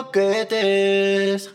croquetes. 0.00 1.54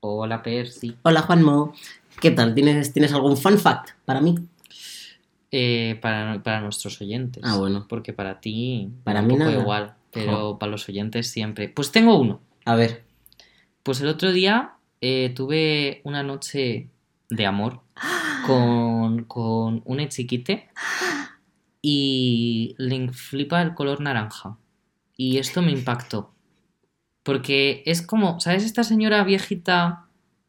Hola, 0.00 0.42
Percy. 0.42 0.96
Hola 1.02 1.22
Juanmo, 1.22 1.72
¿qué 2.20 2.30
tal? 2.30 2.54
¿Tienes, 2.54 2.92
¿Tienes 2.92 3.12
algún 3.12 3.36
fun 3.36 3.58
fact 3.58 3.90
para 4.04 4.20
mí? 4.20 4.34
Eh, 5.50 5.98
para, 6.02 6.42
para 6.42 6.60
nuestros 6.60 7.00
oyentes. 7.00 7.42
Ah, 7.46 7.56
bueno. 7.56 7.86
Porque 7.88 8.12
para 8.12 8.40
ti. 8.40 8.90
Para 9.04 9.20
un 9.20 9.28
mí 9.28 9.34
poco 9.34 9.44
nada. 9.44 9.60
igual. 9.60 9.94
Pero 10.10 10.58
para 10.58 10.70
los 10.70 10.88
oyentes 10.88 11.30
siempre. 11.30 11.68
Pues 11.68 11.90
tengo 11.90 12.18
uno. 12.18 12.40
A 12.64 12.74
ver. 12.74 13.04
Pues 13.82 14.00
el 14.00 14.08
otro 14.08 14.32
día 14.32 14.74
eh, 15.00 15.32
tuve 15.34 16.00
una 16.04 16.22
noche 16.22 16.88
de 17.30 17.46
amor 17.46 17.80
con, 18.46 19.24
con 19.24 19.82
una 19.84 20.08
chiquite 20.08 20.68
y 21.80 22.74
le 22.78 23.12
flipa 23.12 23.62
el 23.62 23.74
color 23.74 24.00
naranja. 24.00 24.58
Y 25.16 25.38
esto 25.38 25.62
me 25.62 25.70
impactó. 25.70 26.34
Porque 27.24 27.82
es 27.86 28.02
como, 28.02 28.38
¿sabes 28.38 28.64
esta 28.64 28.84
señora 28.84 29.24
viejita 29.24 30.06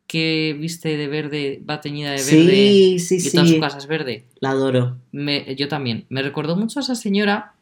que 0.07 0.55
viste 0.59 0.97
de 0.97 1.07
verde, 1.07 1.63
va 1.67 1.81
teñida 1.81 2.11
de 2.11 2.17
verde 2.17 2.71
Sí, 2.73 2.99
sí, 2.99 3.27
y 3.27 3.31
toda 3.31 3.47
su 3.47 3.53
sí. 3.53 3.59
casa 3.59 3.79
es 3.79 3.87
verde? 3.87 4.25
La 4.39 4.51
adoro. 4.51 4.97
Me- 5.11 5.55
yo 5.55 5.67
también. 5.67 6.05
Me 6.09 6.21
recordó 6.21 6.55
mucho 6.55 6.79
a 6.79 6.83
esa 6.83 6.93
señora 6.95 7.53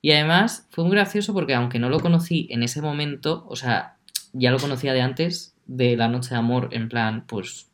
y 0.00 0.10
además 0.10 0.66
fue 0.70 0.82
muy 0.84 0.94
gracioso 0.94 1.32
porque 1.32 1.54
aunque 1.54 1.78
no 1.78 1.88
lo 1.88 2.00
conocí 2.00 2.48
en 2.50 2.64
ese 2.64 2.82
momento, 2.82 3.44
o 3.48 3.54
sea, 3.54 3.98
ya 4.32 4.50
lo 4.50 4.58
conocía 4.58 4.92
de 4.94 5.00
antes, 5.02 5.54
de 5.66 5.96
la 5.96 6.08
noche 6.08 6.30
de 6.30 6.36
amor, 6.36 6.70
en 6.72 6.88
plan, 6.88 7.24
pues, 7.28 7.68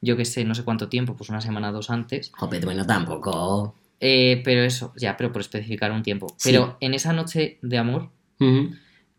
yo 0.00 0.16
qué 0.16 0.24
sé, 0.24 0.44
no 0.44 0.54
sé 0.54 0.64
cuánto 0.64 0.88
tiempo, 0.88 1.14
pues 1.16 1.30
una 1.30 1.40
semana, 1.40 1.70
dos 1.70 1.90
antes. 1.90 2.32
Jope, 2.34 2.58
bueno, 2.60 2.84
tampoco. 2.84 3.76
Eh, 4.00 4.42
pero 4.44 4.62
eso, 4.62 4.92
ya, 4.96 5.16
pero 5.16 5.30
por 5.32 5.40
especificar 5.42 5.92
un 5.92 6.02
tiempo. 6.02 6.26
Sí. 6.38 6.50
Pero 6.50 6.76
en 6.80 6.94
esa 6.94 7.12
noche 7.12 7.58
de 7.62 7.78
amor 7.78 8.10
Ujú, 8.40 8.74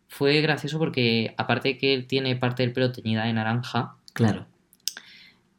fue 0.08 0.40
gracioso 0.40 0.78
porque 0.78 1.34
aparte 1.36 1.68
de 1.68 1.78
que 1.78 1.94
él 1.94 2.06
tiene 2.06 2.34
parte 2.36 2.62
del 2.62 2.72
pelo 2.72 2.90
teñida 2.92 3.24
de 3.24 3.32
naranja, 3.32 3.94
Claro. 4.14 4.46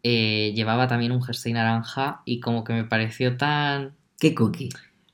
eh, 0.04 0.52
llevaba 0.56 0.88
también 0.88 1.12
un 1.12 1.22
jersey 1.22 1.54
naranja 1.54 2.22
y 2.26 2.40
como 2.40 2.64
que 2.64 2.74
me 2.74 2.84
pareció 2.84 3.38
tan 3.38 3.94
¿Qué 4.20 4.34
cookie? 4.36 4.70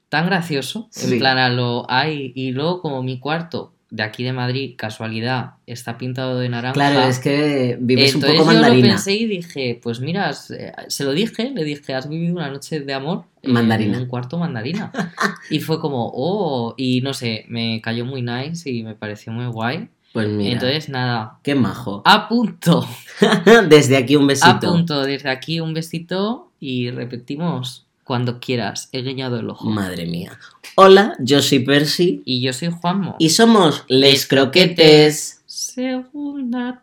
tan 0.10 0.26
gracioso, 0.28 0.88
Sí. 0.92 1.14
en 1.14 1.20
plan 1.20 1.38
a 1.38 1.50
lo 1.50 1.86
ay, 1.90 2.32
y 2.36 2.52
luego 2.52 2.82
como 2.82 3.04
mi 3.04 3.20
cuarto 3.20 3.74
de 3.96 4.04
aquí 4.04 4.24
de 4.26 4.34
Madrid, 4.34 4.74
casualidad, 4.78 5.54
está 5.66 5.98
pintado 5.98 6.38
de 6.40 6.50
naranja. 6.50 6.74
Claro, 6.74 7.00
es 7.08 7.20
que 7.20 7.78
vives 7.80 8.14
un 8.14 8.22
Entonces 8.22 8.40
poco 8.42 8.52
yo 8.52 8.58
lo 8.58 8.62
mandarina. 8.62 8.88
pensé 8.96 9.14
y 9.14 9.26
dije, 9.26 9.80
pues 9.82 10.02
mira, 10.02 10.34
se 10.34 10.74
se 10.90 11.04
lo 11.06 11.12
dije, 11.14 11.52
le 11.56 11.64
dije, 11.64 11.94
has 11.94 12.10
vivido 12.10 12.34
una 12.36 12.50
noche 12.50 12.82
de 12.82 12.94
amor 12.94 13.24
Mandarina. 13.44 13.96
en 13.98 14.04
un 14.04 14.10
cuarto 14.10 14.38
mandarina. 14.38 14.92
y 15.50 15.60
fue 15.62 15.80
como, 15.80 16.12
oh, 16.14 16.74
y 16.78 17.00
no 17.02 17.14
sé, 17.14 17.46
me 17.48 17.80
cayó 17.82 18.04
muy 18.06 18.22
nice 18.22 18.70
y 18.70 18.84
me 18.84 18.96
pareció 18.96 19.32
muy 19.32 19.46
guay. 19.48 19.88
Pues 20.12 20.28
mira, 20.30 20.54
Entonces 20.54 20.90
nada, 20.90 21.40
qué 21.42 21.56
majo. 21.56 22.02
a 22.06 22.28
punto, 22.28 22.88
Desde 23.70 23.96
aquí 23.98 24.16
un 24.18 24.28
besito. 24.28 24.50
a 24.50 24.60
punto, 24.60 25.02
desde 25.04 25.30
aquí 25.30 25.60
un 25.62 25.74
besito 25.74 26.52
y 26.60 26.90
repetimos 26.92 27.86
cuando 28.04 28.40
quieras, 28.40 28.90
he 28.92 29.02
guiñado 29.02 29.40
el 29.40 29.50
ojo. 29.50 29.70
Madre 29.70 30.06
mía. 30.06 30.38
Hola, 30.78 31.16
yo 31.20 31.42
soy 31.42 31.60
Percy 31.60 32.22
Y 32.26 32.42
yo 32.42 32.52
soy 32.52 32.70
Juanmo. 32.70 33.16
y 33.18 33.30
somos 33.30 33.86
Les 33.88 34.28
Croquetes. 34.28 35.42
Segunda 35.46 36.82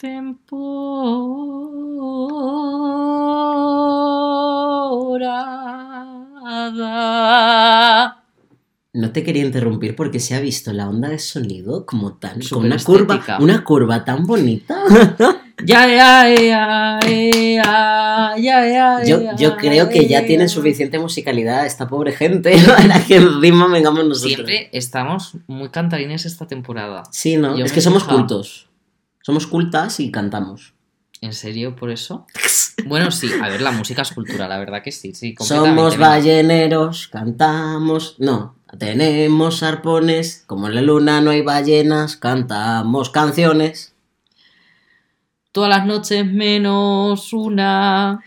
temporada. 6.92 8.21
No 8.94 9.10
te 9.10 9.24
quería 9.24 9.44
interrumpir 9.44 9.96
porque 9.96 10.20
se 10.20 10.34
ha 10.34 10.40
visto 10.40 10.72
la 10.72 10.86
onda 10.88 11.08
de 11.08 11.18
sonido 11.18 11.86
como 11.86 12.14
tan 12.18 12.34
con 12.34 12.42
Súper 12.42 12.66
una 12.66 12.78
curva, 12.78 13.38
una 13.40 13.64
curva 13.64 14.04
tan 14.04 14.24
bonita. 14.24 14.76
Ya, 15.64 15.86
ya, 15.86 16.28
ya, 16.34 16.98
ya, 17.06 18.34
ya, 18.36 18.66
ya, 18.66 19.04
Yo, 19.04 19.22
ya, 19.22 19.36
yo 19.36 19.56
creo 19.56 19.88
que 19.88 20.08
ya 20.08 20.20
ya. 20.20 20.26
tiene 20.26 20.48
suficiente 20.48 20.98
musicalidad 20.98 21.66
esta 21.66 21.86
pobre 21.86 22.12
gente 22.12 22.56
para 22.66 23.04
que 23.04 23.16
encima 23.16 23.68
vengamos 23.68 24.04
nosotros. 24.04 24.32
Siempre 24.32 24.70
estamos 24.72 25.36
muy 25.46 25.68
cantarines 25.68 26.24
esta 26.26 26.48
temporada. 26.48 27.04
Sí, 27.12 27.36
¿no? 27.36 27.56
Yo 27.56 27.64
es 27.64 27.72
que 27.72 27.80
somos 27.80 28.02
cultos. 28.02 28.70
Somos 29.20 29.46
cultas 29.46 30.00
y 30.00 30.10
cantamos. 30.10 30.74
¿En 31.20 31.32
serio 31.32 31.76
por 31.76 31.90
eso? 31.90 32.26
Bueno, 32.86 33.10
sí, 33.10 33.28
a 33.40 33.48
ver, 33.48 33.60
la 33.60 33.70
música 33.70 34.00
es 34.02 34.12
cultura, 34.12 34.48
la 34.48 34.58
verdad 34.58 34.82
que 34.82 34.90
sí, 34.92 35.12
sí. 35.14 35.34
Somos 35.38 35.98
balleneros, 35.98 37.06
cantamos. 37.06 38.16
No, 38.18 38.56
tenemos 38.78 39.62
arpones. 39.62 40.44
Como 40.46 40.68
en 40.68 40.74
la 40.74 40.82
luna 40.82 41.20
no 41.20 41.30
hay 41.30 41.42
ballenas, 41.42 42.16
cantamos 42.16 43.10
canciones. 43.10 43.94
Todas 45.52 45.68
las 45.70 45.86
noches 45.86 46.24
menos 46.26 47.32
una. 47.32 48.20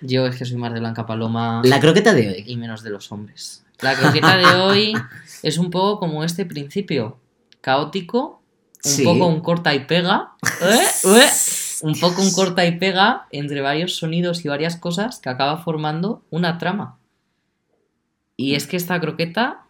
Yo 0.00 0.26
es 0.26 0.36
que 0.36 0.44
soy 0.46 0.56
más 0.56 0.72
de 0.72 0.80
Blanca 0.80 1.04
Paloma. 1.06 1.60
La 1.64 1.78
croqueta 1.80 2.14
de 2.14 2.28
hoy. 2.28 2.44
y 2.46 2.56
menos 2.56 2.82
de 2.82 2.90
los 2.90 3.12
hombres. 3.12 3.64
La 3.80 3.94
croqueta 3.94 4.36
de 4.36 4.46
hoy 4.60 4.94
es 5.42 5.58
un 5.58 5.70
poco 5.70 6.00
como 6.00 6.24
este 6.24 6.44
principio, 6.46 7.18
caótico, 7.60 8.42
un 8.84 8.90
Sí. 8.90 9.04
poco 9.04 9.26
un 9.26 9.40
corta 9.40 9.74
y 9.74 9.80
pega, 9.80 10.32
¿eh? 10.62 10.80
¿eh? 11.04 11.28
un 11.82 11.98
poco 12.00 12.22
un 12.22 12.32
corta 12.32 12.64
y 12.66 12.78
pega 12.78 13.26
entre 13.30 13.60
varios 13.60 13.96
sonidos 13.96 14.42
y 14.44 14.48
varias 14.48 14.76
cosas 14.76 15.18
que 15.18 15.28
acaba 15.28 15.58
formando 15.58 16.22
una 16.30 16.56
trama. 16.56 16.96
Y 18.36 18.54
es 18.54 18.66
que 18.66 18.78
esta 18.78 18.98
croqueta, 19.00 19.66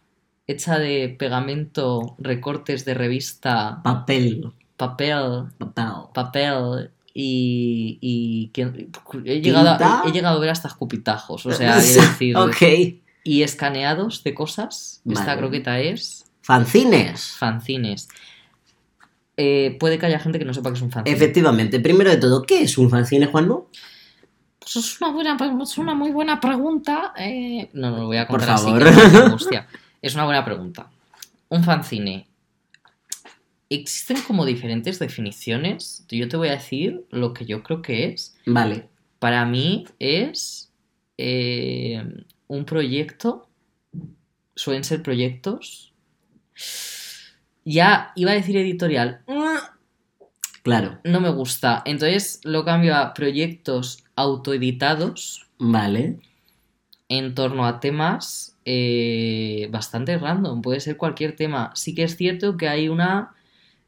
hecha 0.51 0.77
de 0.79 1.09
pegamento, 1.17 2.15
recortes 2.19 2.85
de 2.85 2.93
revista, 2.93 3.81
Papel. 3.83 4.51
papel, 4.77 5.45
Papel. 5.57 5.85
papel 6.13 6.91
y, 7.13 7.97
y 8.01 8.47
que- 8.53 8.87
he, 9.25 9.41
llegado 9.41 9.69
a, 9.69 10.03
he 10.07 10.11
llegado 10.11 10.37
a 10.37 10.39
ver 10.39 10.49
hasta 10.49 10.67
escupitajos, 10.67 11.45
o 11.45 11.51
sea, 11.51 11.79
quiero 11.81 12.01
decir, 12.01 12.37
ok. 12.37 12.61
y 13.23 13.43
escaneados 13.43 14.23
de 14.23 14.33
cosas. 14.33 15.01
Esta 15.09 15.37
croqueta 15.37 15.79
es 15.79 16.25
Fanzines. 16.41 17.33
fanzines. 17.37 18.07
Eh, 19.37 19.77
puede 19.79 19.97
que 19.97 20.05
haya 20.05 20.19
gente 20.19 20.37
que 20.39 20.45
no 20.45 20.53
sepa 20.53 20.69
que 20.69 20.75
es 20.77 20.81
un 20.81 20.91
fanzine. 20.91 21.15
Efectivamente, 21.15 21.79
primero 21.79 22.09
de 22.09 22.17
todo, 22.17 22.43
¿qué 22.43 22.61
es 22.63 22.77
un 22.77 22.89
fanzine, 22.89 23.25
Juanmo? 23.27 23.67
Pues 24.59 24.75
es 24.75 25.01
una, 25.01 25.11
buena, 25.11 25.37
es 25.63 25.77
una 25.79 25.93
muy 25.95 26.11
buena 26.11 26.39
pregunta. 26.39 27.13
eh. 27.17 27.69
No, 27.73 27.89
no 27.91 27.97
lo 27.97 28.05
voy 28.07 28.17
a 28.17 28.27
Por 28.27 28.37
contar 28.39 28.55
así. 28.55 28.65
favor. 28.65 28.83
que 28.83 29.17
angustia. 29.17 29.67
Es 30.01 30.15
una 30.15 30.25
buena 30.25 30.43
pregunta. 30.43 30.89
Un 31.49 31.63
fanzine. 31.63 32.27
Existen 33.69 34.21
como 34.21 34.45
diferentes 34.45 34.99
definiciones. 34.99 36.05
Yo 36.09 36.27
te 36.27 36.37
voy 36.37 36.49
a 36.49 36.53
decir 36.53 37.05
lo 37.09 37.33
que 37.33 37.45
yo 37.45 37.61
creo 37.63 37.81
que 37.81 38.07
es. 38.07 38.35
Vale. 38.45 38.89
Para 39.19 39.45
mí 39.45 39.85
es 39.99 40.71
eh, 41.17 42.03
un 42.47 42.65
proyecto. 42.65 43.47
Suelen 44.55 44.83
ser 44.83 45.03
proyectos. 45.03 45.93
Ya 47.63 48.11
iba 48.15 48.31
a 48.31 48.35
decir 48.35 48.57
editorial. 48.57 49.21
Claro. 50.63 50.99
No 51.03 51.21
me 51.21 51.29
gusta. 51.29 51.83
Entonces 51.85 52.39
lo 52.43 52.65
cambio 52.65 52.95
a 52.95 53.13
proyectos 53.13 54.03
autoeditados 54.15 55.47
Vale. 55.59 56.19
en 57.07 57.35
torno 57.35 57.65
a 57.65 57.79
temas 57.79 58.50
eh, 58.65 59.67
bastante 59.71 60.17
random. 60.17 60.61
Puede 60.61 60.79
ser 60.79 60.97
cualquier 60.97 61.35
tema. 61.35 61.71
Sí 61.75 61.95
que 61.95 62.03
es 62.03 62.15
cierto 62.15 62.57
que 62.57 62.67
hay 62.67 62.89
una 62.89 63.33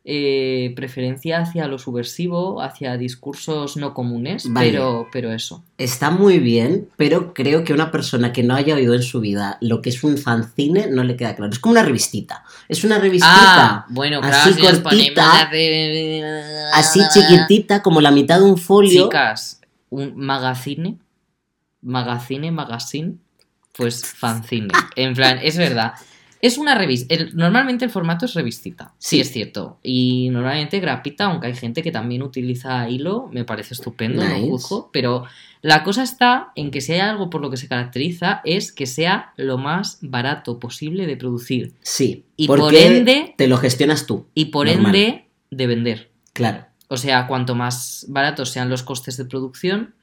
eh, 0.05 0.73
preferencia 0.75 1.39
hacia 1.39 1.65
lo 1.67 1.79
subversivo, 1.79 2.61
hacia 2.61 2.97
discursos 2.97 3.77
no 3.77 3.93
comunes, 3.93 4.51
Vale. 4.51 4.71
pero, 4.71 5.07
pero 5.13 5.31
eso. 5.31 5.63
Está 5.77 6.09
muy 6.09 6.39
bien, 6.39 6.89
pero 6.97 7.33
creo 7.33 7.63
que 7.63 7.71
una 7.71 7.89
persona 7.89 8.33
que 8.33 8.43
no 8.43 8.53
haya 8.53 8.75
oído 8.75 8.95
en 8.95 9.01
su 9.01 9.21
vida 9.21 9.57
lo 9.61 9.81
que 9.81 9.91
es 9.91 10.03
un 10.03 10.17
fanzine 10.17 10.87
no 10.91 11.05
le 11.05 11.15
queda 11.15 11.35
claro. 11.37 11.53
Es 11.53 11.59
como 11.59 11.71
una 11.71 11.83
revistita. 11.83 12.43
Es 12.67 12.83
una 12.83 12.99
revistita 12.99 13.29
Ah, 13.33 13.85
bueno, 13.91 14.19
así 14.21 14.59
cortita, 14.59 15.49
así 16.73 16.99
chiquitita, 17.13 17.81
como 17.81 18.01
la 18.01 18.11
mitad 18.11 18.39
de 18.39 18.45
un 18.45 18.57
folio. 18.57 19.03
Chicas, 19.03 19.61
un 19.89 20.17
magazine, 20.17 20.97
magazine, 21.81 22.51
magazine, 22.51 23.19
pues 23.73 24.05
fanzine. 24.05 24.69
En 24.95 25.13
plan, 25.13 25.39
es 25.41 25.57
verdad. 25.57 25.93
Es 26.41 26.57
una 26.57 26.75
revista. 26.75 27.15
el- 27.15 27.35
normalmente 27.37 27.85
el 27.85 27.91
formato 27.91 28.25
es 28.25 28.33
revistita. 28.33 28.93
Sí, 28.97 29.15
Sí. 29.15 29.21
es 29.21 29.31
cierto. 29.31 29.79
Y 29.81 30.27
normalmente 30.29 30.81
grapita, 30.81 31.25
aunque 31.25 31.47
hay 31.47 31.55
gente 31.55 31.81
que 31.81 31.91
también 31.91 32.21
utiliza 32.21 32.89
hilo, 32.89 33.29
me 33.31 33.45
parece 33.45 33.73
estupendo, 33.73 34.21
Nice. 34.21 34.39
no 34.41 34.45
juzgo. 34.47 34.89
Pero 34.91 35.23
la 35.61 35.83
cosa 35.85 36.03
está 36.03 36.51
en 36.55 36.69
que 36.69 36.81
si 36.81 36.91
hay 36.91 36.99
algo 36.99 37.29
por 37.29 37.39
lo 37.41 37.49
que 37.49 37.55
se 37.55 37.69
caracteriza 37.69 38.41
es 38.43 38.73
que 38.73 38.87
sea 38.87 39.31
lo 39.37 39.57
más 39.57 39.99
barato 40.01 40.59
posible 40.59 41.07
de 41.07 41.15
producir. 41.15 41.75
Sí. 41.81 42.25
Y 42.35 42.47
por 42.47 42.75
ende- 42.75 43.35
te 43.37 43.47
lo 43.47 43.55
gestionas 43.57 44.05
tú. 44.05 44.27
Y 44.35 44.45
por 44.45 44.67
Normal. 44.67 44.93
ende, 44.95 45.29
de 45.49 45.67
vender. 45.67 46.11
Claro. 46.33 46.65
O 46.89 46.97
sea, 46.97 47.25
cuanto 47.27 47.55
más 47.55 48.05
baratos 48.09 48.49
sean 48.49 48.69
los 48.69 48.83
costes 48.83 49.15
de 49.15 49.23
producción, 49.23 49.95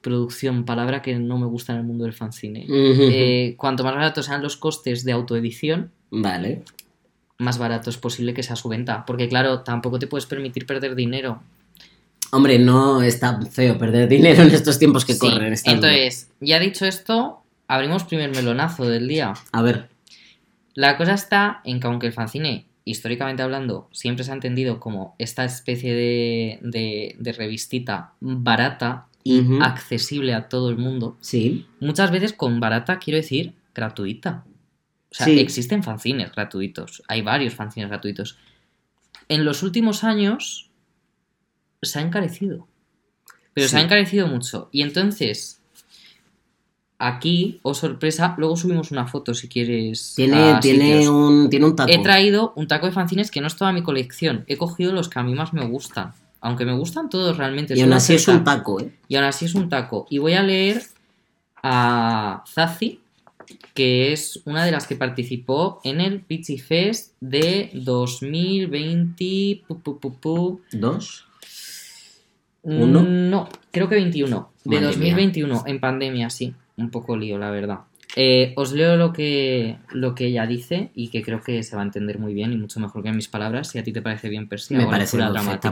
producción, 0.00 0.64
palabra 0.64 1.02
que 1.02 1.18
no 1.18 1.38
me 1.38 1.46
gusta 1.46 1.72
en 1.72 1.78
el 1.80 1.84
mundo 1.84 2.04
del 2.04 2.12
fanzine. 2.12 2.66
Eh, 2.68 3.54
cuanto 3.56 3.84
más 3.84 3.94
baratos 3.94 4.26
sean 4.26 4.42
los 4.42 4.56
costes 4.56 5.04
de 5.04 5.12
autoedición, 5.12 5.90
Vale. 6.10 6.62
más 7.38 7.58
barato 7.58 7.90
es 7.90 7.96
posible 7.98 8.34
que 8.34 8.42
sea 8.42 8.56
su 8.56 8.68
venta. 8.68 9.04
Porque 9.06 9.28
claro, 9.28 9.60
tampoco 9.60 9.98
te 9.98 10.06
puedes 10.06 10.26
permitir 10.26 10.66
perder 10.66 10.94
dinero. 10.94 11.42
Hombre, 12.30 12.58
no 12.58 13.02
está 13.02 13.40
feo 13.50 13.78
perder 13.78 14.08
dinero 14.08 14.42
en 14.42 14.50
estos 14.50 14.78
tiempos 14.78 15.04
que 15.04 15.14
Sí, 15.14 15.18
corren. 15.18 15.54
Entonces, 15.64 16.30
ya 16.40 16.58
dicho 16.58 16.84
esto, 16.84 17.42
abrimos 17.66 18.04
primer 18.04 18.30
melonazo 18.34 18.84
del 18.86 19.08
día. 19.08 19.32
A 19.52 19.62
ver, 19.62 19.88
La 20.74 20.96
cosa 20.96 21.14
está 21.14 21.60
en 21.64 21.80
que 21.80 21.86
aunque 21.88 22.06
el 22.06 22.12
fanzine, 22.12 22.66
históricamente 22.84 23.42
hablando, 23.42 23.88
siempre 23.92 24.22
se 24.24 24.30
ha 24.30 24.34
entendido 24.34 24.78
como 24.78 25.16
esta 25.18 25.44
especie 25.44 25.92
de, 25.92 26.58
de- 26.62 27.16
de 27.18 27.32
revistita 27.32 28.12
barata 28.20 29.07
y 29.28 29.58
accesible 29.62 30.34
a 30.34 30.48
todo 30.48 30.70
el 30.70 30.78
mundo, 30.78 31.16
sí. 31.20 31.66
muchas 31.80 32.10
veces 32.10 32.32
con 32.32 32.60
barata 32.60 32.98
quiero 32.98 33.18
decir 33.18 33.54
gratuita. 33.74 34.44
O 35.10 35.14
sea, 35.14 35.26
Sí. 35.26 35.38
existen 35.38 35.82
fanzines 35.82 36.32
gratuitos, 36.32 37.02
hay 37.08 37.22
varios 37.22 37.54
fanzines 37.54 37.88
gratuitos. 37.88 38.38
En 39.28 39.44
los 39.44 39.62
últimos 39.62 40.04
años 40.04 40.70
se 41.82 41.98
ha 41.98 42.02
encarecido. 42.02 42.66
Pero 43.54 43.68
se 43.68 43.76
ha 43.78 43.80
encarecido 43.82 44.26
mucho. 44.28 44.68
Y 44.72 44.82
entonces, 44.82 45.60
aquí, 46.98 47.60
oh 47.62 47.74
sorpresa, 47.74 48.34
luego 48.38 48.56
subimos 48.56 48.90
una 48.90 49.06
foto 49.06 49.34
si 49.34 49.48
quieres. 49.48 50.14
Tiene, 50.16 50.58
tiene, 50.60 51.08
un, 51.08 51.48
tiene 51.50 51.66
un 51.66 51.76
taco. 51.76 51.90
He 51.90 51.98
traído 52.02 52.52
un 52.56 52.66
taco 52.68 52.86
de 52.86 52.92
fanzines 52.92 53.30
que 53.30 53.40
no 53.40 53.46
es 53.46 53.56
toda 53.56 53.72
mi 53.72 53.82
colección. 53.82 54.44
He 54.46 54.56
cogido 54.56 54.92
los 54.92 55.08
que 55.08 55.18
a 55.18 55.22
mí 55.22 55.34
más 55.34 55.52
me 55.52 55.66
gustan. 55.66 56.12
Aunque 56.40 56.64
me 56.64 56.72
gustan 56.76 57.08
todos 57.08 57.36
realmente. 57.36 57.76
y 57.76 57.80
aún 57.80 57.92
así 57.92 58.14
es 58.14 58.28
un 58.28 58.44
taco, 58.44 58.80
¿eh? 58.80 58.92
y 59.08 59.16
aún 59.16 59.24
así 59.26 59.44
es 59.46 59.54
un 59.54 59.68
taco. 59.68 60.06
Y 60.10 60.18
voy 60.18 60.34
a 60.34 60.42
leer 60.42 60.82
a 61.62 62.44
Zazi, 62.46 63.00
que 63.74 64.12
es 64.12 64.40
una 64.44 64.64
de 64.64 64.70
las 64.70 64.86
que 64.86 64.94
participó 64.96 65.80
en 65.84 66.00
el 66.00 66.20
Pichi 66.20 66.58
Fest 66.58 67.14
de 67.20 67.70
2020. 67.74 69.62
pu, 69.66 69.80
pu, 69.80 70.12
pu. 70.20 70.60
Dos. 70.72 71.26
¿Uno? 72.62 73.00
Mm, 73.00 73.30
No, 73.30 73.48
creo 73.70 73.88
que 73.88 73.94
21. 73.96 74.50
De 74.64 74.76
Madre 74.76 74.86
2021, 74.88 75.62
en 75.66 75.80
pandemia, 75.80 76.30
sí. 76.30 76.54
Un 76.76 76.90
poco 76.90 77.16
lío, 77.16 77.38
la 77.38 77.50
verdad. 77.50 77.80
Eh, 78.20 78.52
os 78.56 78.72
leo 78.72 78.96
lo 78.96 79.12
que, 79.12 79.78
lo 79.92 80.16
que 80.16 80.26
ella 80.26 80.44
dice 80.44 80.90
y 80.92 81.08
que 81.10 81.22
creo 81.22 81.40
que 81.40 81.62
se 81.62 81.76
va 81.76 81.82
a 81.82 81.84
entender 81.84 82.18
muy 82.18 82.34
bien 82.34 82.52
y 82.52 82.56
mucho 82.56 82.80
mejor 82.80 83.04
que 83.04 83.12
mis 83.12 83.28
palabras. 83.28 83.68
Si 83.68 83.78
a 83.78 83.84
ti 83.84 83.92
te 83.92 84.02
parece 84.02 84.28
bien, 84.28 84.48
Persia, 84.48 84.76
Me 84.76 84.84
parece 84.90 85.16
dramática. 85.44 85.70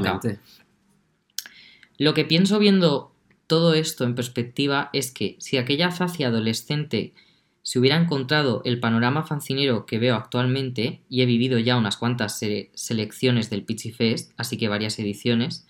Lo 1.98 2.14
que 2.14 2.25
pienso 2.25 2.58
viendo 2.60 3.12
todo 3.48 3.75
esto 3.75 4.04
en 4.04 4.14
perspectiva 4.14 4.90
es 4.93 5.10
que 5.10 5.34
si 5.40 5.56
aquella 5.56 5.90
Zazi 5.90 6.22
adolescente 6.25 7.14
se 7.62 7.81
hubiera 7.81 7.96
encontrado 7.96 8.62
el 8.64 8.78
panorama 8.78 9.25
fancinero 9.25 9.84
que 9.87 9.99
veo 9.99 10.14
actualmente, 10.14 11.00
y 11.08 11.22
he 11.22 11.26
vivido 11.26 11.58
ya 11.58 11.76
unas 11.76 11.96
cuantas 11.96 12.38
se- 12.38 12.70
selecciones 12.75 13.50
del 13.50 13.64
Pitchy 13.64 13.90
Fest, 13.90 14.31
así 14.37 14.56
que 14.56 14.69
varias 14.69 14.99
ediciones, 15.00 15.66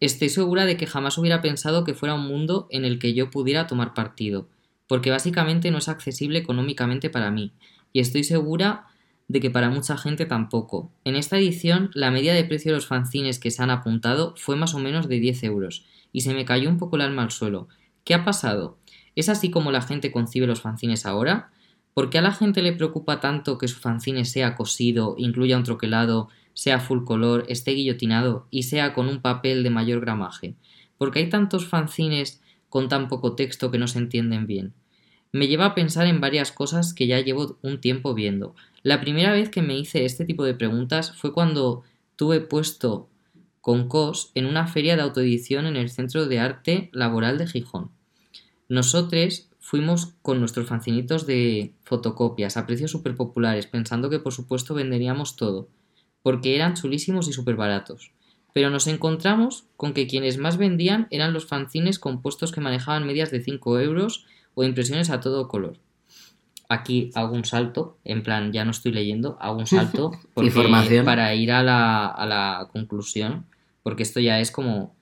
estoy 0.00 0.28
segura 0.28 0.66
de 0.66 0.76
que 0.76 0.86
jamás 0.86 1.16
hubiera 1.16 1.40
pensado 1.40 1.84
que 1.84 1.94
fuera 1.94 2.14
un 2.14 2.26
mundo 2.26 2.66
en 2.70 2.84
el 2.84 2.98
que 2.98 3.14
yo 3.14 3.30
pudiera 3.30 3.66
tomar 3.66 3.94
partido, 3.94 4.48
porque 4.90 5.12
básicamente 5.12 5.70
no 5.70 5.78
es 5.78 5.88
accesible 5.88 6.40
económicamente 6.40 7.10
para 7.10 7.30
mí, 7.30 7.52
y 7.92 8.00
estoy 8.00 8.24
segura 8.24 8.88
de 9.28 9.38
que 9.38 9.48
para 9.48 9.70
mucha 9.70 9.96
gente 9.96 10.26
tampoco. 10.26 10.90
En 11.04 11.14
esta 11.14 11.38
edición, 11.38 11.92
la 11.94 12.10
media 12.10 12.34
de 12.34 12.42
precio 12.42 12.72
de 12.72 12.78
los 12.78 12.88
fanzines 12.88 13.38
que 13.38 13.52
se 13.52 13.62
han 13.62 13.70
apuntado 13.70 14.34
fue 14.36 14.56
más 14.56 14.74
o 14.74 14.80
menos 14.80 15.06
de 15.08 15.20
10 15.20 15.44
euros, 15.44 15.86
y 16.10 16.22
se 16.22 16.34
me 16.34 16.44
cayó 16.44 16.68
un 16.68 16.76
poco 16.76 16.96
el 16.96 17.02
alma 17.02 17.22
al 17.22 17.30
suelo. 17.30 17.68
¿Qué 18.02 18.14
ha 18.14 18.24
pasado? 18.24 18.78
¿Es 19.14 19.28
así 19.28 19.48
como 19.52 19.70
la 19.70 19.80
gente 19.80 20.10
concibe 20.10 20.48
los 20.48 20.60
fanzines 20.60 21.06
ahora? 21.06 21.52
¿Por 21.94 22.10
qué 22.10 22.18
a 22.18 22.22
la 22.22 22.32
gente 22.32 22.60
le 22.60 22.72
preocupa 22.72 23.20
tanto 23.20 23.58
que 23.58 23.68
su 23.68 23.78
fanzine 23.78 24.24
sea 24.24 24.56
cosido, 24.56 25.14
incluya 25.18 25.56
un 25.56 25.62
troquelado, 25.62 26.30
sea 26.52 26.80
full 26.80 27.04
color, 27.04 27.44
esté 27.48 27.70
guillotinado 27.70 28.48
y 28.50 28.64
sea 28.64 28.92
con 28.92 29.08
un 29.08 29.22
papel 29.22 29.62
de 29.62 29.70
mayor 29.70 30.00
gramaje? 30.00 30.56
¿Por 30.98 31.12
qué 31.12 31.20
hay 31.20 31.28
tantos 31.28 31.68
fanzines 31.68 32.42
con 32.68 32.88
tan 32.88 33.06
poco 33.06 33.36
texto 33.36 33.70
que 33.70 33.78
no 33.78 33.86
se 33.86 34.00
entienden 34.00 34.48
bien? 34.48 34.74
Me 35.32 35.46
lleva 35.46 35.66
a 35.66 35.74
pensar 35.74 36.06
en 36.06 36.20
varias 36.20 36.50
cosas 36.50 36.92
que 36.92 37.06
ya 37.06 37.20
llevo 37.20 37.58
un 37.62 37.80
tiempo 37.80 38.14
viendo. 38.14 38.54
La 38.82 39.00
primera 39.00 39.32
vez 39.32 39.48
que 39.48 39.62
me 39.62 39.78
hice 39.78 40.04
este 40.04 40.24
tipo 40.24 40.44
de 40.44 40.54
preguntas 40.54 41.16
fue 41.16 41.32
cuando 41.32 41.82
tuve 42.16 42.40
puesto 42.40 43.08
con 43.60 43.88
COS 43.88 44.32
en 44.34 44.46
una 44.46 44.66
feria 44.66 44.96
de 44.96 45.02
autoedición 45.02 45.66
en 45.66 45.76
el 45.76 45.90
Centro 45.90 46.26
de 46.26 46.38
Arte 46.38 46.90
Laboral 46.92 47.38
de 47.38 47.46
Gijón. 47.46 47.90
Nosotros 48.68 49.48
fuimos 49.58 50.14
con 50.22 50.40
nuestros 50.40 50.66
fancinitos 50.66 51.26
de 51.26 51.74
fotocopias 51.82 52.56
a 52.56 52.66
precios 52.66 52.90
súper 52.90 53.14
populares, 53.14 53.66
pensando 53.66 54.10
que 54.10 54.18
por 54.18 54.32
supuesto 54.32 54.74
venderíamos 54.74 55.36
todo, 55.36 55.68
porque 56.22 56.56
eran 56.56 56.74
chulísimos 56.74 57.28
y 57.28 57.32
súper 57.32 57.56
baratos. 57.56 58.12
Pero 58.52 58.70
nos 58.70 58.86
encontramos 58.86 59.66
con 59.76 59.92
que 59.92 60.06
quienes 60.06 60.38
más 60.38 60.56
vendían 60.56 61.06
eran 61.10 61.32
los 61.32 61.46
fanzines 61.46 61.98
compuestos 61.98 62.50
que 62.50 62.60
manejaban 62.60 63.06
medias 63.06 63.30
de 63.30 63.44
5 63.44 63.78
euros 63.78 64.24
o 64.54 64.64
impresiones 64.64 65.10
a 65.10 65.20
todo 65.20 65.48
color. 65.48 65.78
Aquí 66.68 67.10
hago 67.14 67.34
un 67.34 67.44
salto, 67.44 67.98
en 68.04 68.22
plan, 68.22 68.52
ya 68.52 68.64
no 68.64 68.70
estoy 68.70 68.92
leyendo, 68.92 69.36
hago 69.40 69.58
un 69.58 69.66
salto 69.66 70.12
porque- 70.34 70.50
para 71.04 71.34
ir 71.34 71.50
a 71.52 71.62
la, 71.62 72.06
a 72.06 72.26
la 72.26 72.68
conclusión, 72.72 73.46
porque 73.82 74.02
esto 74.04 74.20
ya 74.20 74.38
es 74.40 74.50
como... 74.50 74.94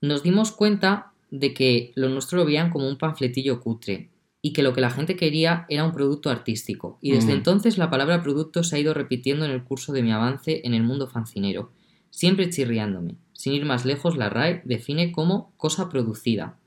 Nos 0.00 0.22
dimos 0.22 0.52
cuenta 0.52 1.12
de 1.30 1.54
que 1.54 1.92
lo 1.94 2.08
nuestro 2.08 2.38
lo 2.38 2.44
veían 2.44 2.70
como 2.70 2.88
un 2.88 2.98
panfletillo 2.98 3.60
cutre 3.60 4.10
y 4.42 4.52
que 4.52 4.62
lo 4.62 4.74
que 4.74 4.80
la 4.82 4.90
gente 4.90 5.16
quería 5.16 5.64
era 5.70 5.84
un 5.84 5.92
producto 5.92 6.28
artístico. 6.30 6.98
Y 7.00 7.12
desde 7.12 7.32
Mm. 7.32 7.36
entonces 7.36 7.78
la 7.78 7.88
palabra 7.90 8.22
producto 8.22 8.62
se 8.62 8.76
ha 8.76 8.78
ido 8.78 8.92
repitiendo 8.92 9.44
en 9.46 9.50
el 9.50 9.64
curso 9.64 9.92
de 9.92 10.02
mi 10.02 10.12
avance 10.12 10.60
en 10.64 10.74
el 10.74 10.82
mundo 10.82 11.08
fancinero, 11.08 11.72
siempre 12.10 12.50
chirriándome. 12.50 13.14
Sin 13.32 13.54
ir 13.54 13.64
más 13.64 13.84
lejos, 13.86 14.16
la 14.16 14.28
RAE 14.28 14.62
define 14.64 15.10
como 15.12 15.52
cosa 15.56 15.88
producida 15.88 16.58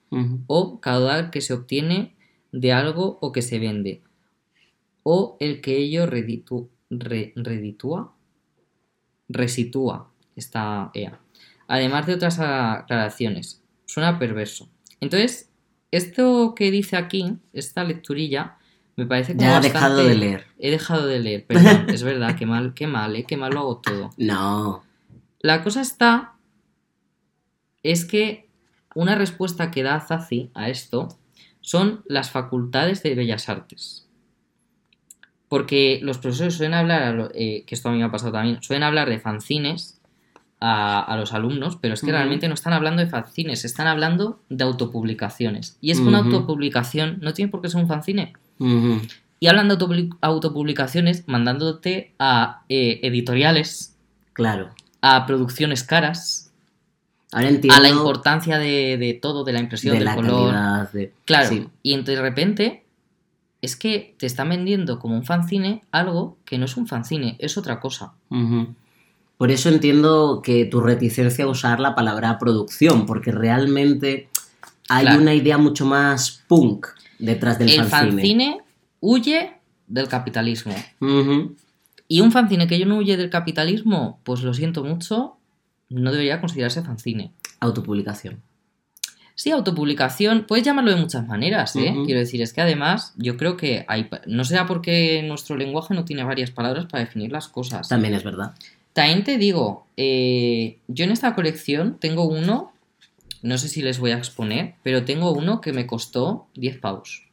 O 0.47 0.79
caudal 0.79 1.31
que 1.31 1.41
se 1.41 1.53
obtiene 1.53 2.15
de 2.51 2.71
algo 2.71 3.17
o 3.21 3.31
que 3.31 3.41
se 3.41 3.59
vende, 3.59 4.01
o 5.03 5.35
el 5.39 5.59
que 5.61 5.77
ello 5.77 6.05
reditu- 6.07 6.69
re- 6.89 7.33
reditúa, 7.35 8.13
resitúa, 9.29 10.09
esta 10.35 10.91
EA. 10.93 11.19
Además 11.67 12.07
de 12.07 12.13
otras 12.13 12.39
aclaraciones, 12.39 13.61
suena 13.85 14.17
perverso. 14.19 14.69
Entonces, 15.01 15.49
esto 15.91 16.53
que 16.55 16.71
dice 16.71 16.95
aquí, 16.95 17.37
esta 17.53 17.83
lecturilla, 17.83 18.57
me 18.95 19.05
parece 19.05 19.33
como 19.33 19.41
Ya 19.41 19.51
ha 19.57 19.59
bastante- 19.59 19.73
dejado 19.79 19.97
de 20.05 20.15
leer. 20.15 20.45
He 20.57 20.71
dejado 20.71 21.05
de 21.07 21.19
leer, 21.19 21.45
perdón, 21.45 21.85
es 21.89 22.03
verdad, 22.03 22.35
qué 22.37 22.45
mal, 22.45 22.73
qué 22.73 22.87
mal, 22.87 23.15
eh, 23.15 23.25
qué 23.27 23.37
mal 23.37 23.53
lo 23.53 23.59
hago 23.59 23.77
todo. 23.77 24.09
No. 24.17 24.83
La 25.39 25.63
cosa 25.63 25.81
está 25.81 26.35
es 27.83 28.05
que 28.05 28.46
una 28.97 29.15
respuesta 29.15 29.69
que 29.71 29.83
da 29.83 29.99
Zazi 29.99 30.49
a 30.53 30.69
esto 30.69 31.07
son 31.61 32.03
las 32.07 32.31
facultades 32.31 33.03
de 33.03 33.13
Bellas 33.15 33.47
Artes. 33.49 34.07
Porque 35.49 35.99
los 36.03 36.17
profesores 36.17 36.55
suelen 36.55 36.73
hablar, 36.73 37.31
eh, 37.35 37.63
que 37.65 37.75
esto 37.75 37.89
a 37.89 37.91
mí 37.91 37.99
me 37.99 38.03
ha 38.03 38.11
pasado 38.11 38.33
también, 38.33 38.61
suelen 38.61 38.83
hablar 38.83 39.07
de 39.09 39.19
fanzines 39.19 40.01
a, 40.59 40.99
a 41.01 41.15
los 41.15 41.33
alumnos, 41.33 41.77
pero 41.79 41.93
es 41.93 42.01
que 42.01 42.11
realmente 42.11 42.47
no 42.47 42.53
están 42.55 42.73
hablando 42.73 43.01
de 43.01 43.07
fanzines, 43.09 43.63
están 43.63 43.87
hablando 43.87 44.41
de 44.49 44.63
autopublicaciones. 44.63 45.77
Y 45.79 45.91
es 45.91 45.99
que 46.01 46.07
una 46.07 46.17
autopublicación 46.19 47.19
no 47.21 47.33
tiene 47.33 47.51
por 47.51 47.61
qué 47.61 47.69
ser 47.69 47.81
un 47.81 47.87
fanzine. 47.87 48.33
Y 49.39 49.47
hablan 49.47 49.67
de 49.69 49.75
autopubli- 49.77 50.17
autopublicaciones 50.21 51.23
mandándote 51.27 52.13
a 52.19 52.63
eh, 52.69 52.99
editoriales, 53.03 53.95
Claro. 54.33 54.71
a 55.01 55.25
producciones 55.27 55.83
caras, 55.83 56.46
Ahora 57.37 57.49
entiendo 57.49 57.75
a 57.75 57.81
la 57.81 57.89
importancia 57.89 58.57
de, 58.57 58.97
de 58.97 59.13
todo, 59.13 59.43
de 59.43 59.53
la 59.53 59.59
impresión, 59.59 59.93
de 59.93 59.99
del 59.99 60.05
la 60.05 60.15
color. 60.15 60.51
calidad 60.53 60.91
de... 60.91 61.13
Claro, 61.25 61.49
Sí. 61.49 61.67
y 61.83 61.93
entonces 61.93 62.17
de 62.17 62.21
repente 62.21 62.83
es 63.61 63.75
que 63.75 64.15
te 64.17 64.25
están 64.25 64.49
vendiendo 64.49 64.99
como 64.99 65.15
un 65.15 65.23
fanzine 65.25 65.83
algo 65.91 66.37
que 66.45 66.57
no 66.57 66.65
es 66.65 66.77
un 66.77 66.87
fanzine, 66.87 67.35
es 67.39 67.57
otra 67.57 67.79
cosa. 67.79 68.13
Por 69.37 69.51
eso 69.51 69.69
entiendo 69.69 70.41
que 70.43 70.65
tu 70.65 70.81
reticencia 70.81 71.45
a 71.45 71.47
usar 71.47 71.79
la 71.79 71.93
palabra 71.95 72.37
producción, 72.39 73.05
porque 73.05 73.31
realmente 73.31 74.29
hay 74.89 75.05
Claro. 75.05 75.21
una 75.21 75.33
idea 75.33 75.57
mucho 75.57 75.85
más 75.85 76.43
punk 76.47 76.87
detrás 77.19 77.57
del 77.59 77.69
El 77.69 77.85
fanzine. 77.85 78.11
fanzine 78.11 78.57
huye 78.99 79.53
del 79.87 80.07
capitalismo. 80.07 80.73
Y 82.07 82.21
un 82.21 82.31
fanzine 82.31 82.67
que 82.67 82.79
yo 82.79 82.85
no 82.85 82.97
huye 82.97 83.17
del 83.17 83.29
capitalismo, 83.29 84.19
pues 84.23 84.41
lo 84.41 84.53
siento 84.53 84.83
mucho, 84.83 85.36
no 85.89 86.11
debería 86.11 86.39
considerarse 86.39 86.83
fanzine. 86.83 87.31
Autopublicación. 87.59 88.41
Sí, 89.35 89.51
autopublicación, 89.51 90.45
puedes 90.47 90.65
llamarlo 90.65 90.89
de 90.89 90.97
muchas 90.99 91.27
maneras, 91.27 91.75
¿eh? 91.75 91.93
Quiero 92.05 92.19
decir, 92.19 92.41
es 92.41 92.53
que 92.53 92.61
además 92.61 93.13
yo 93.17 93.37
creo 93.37 93.55
que 93.55 93.85
hay... 93.87 94.09
No 94.25 94.43
sea 94.43 94.65
porque 94.65 95.21
nuestro 95.21 95.55
lenguaje 95.55 95.93
no 95.93 96.05
tiene 96.05 96.23
varias 96.23 96.49
palabras 96.49 96.87
para 96.87 97.03
definir 97.03 97.31
las 97.31 97.47
cosas. 97.47 97.87
También 97.87 98.15
es 98.15 98.23
verdad. 98.23 98.55
También 98.93 99.23
te 99.23 99.37
digo, 99.37 99.85
eh, 99.95 100.79
yo 100.87 101.05
en 101.05 101.11
esta 101.11 101.35
colección 101.35 101.99
tengo 101.99 102.23
uno, 102.23 102.73
no 103.43 103.59
sé 103.59 103.69
si 103.69 103.83
les 103.83 103.99
voy 103.99 104.09
a 104.09 104.17
exponer, 104.17 104.73
pero 104.81 105.05
tengo 105.05 105.31
uno 105.33 105.61
que 105.61 105.71
me 105.71 105.85
costó 105.85 106.47
10 106.55 106.79
pavos. 106.79 107.27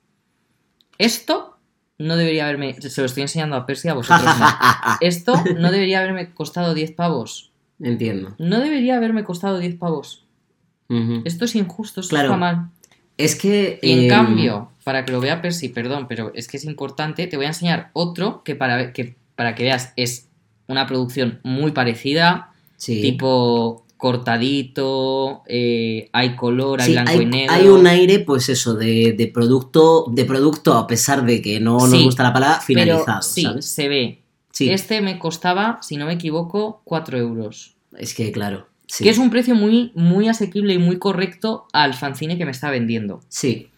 Esto 0.98 1.56
no 1.96 2.16
debería 2.16 2.44
haberme. 2.44 2.74
Se 2.74 3.00
lo 3.00 3.06
estoy 3.06 3.22
enseñando 3.22 3.56
a 3.56 3.64
Percy 3.64 3.88
a 3.88 3.94
vosotros 3.94 4.30
no. 4.38 4.46
Esto 5.00 5.42
no 5.58 5.70
debería 5.70 6.00
haberme 6.00 6.34
costado 6.34 6.74
10 6.74 6.92
pavos. 6.92 7.50
Entiendo. 7.80 8.34
No 8.38 8.60
debería 8.60 8.96
haberme 8.96 9.24
costado 9.24 9.58
10 9.58 9.76
pavos. 9.76 10.24
Esto 11.24 11.44
es 11.46 11.56
injusto, 11.56 12.00
esto 12.00 12.10
Claro. 12.10 12.28
está 12.28 12.36
mal. 12.36 12.70
Es 13.18 13.34
que. 13.36 13.78
Y 13.82 13.92
en 13.92 13.98
em, 14.04 14.08
cambio, 14.08 14.70
para 14.84 15.04
que 15.04 15.12
lo 15.12 15.20
vea 15.20 15.42
Percy, 15.42 15.68
perdón, 15.68 16.06
pero 16.08 16.30
es 16.34 16.46
que 16.46 16.56
es 16.56 16.64
importante, 16.64 17.26
te 17.26 17.36
voy 17.36 17.46
a 17.46 17.48
enseñar 17.48 17.90
otro 17.94 18.42
que 18.44 18.54
para 18.54 18.92
que, 18.92 19.16
para 19.34 19.54
que 19.54 19.64
veas 19.64 19.92
es 19.96 20.28
una 20.68 20.86
producción 20.86 21.40
muy 21.42 21.72
parecida, 21.72 22.52
Sí. 22.76 23.00
tipo 23.02 23.84
cortadito, 23.96 25.42
eh, 25.48 26.08
hay 26.12 26.36
color, 26.36 26.80
hay 26.80 26.86
Sí, 26.88 26.92
blanco 26.92 27.10
hay, 27.10 27.20
y 27.20 27.26
negro. 27.26 27.54
hay 27.54 27.68
un 27.68 27.86
aire, 27.86 28.18
pues 28.20 28.48
eso, 28.48 28.74
de, 28.74 29.14
de 29.16 29.26
producto, 29.28 30.04
de 30.10 30.24
producto, 30.24 30.74
a 30.74 30.86
pesar 30.86 31.24
de 31.24 31.40
que 31.40 31.60
no 31.60 31.78
nos 31.78 31.90
Sí, 31.90 32.04
gusta 32.04 32.22
la 32.22 32.32
palabra, 32.32 32.60
pero 32.66 32.80
finalizado, 32.80 33.22
sí, 33.22 33.42
¿sabes? 33.42 33.66
se 33.66 33.88
ve. 33.88 34.18
Sí, 34.54 34.70
Este 34.70 35.00
me 35.00 35.18
costaba, 35.18 35.80
si 35.82 35.96
no 35.96 36.06
me 36.06 36.12
equivoco, 36.12 36.80
4 36.84 37.18
euros. 37.18 37.74
es 37.98 38.14
que 38.14 38.30
claro. 38.30 38.68
Sí. 38.86 39.02
Que 39.02 39.10
es 39.10 39.18
un 39.18 39.30
precio 39.30 39.56
muy, 39.56 39.90
muy 39.96 40.28
asequible 40.28 40.74
y 40.74 40.78
muy 40.78 40.98
correcto 40.98 41.66
al 41.72 41.94
fanzine 41.94 42.38
que 42.38 42.44
me 42.44 42.52
está 42.52 42.70
vendiendo. 42.70 43.20
Sí. 43.28 43.70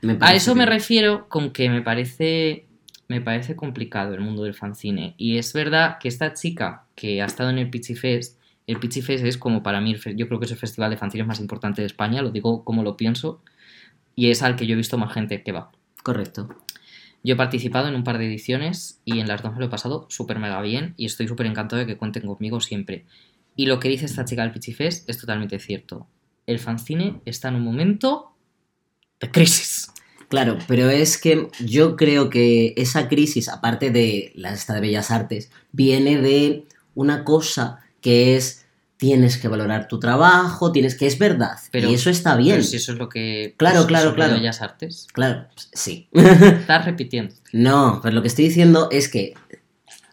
me 0.00 0.18
A 0.20 0.34
eso 0.34 0.56
me 0.56 0.66
refiero 0.66 1.28
con 1.28 1.52
que 1.52 1.70
me 1.70 1.82
parece, 1.82 2.66
me 3.06 3.20
parece 3.20 3.54
complicado 3.54 4.14
el 4.14 4.22
mundo 4.22 4.42
del 4.42 4.54
fanzine. 4.54 5.14
Y 5.18 5.38
es 5.38 5.52
verdad 5.52 5.98
que 6.00 6.08
esta 6.08 6.34
chica 6.34 6.86
que 6.96 7.22
ha 7.22 7.26
estado 7.26 7.50
en 7.50 7.58
el 7.58 7.70
Pitchy 7.70 7.94
Fest, 7.94 8.40
el 8.66 8.80
Pitchy 8.80 9.02
Fest 9.02 9.24
es 9.24 9.38
como 9.38 9.62
para 9.62 9.80
mí, 9.80 9.94
yo 10.16 10.26
creo 10.26 10.40
que 10.40 10.46
es 10.46 10.52
el 10.52 10.58
festival 10.58 10.90
de 10.90 10.96
fanzines 10.96 11.28
más 11.28 11.38
importante 11.38 11.80
de 11.80 11.86
España, 11.86 12.22
lo 12.22 12.32
digo 12.32 12.64
como 12.64 12.82
lo 12.82 12.96
pienso, 12.96 13.40
y 14.16 14.30
es 14.30 14.42
al 14.42 14.56
que 14.56 14.66
yo 14.66 14.72
he 14.74 14.76
visto 14.76 14.98
más 14.98 15.12
gente 15.12 15.44
que 15.44 15.52
va. 15.52 15.70
Correcto. 16.02 16.48
Yo 17.24 17.34
he 17.34 17.36
participado 17.36 17.88
en 17.88 17.94
un 17.94 18.04
par 18.04 18.18
de 18.18 18.26
ediciones 18.26 19.00
y 19.06 19.18
en 19.18 19.26
las 19.26 19.42
dos 19.42 19.54
me 19.54 19.58
lo 19.58 19.66
he 19.66 19.70
pasado 19.70 20.06
súper 20.10 20.38
mega 20.38 20.60
bien 20.60 20.92
y 20.98 21.06
estoy 21.06 21.26
súper 21.26 21.46
encantado 21.46 21.80
de 21.80 21.86
que 21.86 21.96
cuenten 21.96 22.26
conmigo 22.26 22.60
siempre. 22.60 23.06
Y 23.56 23.64
lo 23.64 23.80
que 23.80 23.88
dice 23.88 24.04
esta 24.04 24.26
chica 24.26 24.42
del 24.42 24.52
Pitchy 24.52 24.74
Fest 24.74 25.08
es 25.08 25.18
totalmente 25.18 25.58
cierto. 25.58 26.06
El 26.46 26.58
fanzine 26.58 27.22
está 27.24 27.48
en 27.48 27.54
un 27.56 27.62
momento 27.62 28.34
de 29.20 29.30
crisis. 29.30 29.90
Claro, 30.28 30.58
pero 30.68 30.90
es 30.90 31.16
que 31.16 31.48
yo 31.60 31.96
creo 31.96 32.28
que 32.28 32.74
esa 32.76 33.08
crisis, 33.08 33.48
aparte 33.48 33.90
de 33.90 34.32
la 34.34 34.54
de 34.54 34.80
Bellas 34.80 35.10
Artes, 35.10 35.50
viene 35.72 36.20
de 36.20 36.66
una 36.94 37.24
cosa 37.24 37.80
que 38.02 38.36
es 38.36 38.63
tienes 38.96 39.36
que 39.38 39.48
valorar 39.48 39.88
tu 39.88 39.98
trabajo, 39.98 40.72
tienes 40.72 40.94
que 40.94 41.06
es 41.06 41.18
verdad. 41.18 41.58
Pero- 41.70 41.90
y 41.90 41.94
eso 41.94 42.10
está 42.10 42.36
bien. 42.36 42.56
Pero 42.56 42.64
si 42.66 42.76
eso 42.76 42.92
es 42.92 42.98
lo 42.98 43.08
que... 43.08 43.54
Claro, 43.56 43.76
pues, 43.78 43.86
claro, 43.88 44.14
claro. 44.14 44.34
Bellas 44.34 44.62
Artes. 44.62 45.06
Claro, 45.12 45.46
sí. 45.72 46.08
Estás 46.12 46.84
repitiendo. 46.86 47.34
No, 47.52 48.00
pero 48.02 48.14
lo 48.14 48.22
que 48.22 48.28
estoy 48.28 48.46
diciendo 48.46 48.88
es 48.90 49.08
que 49.08 49.34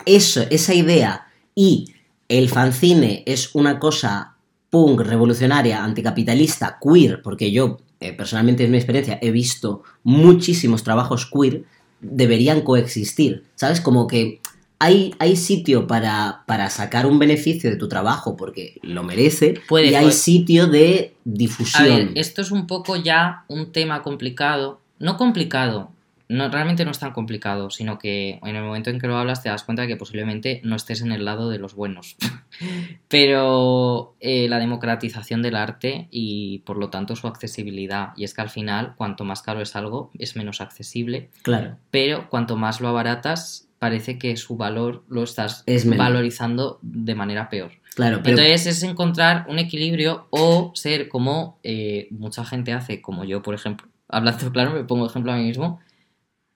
eso, 0.05 0.43
esa 0.49 0.73
idea 0.73 1.27
y 1.55 1.93
el 2.27 2.49
fanzine 2.49 3.23
es 3.25 3.53
una 3.55 3.77
cosa 3.79 4.35
punk, 4.69 5.01
revolucionaria, 5.01 5.83
anticapitalista, 5.83 6.77
queer, 6.81 7.21
porque 7.21 7.51
yo 7.51 7.79
eh, 7.99 8.13
personalmente 8.13 8.63
en 8.63 8.71
mi 8.71 8.77
experiencia 8.77 9.19
he 9.21 9.29
visto 9.31 9.83
muchísimos 10.03 10.83
trabajos 10.83 11.29
queer, 11.31 11.65
deberían 11.99 12.61
coexistir, 12.61 13.43
¿sabes? 13.55 13.79
Como 13.79 14.07
que 14.07 14.40
hay, 14.83 15.13
hay 15.19 15.35
sitio 15.35 15.85
para, 15.85 16.41
para 16.47 16.71
sacar 16.71 17.05
un 17.05 17.19
beneficio 17.19 17.69
de 17.69 17.75
tu 17.75 17.87
trabajo 17.87 18.35
porque 18.35 18.79
lo 18.81 19.03
merece 19.03 19.53
Puede, 19.69 19.91
y 19.91 19.93
hay 19.93 20.11
sitio 20.11 20.65
de 20.65 21.13
A 21.13 21.19
difusión. 21.23 21.85
ver, 21.85 22.11
esto 22.15 22.41
es 22.41 22.49
un 22.49 22.65
poco 22.65 22.95
ya 22.95 23.45
un 23.47 23.71
tema 23.71 24.01
complicado. 24.01 24.81
No 24.97 25.17
complicado. 25.17 25.91
No, 26.29 26.49
realmente 26.49 26.83
no 26.83 26.91
es 26.91 26.97
tan 26.97 27.11
complicado, 27.11 27.69
sino 27.69 27.99
que 27.99 28.39
en 28.41 28.55
el 28.55 28.63
momento 28.63 28.89
en 28.89 28.99
que 28.99 29.05
lo 29.05 29.17
hablas 29.17 29.43
te 29.43 29.49
das 29.49 29.63
cuenta 29.63 29.83
de 29.83 29.89
que 29.89 29.97
posiblemente 29.97 30.61
no 30.63 30.77
estés 30.77 31.01
en 31.01 31.11
el 31.11 31.25
lado 31.25 31.49
de 31.49 31.59
los 31.59 31.75
buenos. 31.75 32.15
Pero 33.07 34.15
eh, 34.19 34.47
la 34.49 34.57
democratización 34.57 35.41
del 35.41 35.55
arte 35.57 36.07
y 36.09 36.59
por 36.59 36.77
lo 36.77 36.89
tanto 36.89 37.15
su 37.15 37.27
accesibilidad. 37.27 38.13
Y 38.15 38.23
es 38.23 38.33
que 38.33 38.41
al 38.41 38.49
final, 38.49 38.93
cuanto 38.95 39.25
más 39.25 39.41
caro 39.41 39.61
es 39.61 39.75
algo, 39.75 40.09
es 40.17 40.35
menos 40.35 40.61
accesible. 40.61 41.29
Claro, 41.43 41.77
Pero 41.91 42.29
cuanto 42.29 42.55
más 42.55 42.81
lo 42.81 42.87
abaratas, 42.87 43.67
parece 43.81 44.19
que 44.19 44.37
su 44.37 44.57
valor 44.57 45.03
lo 45.09 45.23
estás 45.23 45.63
Es 45.65 45.89
valorizando 45.89 46.77
de 46.83 47.15
manera 47.15 47.49
peor. 47.49 47.71
claro, 47.95 48.19
pero 48.21 48.37
Entonces 48.37 48.67
es 48.67 48.83
encontrar 48.83 49.47
un 49.49 49.57
equilibrio 49.57 50.27
o 50.29 50.71
ser 50.75 51.09
como 51.09 51.57
eh, 51.63 52.07
mucha 52.11 52.45
gente 52.45 52.73
hace, 52.73 53.01
como 53.01 53.23
yo, 53.23 53.41
por 53.41 53.55
ejemplo. 53.55 53.87
Hablando 54.07 54.51
claro, 54.51 54.73
me 54.73 54.83
pongo 54.83 55.07
ejemplo 55.07 55.31
a 55.31 55.37
mí 55.37 55.45
mismo. 55.45 55.79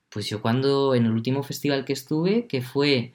Pues 0.09 0.29
yo 0.29 0.39
cuando 0.43 0.93
en 0.93 1.05
el 1.05 1.13
último 1.13 1.41
festival 1.41 1.83
que 1.83 1.93
estuve, 1.93 2.45
que 2.45 2.61
fue 2.61 3.13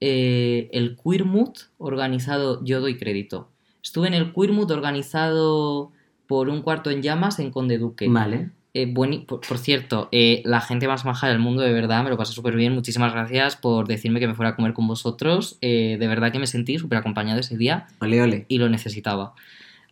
eh, 0.00 0.68
el 0.72 0.98
Queer 1.02 1.24
Mood 1.24 1.54
organizado, 1.78 2.62
yo 2.62 2.82
doy 2.82 2.98
crédito. 2.98 3.48
Estuve 3.82 4.08
en 4.08 4.14
el 4.14 4.34
Queer 4.34 4.52
Mood 4.52 4.70
organizado 4.70 5.92
por 6.26 6.50
un 6.50 6.60
cuarto 6.60 6.90
en 6.90 7.00
llamas 7.00 7.38
en 7.38 7.50
Conde 7.50 7.78
Duque. 7.78 8.06
vale. 8.06 8.50
Eh, 8.78 8.86
bueni- 8.92 9.24
por, 9.24 9.40
por 9.40 9.56
cierto, 9.58 10.08
eh, 10.12 10.42
la 10.44 10.60
gente 10.60 10.86
más 10.86 11.04
maja 11.06 11.28
del 11.28 11.38
mundo, 11.38 11.62
de 11.62 11.72
verdad, 11.72 12.04
me 12.04 12.10
lo 12.10 12.16
pasé 12.18 12.32
súper 12.34 12.54
bien. 12.56 12.74
Muchísimas 12.74 13.12
gracias 13.12 13.56
por 13.56 13.88
decirme 13.88 14.20
que 14.20 14.26
me 14.28 14.34
fuera 14.34 14.50
a 14.50 14.56
comer 14.56 14.74
con 14.74 14.86
vosotros. 14.86 15.56
Eh, 15.62 15.96
de 15.98 16.06
verdad 16.08 16.30
que 16.30 16.38
me 16.38 16.46
sentí 16.46 16.78
súper 16.78 16.98
acompañado 16.98 17.40
ese 17.40 17.56
día 17.56 17.86
Ole, 18.00 18.20
ole. 18.20 18.44
y 18.48 18.58
lo 18.58 18.68
necesitaba. 18.68 19.32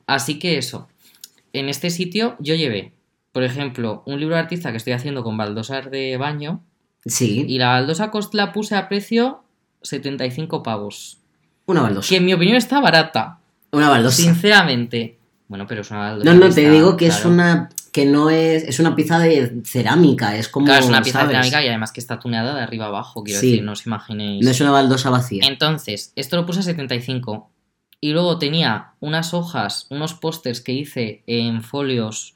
Así 0.06 0.38
que 0.38 0.58
eso. 0.58 0.88
En 1.54 1.68
este 1.70 1.88
sitio 1.88 2.36
yo 2.40 2.54
llevé, 2.56 2.92
por 3.32 3.42
ejemplo, 3.42 4.02
un 4.04 4.20
libro 4.20 4.34
de 4.34 4.42
artista 4.42 4.70
que 4.70 4.76
estoy 4.76 4.92
haciendo 4.92 5.22
con 5.24 5.36
baldosas 5.38 5.90
de 5.90 6.16
baño 6.18 6.60
Sí, 7.06 7.44
y 7.48 7.58
la 7.58 7.68
baldosa 7.68 8.10
cost 8.10 8.34
la 8.34 8.52
puse 8.52 8.74
a 8.76 8.88
precio 8.88 9.42
75 9.82 10.62
pavos. 10.62 11.18
una 11.66 11.80
baldosa. 11.82 12.08
Que 12.10 12.16
en 12.16 12.26
mi 12.26 12.34
opinión 12.34 12.56
está 12.58 12.80
barata, 12.80 13.38
Una 13.72 13.88
baldosa. 13.88 14.22
sinceramente. 14.22 15.16
Bueno, 15.48 15.66
pero 15.66 15.80
es 15.80 15.90
una 15.90 16.00
baldosa. 16.00 16.24
No, 16.34 16.34
no, 16.38 16.52
te 16.54 16.60
está- 16.62 16.72
digo 16.72 16.96
que 16.98 17.06
es 17.06 17.24
una. 17.24 17.70
Que 17.94 18.06
no 18.06 18.28
es. 18.28 18.64
es 18.64 18.80
una 18.80 18.96
pieza 18.96 19.20
de 19.20 19.62
cerámica, 19.64 20.36
es 20.36 20.48
como. 20.48 20.66
Claro, 20.66 20.82
es 20.82 20.88
una 20.88 21.00
pieza 21.00 21.20
de 21.20 21.28
cerámica 21.28 21.64
y 21.64 21.68
además 21.68 21.92
que 21.92 22.00
está 22.00 22.18
tuneada 22.18 22.52
de 22.56 22.60
arriba 22.60 22.86
abajo, 22.86 23.22
quiero 23.22 23.38
Sí. 23.38 23.50
decir, 23.52 23.62
no 23.64 23.70
os 23.70 23.86
imaginéis. 23.86 24.44
No 24.44 24.50
es 24.50 24.60
una 24.60 24.72
baldosa 24.72 25.10
vacía. 25.10 25.44
Entonces, 25.46 26.12
esto 26.16 26.34
lo 26.34 26.44
puse 26.44 26.58
a 26.58 26.62
75. 26.64 27.48
Y 28.00 28.10
luego 28.10 28.36
tenía 28.40 28.94
unas 28.98 29.32
hojas, 29.32 29.86
unos 29.90 30.14
pósters 30.14 30.60
que 30.60 30.72
hice 30.72 31.22
en 31.28 31.62
folios 31.62 32.34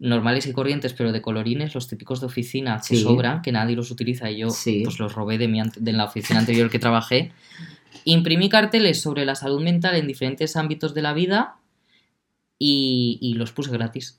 normales 0.00 0.44
y 0.48 0.52
corrientes, 0.52 0.92
pero 0.92 1.12
de 1.12 1.22
colorines, 1.22 1.72
los 1.76 1.86
típicos 1.86 2.18
de 2.20 2.26
oficina 2.26 2.80
que 2.86 2.96
Sí. 2.96 3.02
sobran, 3.04 3.42
que 3.42 3.52
nadie 3.52 3.76
los 3.76 3.92
utiliza 3.92 4.28
y 4.28 4.38
yo 4.38 4.50
Sí. 4.50 4.80
pues 4.82 4.98
los 4.98 5.14
robé 5.14 5.38
de, 5.38 5.46
mi 5.46 5.62
de 5.76 5.92
la 5.92 6.04
oficina 6.06 6.40
anterior 6.40 6.68
que 6.68 6.80
trabajé. 6.80 7.30
Imprimí 8.04 8.48
carteles 8.48 9.00
sobre 9.00 9.24
la 9.24 9.36
salud 9.36 9.62
mental 9.62 9.94
en 9.94 10.08
diferentes 10.08 10.56
ámbitos 10.56 10.94
de 10.94 11.02
la 11.02 11.12
vida 11.12 11.58
y, 12.58 13.18
y 13.22 13.34
los 13.34 13.52
puse 13.52 13.70
gratis. 13.70 14.18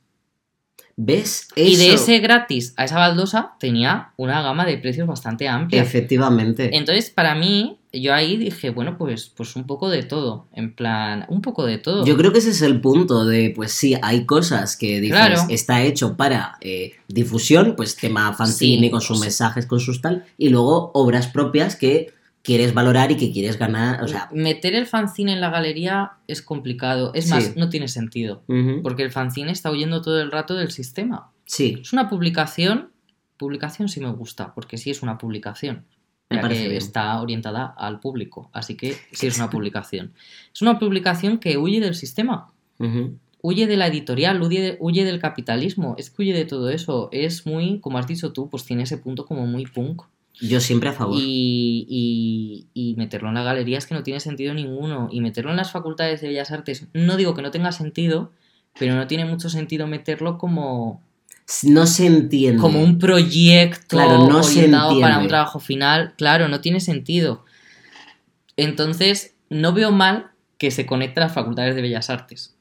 ¿Ves? 1.00 1.48
Y 1.56 1.76
de 1.76 1.94
Eso- 1.94 2.04
ese 2.06 2.20
gratis 2.20 2.74
a 2.76 2.86
esa 2.86 2.98
baldosa 2.98 3.52
tenía 3.60 4.14
una 4.18 4.42
gama 4.42 4.66
de 4.66 4.78
precios 4.80 5.08
bastante 5.08 5.48
amplia. 5.48 5.80
Efectivamente. 5.84 6.76
Entonces, 6.76 7.12
para 7.12 7.36
mí, 7.36 7.78
yo 7.94 8.16
ahí 8.16 8.36
dije, 8.36 8.72
bueno, 8.72 8.98
pues, 8.98 9.32
pues 9.38 9.56
un 9.56 9.68
poco 9.68 9.90
de 9.90 10.02
todo. 10.02 10.48
En 10.54 10.74
plan, 10.74 11.26
un 11.30 11.42
poco 11.44 11.68
de 11.68 11.78
todo. 11.78 12.04
Yo 12.04 12.18
creo 12.18 12.32
que 12.34 12.40
ese 12.40 12.50
es 12.50 12.64
el 12.64 12.82
punto 12.82 13.26
de, 13.26 13.54
pues 13.56 13.74
sí, 13.74 13.96
hay 14.02 14.26
cosas 14.26 14.76
que 14.76 15.00
dices, 15.00 15.16
Claro. 15.18 15.42
está 15.50 15.84
hecho 15.84 16.18
para 16.18 16.58
eh, 16.62 16.94
difusión, 17.08 17.76
pues 17.78 17.96
tema 17.96 18.34
fanzine 18.34 18.88
Sí, 18.88 18.90
con 18.90 19.02
sus 19.02 19.20
mensajes, 19.20 19.68
con 19.68 19.80
sus 19.80 20.02
tal, 20.02 20.26
y 20.40 20.50
luego 20.50 20.90
obras 20.96 21.28
propias 21.28 21.76
que 21.76 22.12
quieres 22.48 22.74
valorar 22.74 23.12
y 23.12 23.18
que 23.18 23.32
quieres 23.32 23.60
ganar, 23.60 24.02
o 24.04 24.08
sea, 24.08 24.30
Meter 24.32 24.74
el 24.74 24.88
fanzine 24.88 25.34
en 25.34 25.42
la 25.42 25.50
galería 25.52 26.14
es 26.28 26.42
complicado. 26.42 27.12
Es 27.14 27.26
Sí. 27.26 27.32
más, 27.32 27.56
no 27.58 27.68
tiene 27.70 27.88
sentido. 27.90 28.42
Porque 28.82 29.04
el 29.04 29.12
fanzine 29.12 29.52
está 29.52 29.70
huyendo 29.70 30.02
todo 30.02 30.22
el 30.22 30.32
rato 30.32 30.56
del 30.56 30.72
sistema. 30.72 31.32
sí, 31.46 31.78
Es 31.82 31.94
una 31.94 32.10
publicación. 32.10 32.92
Publicación 33.38 33.88
sí 33.90 34.00
me 34.00 34.10
gusta, 34.12 34.54
porque 34.56 34.78
sí 34.78 34.90
es 34.90 35.02
una 35.04 35.18
publicación. 35.18 35.86
Me 36.30 36.38
ya 36.38 36.48
que 36.50 36.56
bien. 36.56 36.72
está 36.74 37.22
orientada 37.22 37.66
al 37.78 38.00
público. 38.00 38.50
Así 38.54 38.76
que 38.76 38.96
sí 39.12 39.28
es 39.28 39.38
una 39.38 39.50
publicación. 39.50 40.14
Es 40.54 40.62
una 40.62 40.80
publicación 40.80 41.38
que 41.38 41.58
huye 41.58 41.80
del 41.80 41.96
sistema. 41.96 42.52
huye 43.42 43.68
de 43.68 43.78
la 43.78 43.88
editorial, 43.88 44.42
huye, 44.42 44.62
de- 44.62 44.78
huye 44.82 45.06
del 45.06 45.20
capitalismo, 45.20 45.96
es 45.98 46.10
que 46.10 46.22
huye 46.24 46.34
de 46.34 46.46
todo 46.46 46.70
eso. 46.70 47.08
Es 47.12 47.46
muy, 47.46 47.80
como 47.80 47.98
has 47.98 48.08
dicho 48.08 48.34
tú, 48.34 48.50
pues 48.50 48.66
tiene 48.66 48.84
ese 48.84 48.98
punto 48.98 49.26
como 49.26 49.46
muy 49.46 49.66
punk. 49.66 50.02
Yo 50.42 50.60
siempre 50.60 50.90
a 50.90 50.94
favor. 50.94 51.18
Y, 51.20 51.86
y- 51.90 52.68
y 52.74 52.96
meterlo 52.96 53.30
en 53.30 53.36
la 53.36 53.44
galería 53.44 53.78
es 53.78 53.86
que 53.88 53.96
no 53.96 54.04
tiene 54.04 54.20
sentido 54.20 54.54
ninguno. 54.54 55.10
Y 55.12 55.22
meterlo 55.22 55.52
en 55.52 55.58
las 55.58 55.72
facultades 55.72 56.22
de 56.22 56.28
Bellas 56.30 56.52
Artes, 56.52 56.86
no 56.94 57.18
digo 57.18 57.34
que 57.34 57.42
no 57.42 57.52
tenga 57.52 57.72
sentido, 57.72 58.32
pero 58.80 58.96
no 58.96 59.08
tiene 59.08 59.26
mucho 59.26 59.50
sentido 59.50 59.88
meterlo 59.88 60.38
como, 60.38 61.02
No 61.64 61.88
se 61.88 62.06
entiende. 62.06 62.60
como 62.62 62.82
un 62.84 63.00
proyecto 63.00 63.98
Claro, 63.98 64.28
no 64.28 64.44
se 64.44 64.60
orientado 64.60 65.00
para 65.00 65.20
un 65.20 65.28
trabajo 65.28 65.60
final. 65.60 66.14
Claro, 66.18 66.48
no 66.48 66.62
tiene 66.62 66.80
sentido. 66.80 67.44
Entonces, 68.56 69.36
no 69.50 69.74
veo 69.74 69.92
mal 69.92 70.32
que 70.58 70.72
se 70.72 70.86
conecte 70.86 71.20
a 71.20 71.24
las 71.26 71.34
facultades 71.34 71.76
de 71.76 71.82
Bellas 71.82 72.10
Artes. 72.10 72.56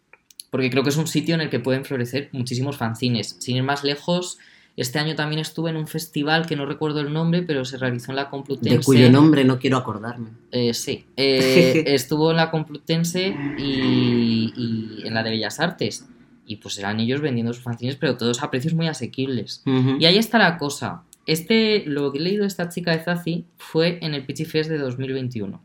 Porque 0.50 0.70
creo 0.70 0.82
que 0.82 0.90
es 0.90 0.96
un 0.96 1.06
sitio 1.06 1.34
en 1.34 1.40
el 1.40 1.50
que 1.50 1.60
pueden 1.60 1.84
florecer 1.84 2.28
muchísimos 2.32 2.76
fanzines. 2.76 3.36
Sin 3.40 3.56
ir 3.56 3.62
más 3.62 3.84
lejos, 3.84 4.38
Este 4.76 4.98
año 4.98 5.14
también 5.14 5.40
estuve 5.40 5.70
en 5.70 5.76
un 5.76 5.86
festival 5.86 6.46
que 6.46 6.54
no 6.54 6.66
recuerdo 6.66 7.00
el 7.00 7.10
nombre, 7.10 7.42
pero 7.42 7.64
se 7.64 7.78
realizó 7.78 8.12
en 8.12 8.16
la 8.16 8.28
Complutense. 8.28 8.78
De 8.78 8.84
cuyo 8.84 9.10
nombre 9.10 9.42
no 9.42 9.58
quiero 9.58 9.78
acordarme. 9.78 10.30
Eh, 10.52 10.74
sí, 10.74 11.06
eh, 11.16 11.84
estuvo 11.86 12.30
en 12.30 12.36
la 12.36 12.50
Complutense 12.50 13.34
y, 13.58 14.52
y 14.54 15.06
en 15.06 15.14
la 15.14 15.22
de 15.22 15.30
Bellas 15.30 15.60
Artes. 15.60 16.06
Y 16.46 16.56
pues 16.56 16.78
eran 16.78 17.00
ellos 17.00 17.22
vendiendo 17.22 17.54
sus 17.54 17.62
fanzines, 17.62 17.96
pero 17.96 18.16
todos 18.18 18.42
a 18.42 18.50
precios 18.50 18.74
muy 18.74 18.86
asequibles. 18.86 19.62
Y 19.98 20.04
ahí 20.04 20.18
está 20.18 20.38
la 20.38 20.58
cosa. 20.58 21.02
Este, 21.26 21.84
lo 21.86 22.12
que 22.12 22.18
he 22.18 22.22
leído 22.22 22.42
de 22.42 22.48
esta 22.48 22.68
chica 22.68 22.92
de 22.92 23.02
Zazi 23.02 23.46
fue 23.56 23.98
en 24.00 24.14
el 24.14 24.24
Pitchy 24.24 24.44
Fest 24.44 24.70
de 24.70 24.78
2021. 24.78 25.60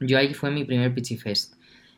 Yo 0.00 0.18
ahí 0.18 0.34
fue 0.34 0.50
mi 0.50 0.64
primer 0.64 0.92
Pitchy 0.92 1.16
Fest. 1.16 1.54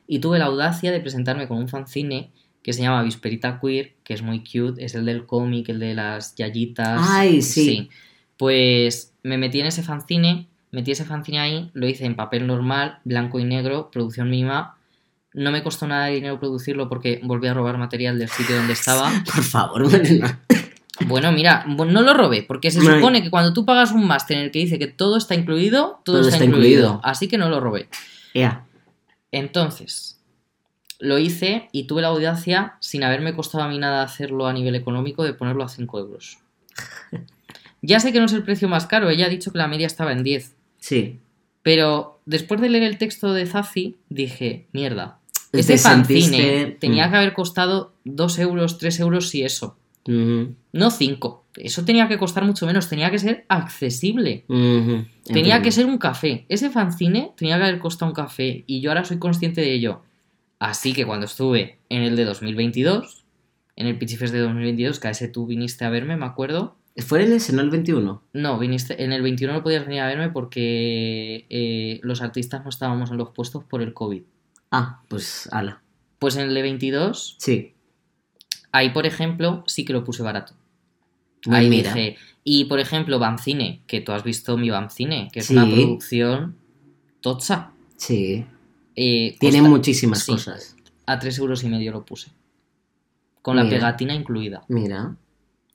Y 0.07 0.19
tuve 0.19 0.39
la 0.39 0.47
audacia 0.47 0.93
de 0.93 1.01
presentarme 1.01 1.49
con 1.49 1.57
un 1.57 1.69
fanzine 1.69 2.31
que 2.67 2.73
se 2.73 2.83
llama 2.83 3.05
Visperita 3.05 3.61
Queer, 3.63 3.95
que 4.03 4.13
es 4.13 4.23
muy 4.23 4.41
cute, 4.41 4.85
es 4.85 4.97
el 4.97 5.05
del 5.05 5.25
cómic, 5.25 5.69
el 5.69 5.79
de 5.79 5.95
las 5.95 6.35
yayitas. 6.35 7.01
Ay, 7.01 7.41
sí. 7.41 7.91
Pues 8.37 9.15
me 9.23 9.39
metí 9.39 9.61
en 9.61 9.67
ese 9.67 9.85
fanzine, 9.85 10.49
metí 10.73 10.91
ese 10.91 11.05
fanzine 11.05 11.39
ahí, 11.39 11.71
lo 11.75 11.87
hice 11.87 12.07
en 12.07 12.17
papel 12.17 12.45
normal, 12.45 12.99
blanco 13.05 13.39
y 13.39 13.45
negro, 13.45 13.89
producción 13.93 14.31
mínima. 14.31 14.77
No 15.33 15.53
me 15.53 15.63
costó 15.63 15.87
nada 15.87 16.07
de 16.07 16.15
dinero 16.17 16.41
producirlo 16.41 16.89
porque 16.89 17.21
volví 17.23 17.47
a 17.47 17.55
robar 17.55 17.79
material 17.79 18.19
del 18.19 18.31
sitio 18.31 18.57
donde 18.57 18.73
estaba. 18.73 19.13
Por 19.33 19.45
favor, 19.45 19.89
Marina. 19.89 20.41
Bueno, 21.07 21.31
mira, 21.31 21.67
no 21.69 22.03
lo 22.03 22.15
robé, 22.15 22.43
porque 22.43 22.73
se 22.73 22.81
supone 22.81 23.23
que 23.23 23.31
cuando 23.31 23.53
tú 23.53 23.65
pagas 23.65 23.93
un 23.93 24.09
máster 24.09 24.39
en 24.39 24.43
el 24.47 24.51
que 24.51 24.59
dice 24.59 24.81
que 24.81 24.89
todo 24.89 25.19
está 25.19 25.37
incluido, 25.37 26.01
todo, 26.05 26.17
Todo 26.17 26.21
está, 26.23 26.33
está 26.33 26.45
incluido. 26.47 26.81
incluido. 26.81 27.01
Así 27.05 27.29
que 27.29 27.39
no 27.39 27.49
lo 27.49 27.61
robé. 27.61 27.89
Ea. 28.35 28.65
Entonces, 29.31 30.16
lo 31.01 31.19
hice 31.19 31.69
y 31.73 31.85
tuve 31.85 32.03
la 32.03 32.09
audacia, 32.09 32.75
sin 32.81 33.05
haberme 33.05 33.35
costado 33.35 33.65
a 33.65 33.69
mí 33.69 33.79
nada 33.79 34.03
hacerlo 34.03 34.47
a 34.47 34.53
nivel 34.53 34.75
económico, 34.75 35.25
de 35.25 35.35
ponerlo 35.35 35.65
a 35.65 35.69
5 35.69 35.99
euros. 35.99 36.39
Ya 37.83 38.01
sé 38.01 38.13
que 38.13 38.19
no 38.19 38.25
es 38.25 38.33
el 38.33 38.43
precio 38.43 38.69
más 38.69 38.87
caro, 38.87 39.11
ella 39.11 39.27
ha 39.27 39.29
dicho 39.29 39.53
que 39.53 39.59
la 39.59 39.69
media 39.69 39.87
estaba 39.87 40.11
en 40.13 40.25
10. 40.25 40.57
Sí. 40.79 41.21
Pero 41.63 42.21
después 42.27 42.61
de 42.61 42.69
leer 42.69 42.83
el 42.85 42.99
texto 42.99 43.33
de 43.33 43.47
Zazi, 43.47 43.97
dije, 44.09 44.67
mierda, 44.73 45.19
Te 45.53 45.61
ese 45.61 45.79
fanzine 45.79 46.21
sentiste- 46.21 46.77
tenía 46.81 47.07
Mm. 47.07 47.11
que 47.11 47.17
haber 47.17 47.33
costado 47.35 47.93
2 48.05 48.39
euros, 48.41 48.79
3 48.79 48.99
euros 48.99 49.33
y 49.35 49.43
eso. 49.45 49.77
Ujú, 50.09 50.55
No 50.73 50.91
5. 50.91 51.45
Eso 51.57 51.85
tenía 51.85 52.09
que 52.09 52.19
costar 52.19 52.45
mucho 52.45 52.67
menos, 52.67 52.89
tenía 52.89 53.11
que 53.11 53.19
ser 53.19 53.45
accesible. 53.49 54.45
ujú. 54.49 55.05
Tenía 55.25 55.63
que 55.63 55.71
ser 55.71 55.87
un 55.87 55.99
café. 55.99 56.45
Ese 56.49 56.71
fanzine 56.71 57.33
tenía 57.37 57.57
que 57.59 57.63
haber 57.65 57.79
costado 57.79 58.11
un 58.11 58.15
café 58.15 58.65
y 58.67 58.81
yo 58.81 58.91
ahora 58.91 59.05
soy 59.05 59.19
consciente 59.19 59.61
de 59.61 59.73
ello. 59.75 60.03
Así 60.59 60.93
que 60.95 61.05
cuando 61.07 61.27
estuve 61.27 61.79
en 61.89 62.03
el 62.03 62.17
de 62.17 62.25
2022, 62.25 63.25
en 63.77 63.87
el 63.87 63.99
Pitchy 63.99 64.17
Fest 64.17 64.33
de 64.33 64.41
2022, 64.41 64.99
que 65.01 65.09
a 65.09 65.11
ese 65.11 65.29
tú 65.29 65.47
viniste 65.47 65.85
a 65.85 65.91
verme, 65.91 66.17
me 66.17 66.25
acuerdo. 66.27 66.77
¿Fue 66.97 67.23
en 67.23 67.33
ese, 67.35 67.53
no 67.53 67.61
el 67.61 67.69
21? 67.69 68.23
No, 68.33 68.59
viniste, 68.59 69.05
en 69.05 69.13
el 69.13 69.21
21 69.21 69.53
no 69.53 69.63
podías 69.63 69.85
venir 69.85 70.01
a 70.01 70.07
verme 70.07 70.31
porque 70.31 71.45
eh, 71.51 72.01
los 72.03 72.23
artistas 72.23 72.63
no 72.65 72.71
estábamos 72.71 73.11
en 73.11 73.19
los 73.19 73.31
puestos 73.31 73.65
por 73.65 73.83
el 73.83 73.93
COVID. 73.93 74.23
Ah, 74.71 75.03
pues 75.09 75.47
ala. 75.53 75.83
Pues 76.19 76.37
en 76.37 76.43
el 76.49 76.55
de 76.55 76.63
22, 76.63 77.37
Sí. 77.39 77.75
ahí 78.73 78.91
por 78.91 79.05
ejemplo, 79.05 79.63
sí 79.67 79.85
que 79.85 79.93
lo 79.93 80.05
puse 80.05 80.23
barato. 80.23 80.55
Ahí 81.51 81.69
mira. 81.69 81.93
dije, 81.93 82.17
y 82.45 82.65
por 82.65 82.81
ejemplo, 82.81 83.19
Bancine, 83.19 83.83
que 83.87 84.01
tú 84.01 84.13
has 84.13 84.25
visto 84.25 84.57
mi 84.57 84.71
Bancine, 84.71 85.29
que 85.31 85.41
es 85.41 85.47
Sí. 85.47 85.53
una 85.55 85.67
producción 85.67 86.57
tocha. 87.21 87.73
Sí. 87.99 88.47
Eh, 88.97 89.37
Tiene 89.39 89.59
costa- 89.59 89.71
muchísimas 89.71 90.23
sí. 90.25 90.33
cosas. 90.33 90.75
a 91.07 91.19
3 91.21 91.39
euros 91.39 91.63
y 91.63 91.69
medio 91.69 91.93
lo 91.93 92.05
puse. 92.05 92.31
Con 93.43 93.55
la 93.57 93.69
pegatina 93.69 94.13
incluida. 94.15 94.65
Mira. 94.69 95.15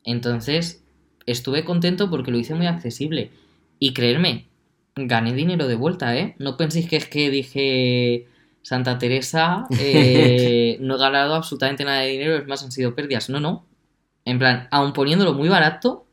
Entonces, 0.04 0.84
estuve 1.26 1.64
contento 1.64 2.10
porque 2.10 2.32
lo 2.32 2.38
hice 2.38 2.54
muy 2.56 2.66
accesible. 2.68 3.32
Y 3.80 3.94
creerme, 3.94 4.48
gané 4.96 5.34
dinero 5.34 5.68
de 5.68 5.76
vuelta, 5.76 6.18
¿eh? 6.18 6.36
No 6.38 6.58
penséis 6.58 6.90
que 6.90 6.98
es 6.98 7.08
que 7.08 7.30
dije 7.30 8.28
Santa 8.62 8.98
Teresa, 8.98 9.66
eh, 9.80 10.78
no 10.82 10.96
he 10.96 11.00
ganado 11.00 11.36
absolutamente 11.36 11.86
nada 11.86 12.02
de 12.02 12.10
dinero, 12.10 12.36
es 12.36 12.48
más, 12.48 12.62
han 12.64 12.72
sido 12.74 12.94
pérdidas. 12.94 13.30
No, 13.30 13.40
no. 13.40 13.66
En 14.26 14.38
plan, 14.38 14.68
aun 14.72 14.92
poniéndolo 14.94 15.34
muy 15.34 15.48
barato, 15.48 16.06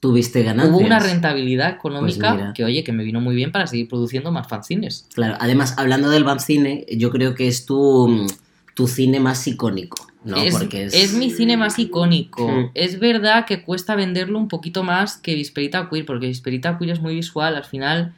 Tuviste 0.00 0.42
ganancias. 0.44 0.76
hubo 0.76 0.84
una 0.86 1.00
rentabilidad 1.00 1.70
económica 1.70 2.28
Pues 2.30 2.40
mira. 2.40 2.52
que, 2.52 2.64
oye, 2.64 2.84
que 2.84 2.92
me 2.92 3.02
vino 3.02 3.20
muy 3.20 3.34
bien 3.34 3.50
para 3.50 3.66
seguir 3.66 3.88
produciendo 3.88 4.30
más 4.30 4.46
fanzines. 4.46 5.06
Claro, 5.14 5.36
además, 5.40 5.74
hablando 5.76 6.08
del 6.10 6.22
Bancine, 6.24 6.86
yo 6.96 7.10
creo 7.10 7.34
que 7.34 7.48
es 7.48 7.66
tu, 7.66 8.26
tu 8.74 8.86
cine 8.86 9.18
más 9.18 9.44
icónico, 9.48 10.06
¿no? 10.24 10.36
es, 10.36 10.56
Porque 10.56 10.84
es... 10.84 10.94
es 10.94 11.14
mi 11.14 11.30
cine 11.32 11.56
más 11.56 11.78
icónico. 11.80 12.46
Mm. 12.46 12.70
Es 12.74 13.00
verdad 13.00 13.44
que 13.44 13.62
cuesta 13.64 13.96
venderlo 13.96 14.38
un 14.38 14.46
poquito 14.48 14.84
más 14.84 15.16
que 15.16 15.34
Visperita 15.34 15.88
Queer, 15.90 16.06
porque 16.06 16.28
Visperita 16.28 16.78
Queer 16.78 16.92
es 16.92 17.00
muy 17.00 17.14
visual, 17.16 17.56
al 17.56 17.64
final 17.64 18.14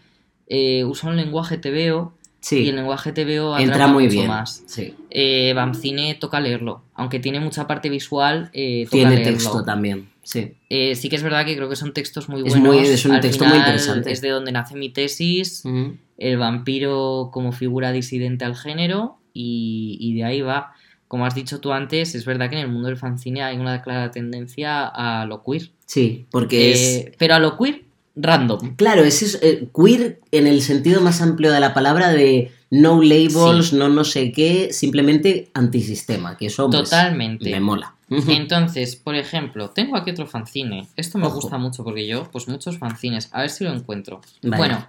eh, 0.48 0.84
usa 0.84 1.08
un 1.08 1.16
lenguaje 1.16 1.56
TVO 1.56 2.12
Sí, 2.42 2.60
y 2.60 2.68
el 2.70 2.76
lenguaje 2.76 3.12
TVO 3.12 3.58
entra 3.58 3.86
muy 3.86 4.04
mucho 4.04 4.14
bien. 4.16 4.28
más. 4.28 4.62
Sí. 4.66 4.94
Eh, 5.10 5.52
Bamcine 5.54 6.14
toca 6.14 6.40
leerlo, 6.40 6.82
aunque 7.00 7.18
tiene 7.18 7.40
mucha 7.40 7.66
parte 7.66 7.88
visual, 7.88 8.50
eh, 8.52 8.84
toca 8.84 8.96
Tiene 8.96 9.14
leerlo. 9.16 9.32
texto 9.32 9.64
también, 9.64 10.08
sí. 10.22 10.52
Eh, 10.68 10.94
sí 10.94 11.08
que 11.08 11.16
es 11.16 11.22
verdad 11.22 11.44
que 11.44 11.56
creo 11.56 11.68
que 11.68 11.76
son 11.76 11.92
textos 11.92 12.28
muy 12.28 12.42
Es 12.46 12.52
buenos. 12.54 12.74
muy- 12.76 12.86
es 12.86 13.04
un 13.04 13.12
Al 13.12 13.20
texto 13.20 13.44
muy 13.44 13.56
interesante. 13.58 14.12
Es 14.12 14.20
de 14.20 14.28
donde 14.28 14.52
nace 14.52 14.76
mi 14.76 14.90
tesis, 14.90 15.64
el 16.18 16.36
vampiro 16.36 17.30
como 17.32 17.52
figura 17.52 17.92
disidente 17.92 18.44
al 18.44 18.54
género 18.56 19.18
y, 19.32 19.96
y 20.00 20.14
de 20.14 20.24
ahí 20.24 20.40
va. 20.42 20.72
Como 21.08 21.26
has 21.26 21.34
dicho 21.34 21.58
tú 21.60 21.72
antes, 21.72 22.14
es 22.14 22.24
verdad 22.24 22.48
que 22.50 22.56
en 22.56 22.62
el 22.62 22.68
mundo 22.68 22.86
del 22.88 22.96
fanzine 22.96 23.42
hay 23.42 23.56
una 23.56 23.82
clara 23.82 24.10
tendencia 24.12 24.86
a 24.86 25.26
lo 25.26 25.42
queer. 25.42 25.70
Sí, 25.86 26.26
porque 26.30 26.70
es... 26.72 26.78
Eh, 26.80 27.12
Pero 27.18 27.34
a 27.34 27.38
lo 27.40 27.56
queer 27.58 27.82
random. 28.14 28.76
Claro, 28.76 29.02
es 29.02 29.22
eso, 29.22 29.38
eh, 29.42 29.68
queer 29.74 30.20
en 30.30 30.46
el 30.46 30.62
sentido 30.62 31.00
más 31.00 31.20
amplio 31.20 31.50
de 31.52 31.58
la 31.58 31.74
palabra 31.74 32.12
de 32.12 32.52
no 32.70 33.02
labels, 33.02 33.68
Sí. 33.68 33.76
no 33.76 33.88
no 33.88 34.04
sé 34.04 34.32
qué, 34.32 34.72
simplemente 34.72 35.50
antisistema, 35.54 36.36
que 36.36 36.46
eso 36.46 36.70
pues, 36.70 36.84
Totalmente. 36.84 37.50
me 37.50 37.60
mola. 37.60 37.94
Entonces, 38.28 38.96
por 38.96 39.14
ejemplo, 39.14 39.70
tengo 39.70 39.96
aquí 39.96 40.10
otro 40.10 40.26
fanzine. 40.26 40.88
Esto 40.96 41.18
me 41.18 41.26
Ojo. 41.26 41.36
gusta 41.36 41.58
mucho 41.58 41.84
porque 41.84 42.06
yo, 42.06 42.28
pues 42.30 42.48
muchos 42.48 42.78
fanzines. 42.78 43.28
A 43.32 43.40
ver 43.42 43.50
si 43.50 43.64
lo 43.64 43.72
encuentro. 43.72 44.20
Vale. 44.42 44.56
Bueno, 44.56 44.86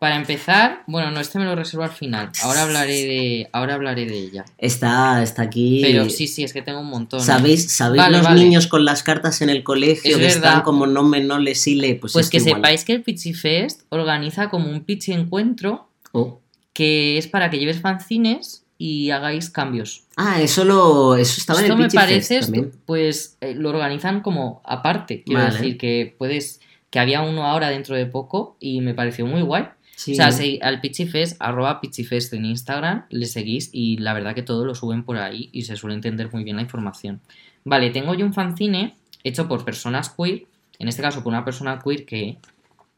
para 0.00 0.16
empezar, 0.16 0.82
bueno, 0.88 1.10
no, 1.12 1.20
este 1.20 1.38
me 1.38 1.44
lo 1.44 1.54
reservo 1.54 1.84
al 1.84 1.90
final. 1.90 2.30
Ahora 2.42 2.62
hablaré 2.64 2.92
de, 3.06 3.48
ahora 3.52 3.74
hablaré 3.74 4.04
de 4.06 4.18
ella. 4.18 4.44
Está, 4.58 5.22
está 5.22 5.42
aquí. 5.42 5.80
Pero 5.82 6.10
sí, 6.10 6.26
sí, 6.26 6.42
es 6.44 6.52
que 6.52 6.60
tengo 6.62 6.80
un 6.80 6.88
montón. 6.90 7.20
¿Sabéis, 7.20 7.70
¿sabéis 7.72 8.02
Vale, 8.02 8.18
los 8.18 8.26
vale. 8.26 8.42
niños 8.44 8.66
con 8.66 8.84
las 8.84 9.02
cartas 9.04 9.40
en 9.42 9.50
el 9.50 9.62
colegio 9.62 10.10
Es 10.10 10.16
que 10.16 10.22
verdad. 10.22 10.36
están 10.36 10.62
como 10.62 10.86
no 10.88 11.02
me 11.04 11.20
no 11.20 11.38
le 11.38 11.54
sile? 11.54 11.94
Pues, 11.94 12.12
Pues 12.14 12.26
es 12.26 12.30
que 12.30 12.38
igual. 12.38 12.56
sepáis 12.56 12.84
que 12.84 12.92
el 12.94 13.02
Pitchy 13.02 13.32
Fest 13.32 13.82
organiza 13.90 14.48
como 14.50 14.68
un 14.70 14.80
pitchy 14.84 15.12
encuentro 15.12 15.88
Oh. 16.12 16.40
Que 16.76 17.16
es 17.16 17.26
para 17.26 17.48
que 17.48 17.58
lleves 17.58 17.80
fanzines 17.80 18.64
y 18.76 19.08
hagáis 19.10 19.48
cambios. 19.48 20.04
Ah, 20.16 20.42
eso 20.42 20.62
lo 20.66 21.16
eso 21.16 21.40
estaba 21.40 21.60
Esto 21.60 21.72
en 21.72 21.80
el 21.80 21.86
me 21.86 21.90
parece, 21.90 22.40
también. 22.40 22.72
pues 22.84 23.38
eh, 23.40 23.54
lo 23.54 23.70
organizan 23.70 24.20
como 24.20 24.60
aparte. 24.64 25.22
Quiero 25.24 25.40
Vale. 25.40 25.54
decir 25.54 25.78
que 25.78 26.14
puedes, 26.18 26.60
que 26.90 26.98
había 26.98 27.22
uno 27.22 27.46
ahora 27.46 27.70
dentro 27.70 27.96
de 27.96 28.04
poco 28.04 28.58
y 28.60 28.82
me 28.82 28.92
pareció 28.92 29.24
muy 29.26 29.40
guay. 29.40 29.64
Sí. 29.96 30.12
O 30.12 30.14
sea, 30.16 30.30
si- 30.32 30.58
al 30.62 30.82
Pitchyfest, 30.82 31.36
arroba 31.40 31.80
Pitchyfest 31.80 32.34
en 32.34 32.44
Instagram, 32.44 33.06
le 33.08 33.24
seguís 33.24 33.70
y 33.72 33.96
la 33.96 34.12
verdad 34.12 34.34
que 34.34 34.42
todo 34.42 34.66
lo 34.66 34.74
suben 34.74 35.02
por 35.04 35.16
ahí 35.16 35.48
y 35.52 35.62
se 35.62 35.76
suele 35.76 35.94
entender 35.94 36.30
muy 36.30 36.44
bien 36.44 36.56
la 36.56 36.62
información. 36.62 37.22
Vale, 37.64 37.88
tengo 37.88 38.12
yo 38.14 38.26
un 38.26 38.34
fanzine 38.34 38.94
hecho 39.24 39.48
por 39.48 39.64
personas 39.64 40.10
queer, 40.10 40.44
en 40.78 40.88
este 40.88 41.00
caso 41.00 41.22
por 41.24 41.32
una 41.32 41.46
persona 41.46 41.78
queer 41.82 42.04
que, 42.04 42.36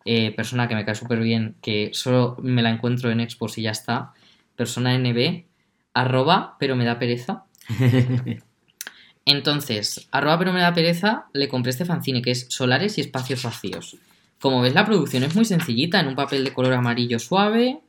eh, 0.05 0.35
persona 0.35 0.69
que 0.69 0.75
me 0.75 0.85
cae 0.85 0.95
súper 0.95 1.21
bien, 1.21 1.57
que 1.61 1.91
solo 1.93 2.37
me 2.43 2.63
la 2.63 2.71
encuentro 2.71 3.11
en 3.11 3.21
expos 3.21 3.59
y 3.59 3.63
ya 3.63 3.71
está, 3.71 4.13
persona 4.57 4.97
NB, 4.97 5.45
arroba, 5.95 6.57
pero 6.59 6.77
me 6.77 6.85
da 6.85 6.99
pereza. 6.99 7.45
Entonces, 9.25 10.09
arroba 10.11 10.39
pero 10.39 10.53
me 10.53 10.61
da 10.61 10.73
pereza, 10.73 11.27
le 11.33 11.49
compré 11.49 11.71
este 11.71 11.85
fanzine 11.85 12.23
que 12.23 12.31
es 12.31 12.47
Solares 12.49 12.97
y 12.99 13.03
Espacios 13.03 13.43
Vacíos. 13.43 13.97
Como 14.41 14.61
ves, 14.63 14.75
la 14.75 14.87
producción 14.87 15.25
es 15.25 15.35
muy 15.35 15.45
sencillita, 15.45 16.01
en 16.01 16.09
un 16.09 16.15
papel 16.15 16.45
de 16.45 16.55
color 16.55 16.73
amarillo 16.73 17.19
suave 17.19 17.81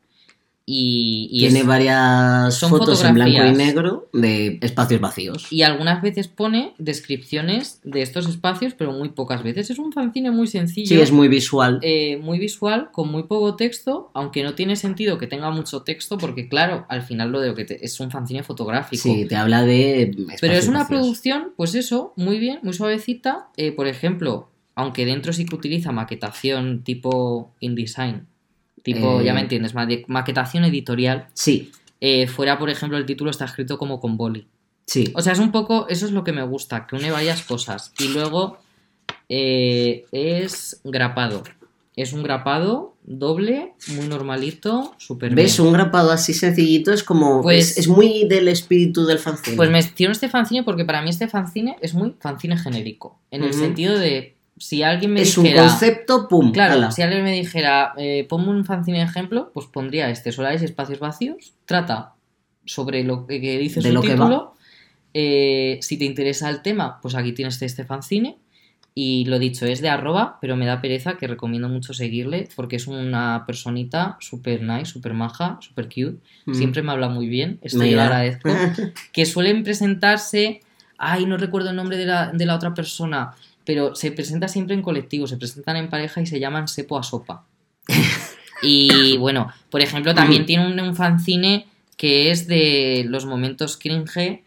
y, 0.71 1.27
y 1.31 1.45
es- 1.45 1.53
Tiene 1.53 1.67
varias 1.67 2.53
son 2.53 2.69
fotos 2.69 3.03
en 3.03 3.15
blanco 3.15 3.43
y 3.43 3.51
negro 3.53 4.07
de 4.13 4.59
espacios 4.61 5.01
vacíos. 5.01 5.47
y 5.51 5.63
algunas 5.63 6.01
veces 6.03 6.27
pone 6.27 6.73
descripciones 6.77 7.81
de 7.83 8.03
estos 8.03 8.27
espacios, 8.29 8.73
pero 8.77 8.91
muy 8.91 9.09
pocas 9.09 9.41
veces. 9.41 9.69
Es 9.71 9.79
un 9.79 9.91
fanzine 9.91 10.29
muy 10.29 10.45
sencillo. 10.47 10.87
Sí, 10.87 11.01
es 11.01 11.11
muy 11.11 11.27
visual. 11.27 11.79
eh, 11.81 12.17
muy 12.17 12.37
visual, 12.37 12.89
con 12.91 13.11
muy 13.11 13.23
poco 13.23 13.55
texto, 13.55 14.11
aunque 14.13 14.43
no 14.43 14.53
tiene 14.53 14.75
sentido 14.75 15.17
que 15.17 15.25
tenga 15.27 15.49
mucho 15.49 15.81
texto, 15.81 16.17
porque 16.19 16.47
claro, 16.47 16.85
al 16.87 17.01
final 17.01 17.31
lo 17.31 17.39
de 17.39 17.47
lo 17.49 17.55
que 17.55 17.65
te- 17.65 17.83
es 17.83 17.99
un 17.99 18.11
fanzine 18.11 18.43
fotográfico. 18.43 19.01
Sí, 19.01 19.25
te 19.25 19.35
habla 19.35 19.63
de. 19.63 20.15
Pero 20.39 20.53
es 20.53 20.67
una 20.67 20.79
vacíos. 20.79 20.99
producción, 20.99 21.51
pues 21.57 21.73
eso, 21.73 22.13
muy 22.15 22.37
bien, 22.37 22.59
muy 22.61 22.73
suavecita. 22.73 23.47
Eh, 23.57 23.71
por 23.71 23.87
ejemplo, 23.87 24.49
aunque 24.75 25.05
dentro 25.05 25.33
sí 25.33 25.45
que 25.45 25.55
utiliza 25.55 25.91
maquetación 25.91 26.83
tipo 26.83 27.51
InDesign, 27.59 28.27
tipo, 28.83 29.21
Eh. 29.21 29.25
ya 29.25 29.33
me 29.33 29.41
entiendes, 29.41 29.73
ma- 29.73 29.85
de- 29.85 30.05
maquetación 30.07 30.63
editorial, 30.65 31.27
Sí, 31.33 31.71
eh, 32.01 32.27
fuera, 32.27 32.57
por 32.57 32.69
ejemplo, 32.69 32.97
el 32.97 33.05
título 33.05 33.29
está 33.31 33.45
escrito 33.45 33.77
como 33.77 33.99
con 33.99 34.17
boli. 34.17 34.47
sí. 34.85 35.11
O 35.15 35.21
sea, 35.21 35.33
es 35.33 35.39
un 35.39 35.51
poco, 35.51 35.87
eso 35.89 36.05
es 36.05 36.11
lo 36.11 36.23
que 36.23 36.31
me 36.31 36.43
gusta, 36.43 36.87
que 36.87 36.95
une 36.95 37.11
varias 37.11 37.41
cosas. 37.43 37.93
Y 37.99 38.09
luego, 38.09 38.57
Eh, 39.31 40.05
es 40.11 40.81
grapado. 40.83 41.43
Es 41.95 42.13
un 42.13 42.23
grapado 42.23 42.95
doble, 43.03 43.73
muy 43.95 44.07
normalito, 44.07 44.95
súper 44.97 45.35
¿Ves? 45.35 45.57
bien. 45.57 45.67
Un 45.67 45.73
grapado 45.73 46.11
así 46.11 46.33
sencillito 46.33 46.91
es 46.93 47.03
como. 47.03 47.41
Pues- 47.41 47.71
es, 47.71 47.77
es 47.79 47.87
muy 47.87 48.25
del 48.27 48.47
espíritu 48.47 49.05
del 49.05 49.19
fanzine. 49.19 49.57
Pues 49.57 49.69
me 49.69 49.73
menciono 49.73 50.13
este 50.13 50.29
fanzine 50.29 50.63
porque 50.63 50.85
para 50.85 51.01
mí 51.01 51.09
este 51.09 51.27
fanzine 51.27 51.75
es 51.81 51.93
muy 51.93 52.15
fanzine 52.19 52.57
genérico. 52.57 53.19
En 53.31 53.43
el 53.43 53.53
sentido 53.53 53.97
de, 53.99 54.35
si 54.59 54.83
alguien 54.83 55.13
me 55.13 55.21
es 55.21 55.37
un 55.37 55.45
dijera... 55.45 55.63
concepto, 55.63 56.27
pum. 56.27 56.51
Claro, 56.51 56.73
ala. 56.75 56.91
si 56.91 57.01
alguien 57.01 57.23
me 57.23 57.31
dijera, 57.31 57.93
eh, 57.97 58.25
ponme 58.29 58.49
un 58.49 58.65
fanzine 58.65 59.01
ejemplo, 59.01 59.51
pues 59.53 59.65
pondría 59.67 60.09
este, 60.09 60.31
Solares 60.31 60.61
y 60.61 60.65
Espacios 60.65 60.99
Vacíos. 60.99 61.53
Trata 61.65 62.13
sobre 62.65 63.03
lo 63.03 63.25
que, 63.25 63.41
que 63.41 63.57
dice 63.57 63.81
De 63.81 63.87
su 63.89 63.93
lo 63.95 64.01
que 64.01 64.09
título. 64.09 64.53
Eh, 65.13 65.79
si 65.81 65.97
te 65.97 66.05
interesa 66.05 66.49
el 66.49 66.61
tema, 66.61 66.99
pues 67.01 67.15
aquí 67.15 67.31
tienes 67.31 67.59
este 67.61 67.85
fanzine. 67.85 68.37
Y 68.95 69.23
lo 69.25 69.39
dicho, 69.39 69.65
es 69.65 69.81
de 69.81 69.87
arroba, 69.87 70.39
pero 70.41 70.57
me 70.57 70.65
da 70.65 70.81
pereza 70.81 71.15
que 71.15 71.25
recomiendo 71.27 71.69
mucho 71.69 71.93
seguirle 71.93 72.49
porque 72.55 72.75
es 72.75 72.85
una 72.87 73.45
personita 73.47 74.17
súper 74.19 74.61
nice, 74.61 74.85
súper 74.85 75.13
maja, 75.13 75.57
súper 75.61 75.85
cute. 75.85 76.17
Mm. 76.45 76.53
Siempre 76.53 76.81
me 76.81 76.91
habla 76.91 77.07
muy 77.07 77.27
bien, 77.27 77.59
esto 77.61 77.77
yo 77.77 77.83
lo 77.83 77.89
Mira. 77.91 78.05
agradezco. 78.05 78.49
Que 79.13 79.25
suelen 79.25 79.63
presentarse, 79.63 80.61
ay, 80.97 81.25
no 81.25 81.37
recuerdo 81.37 81.69
el 81.69 81.77
nombre 81.77 81.95
de 81.95 82.07
la, 82.07 82.31
de 82.33 82.45
la 82.45 82.55
otra 82.55 82.73
persona, 82.73 83.35
pero 83.69 83.93
se 83.93 84.11
presenta 84.11 84.47
siempre 84.47 84.73
en 84.73 84.81
colectivo, 84.81 85.27
se 85.27 85.37
presentan 85.37 85.75
en 85.75 85.91
pareja 85.91 86.21
y 86.21 86.25
se 86.25 86.39
llaman 86.39 86.67
Sepo 86.67 86.97
a 86.97 87.03
Sopa. 87.03 87.45
Y 88.63 89.15
bueno, 89.17 89.47
por 89.69 89.81
ejemplo, 89.81 90.15
también 90.15 90.45
tiene 90.47 90.65
un, 90.67 90.79
un 90.79 90.95
fanzine 90.95 91.67
que 91.97 92.31
es 92.31 92.47
de 92.47 93.05
los 93.07 93.25
momentos 93.27 93.77
cringe 93.77 94.43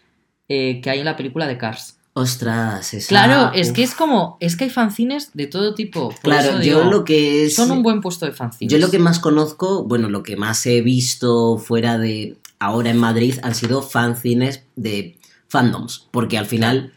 eh, 0.49 0.81
que 0.83 0.91
hay 0.91 0.99
en 0.99 1.05
la 1.05 1.17
película 1.17 1.47
de 1.47 1.57
Cars. 1.57 1.97
Ostras, 2.15 2.93
esa- 2.95 3.09
Claro, 3.09 3.53
es 3.55 3.69
uf. 3.71 3.75
que 3.77 3.83
es 3.85 3.95
como, 3.95 4.37
es 4.41 4.57
que 4.57 4.65
hay 4.65 4.71
fanzines 4.71 5.31
de 5.35 5.47
todo 5.47 5.75
tipo. 5.75 6.13
Claro, 6.23 6.61
yo 6.61 6.85
lo 6.91 7.05
que 7.05 7.45
es. 7.47 7.55
Son 7.55 7.71
un 7.71 7.83
buen 7.85 8.01
puesto 8.01 8.27
de 8.27 8.33
fanzines. 8.33 8.73
Yo 8.73 8.79
lo 8.79 8.91
que 8.91 8.99
más 8.99 9.19
conozco, 9.21 9.85
bueno, 9.85 10.09
lo 10.11 10.23
que 10.25 10.37
más 10.37 10.67
he 10.67 10.83
visto 10.83 11.57
fuera 11.59 11.97
de 11.97 12.37
ahora 12.59 12.91
en 12.91 12.99
Madrid 12.99 13.37
han 13.45 13.55
sido 13.55 13.83
fanzines 13.83 14.65
de 14.77 15.17
fandoms, 15.49 16.09
porque 16.11 16.37
al 16.37 16.47
final 16.47 16.93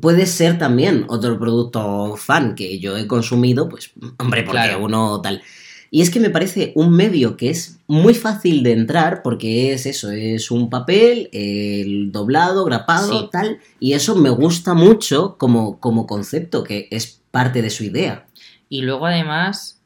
puede 0.00 0.26
ser 0.26 0.58
también 0.58 1.04
otro 1.08 1.38
producto 1.38 2.16
fan 2.16 2.54
que 2.54 2.78
yo 2.78 2.96
he 2.96 3.06
consumido, 3.06 3.68
pues, 3.68 3.92
hombre, 4.18 4.42
porque 4.42 4.58
Claro. 4.62 4.84
uno 4.84 5.20
tal. 5.20 5.42
Y 5.90 6.02
es 6.02 6.10
que 6.10 6.20
me 6.20 6.30
parece 6.30 6.72
un 6.74 6.92
medio 6.92 7.36
que 7.36 7.48
es 7.48 7.78
muy 7.86 8.12
fácil 8.12 8.62
de 8.62 8.72
entrar 8.72 9.22
porque 9.22 9.72
es 9.72 9.86
eso, 9.86 10.10
es 10.10 10.50
un 10.50 10.68
papel, 10.68 11.30
el 11.32 12.10
doblado, 12.12 12.64
grapado, 12.64 13.20
Sí. 13.20 13.28
tal, 13.30 13.60
y 13.78 13.92
eso 13.92 14.16
me 14.16 14.30
gusta 14.30 14.74
mucho 14.74 15.36
como, 15.38 15.78
como 15.78 16.06
concepto, 16.06 16.64
que 16.64 16.88
es 16.90 17.22
parte 17.30 17.62
de 17.62 17.70
su 17.70 17.84
idea. 17.84 18.26
Y 18.68 18.82
luego 18.82 19.06
además, 19.06 19.80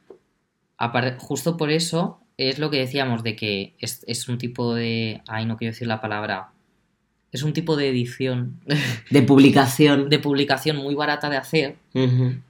justo 1.18 1.56
por 1.56 1.70
eso, 1.70 2.20
es 2.38 2.58
lo 2.58 2.70
que 2.70 2.78
decíamos 2.78 3.22
de 3.22 3.36
que 3.36 3.74
es, 3.78 4.02
es 4.06 4.26
un 4.28 4.38
tipo 4.38 4.74
de... 4.74 5.20
Ay, 5.28 5.44
no 5.44 5.58
quiero 5.58 5.72
decir 5.72 5.86
la 5.86 6.00
palabra. 6.00 6.52
Es 7.32 7.44
un 7.44 7.52
tipo 7.52 7.76
de 7.76 7.88
edición, 7.88 8.58
De 9.10 9.22
publicación. 9.22 10.08
de 10.08 10.18
publicación 10.18 10.76
muy 10.78 10.96
barata 10.96 11.30
de 11.30 11.36
hacer. 11.36 11.76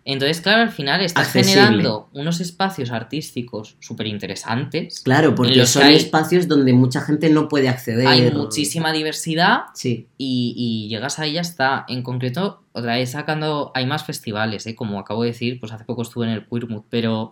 Entonces, 0.06 0.40
claro, 0.40 0.62
al 0.62 0.70
final 0.70 1.02
estás 1.02 1.26
Accesible. 1.26 1.52
generando 1.64 2.08
unos 2.14 2.40
espacios 2.40 2.90
artísticos 2.90 3.76
súper 3.80 4.06
interesantes. 4.06 5.00
Claro, 5.00 5.34
porque 5.34 5.66
son 5.66 5.82
hay- 5.82 5.96
espacios 5.96 6.48
donde 6.48 6.72
mucha 6.72 7.02
gente 7.02 7.28
no 7.28 7.48
puede 7.48 7.68
acceder. 7.68 8.06
Hay 8.06 8.30
muchísima 8.30 8.92
diversidad 8.92 9.64
Sí. 9.74 10.06
y, 10.16 10.54
y 10.56 10.88
llegas 10.88 11.18
ahí 11.18 11.32
y 11.32 11.34
ya 11.34 11.42
está. 11.42 11.84
En 11.86 12.02
concreto, 12.02 12.62
otra 12.72 12.96
vez 12.96 13.10
sacando, 13.10 13.72
hay 13.74 13.84
más 13.84 14.04
festivales, 14.04 14.66
¿eh? 14.66 14.74
como 14.74 14.98
acabo 14.98 15.22
de 15.24 15.28
decir, 15.28 15.60
pues 15.60 15.72
hace 15.72 15.84
poco 15.84 16.02
estuve 16.02 16.24
en 16.26 16.32
el 16.32 16.46
Queermood, 16.46 16.84
pero 16.88 17.30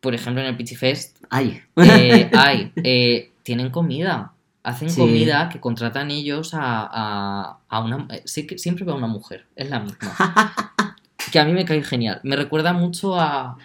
por 0.00 0.14
ejemplo 0.14 0.42
en 0.42 0.48
el 0.48 0.56
Pitchy 0.56 0.74
Fest 0.74 1.16
Ay. 1.30 1.62
eh, 1.76 2.28
hay, 2.36 2.72
eh, 2.82 3.30
tienen 3.42 3.70
comida, 3.70 4.33
hacen 4.64 4.90
Sí. 4.90 5.00
comida 5.00 5.48
que 5.48 5.60
contratan 5.60 6.10
ellos 6.10 6.52
a, 6.54 6.60
a, 6.90 7.58
a 7.68 7.80
una... 7.80 8.06
eh, 8.10 8.22
sí 8.24 8.46
que 8.46 8.58
siempre 8.58 8.84
va 8.84 8.94
una 8.96 9.06
mujer, 9.06 9.46
es 9.54 9.70
la 9.70 9.78
misma. 9.80 10.12
que 11.30 11.38
a 11.38 11.44
mí 11.44 11.52
me 11.52 11.64
cae 11.64 11.82
genial. 11.84 12.20
Me 12.24 12.34
recuerda 12.34 12.72
mucho 12.72 13.14
a, 13.20 13.56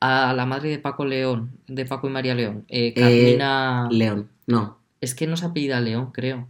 a 0.00 0.32
la 0.34 0.46
madre 0.46 0.68
de 0.70 0.78
Paco 0.78 1.04
León, 1.04 1.50
de 1.66 1.84
Paco 1.86 2.06
y 2.06 2.10
María 2.10 2.34
León, 2.34 2.64
eh, 2.68 2.92
Carmina... 2.94 3.88
León. 3.90 4.28
No. 4.46 4.78
Es 5.00 5.14
que 5.16 5.26
no 5.26 5.36
se 5.36 5.46
apellida 5.46 5.80
León, 5.80 6.10
creo. 6.12 6.46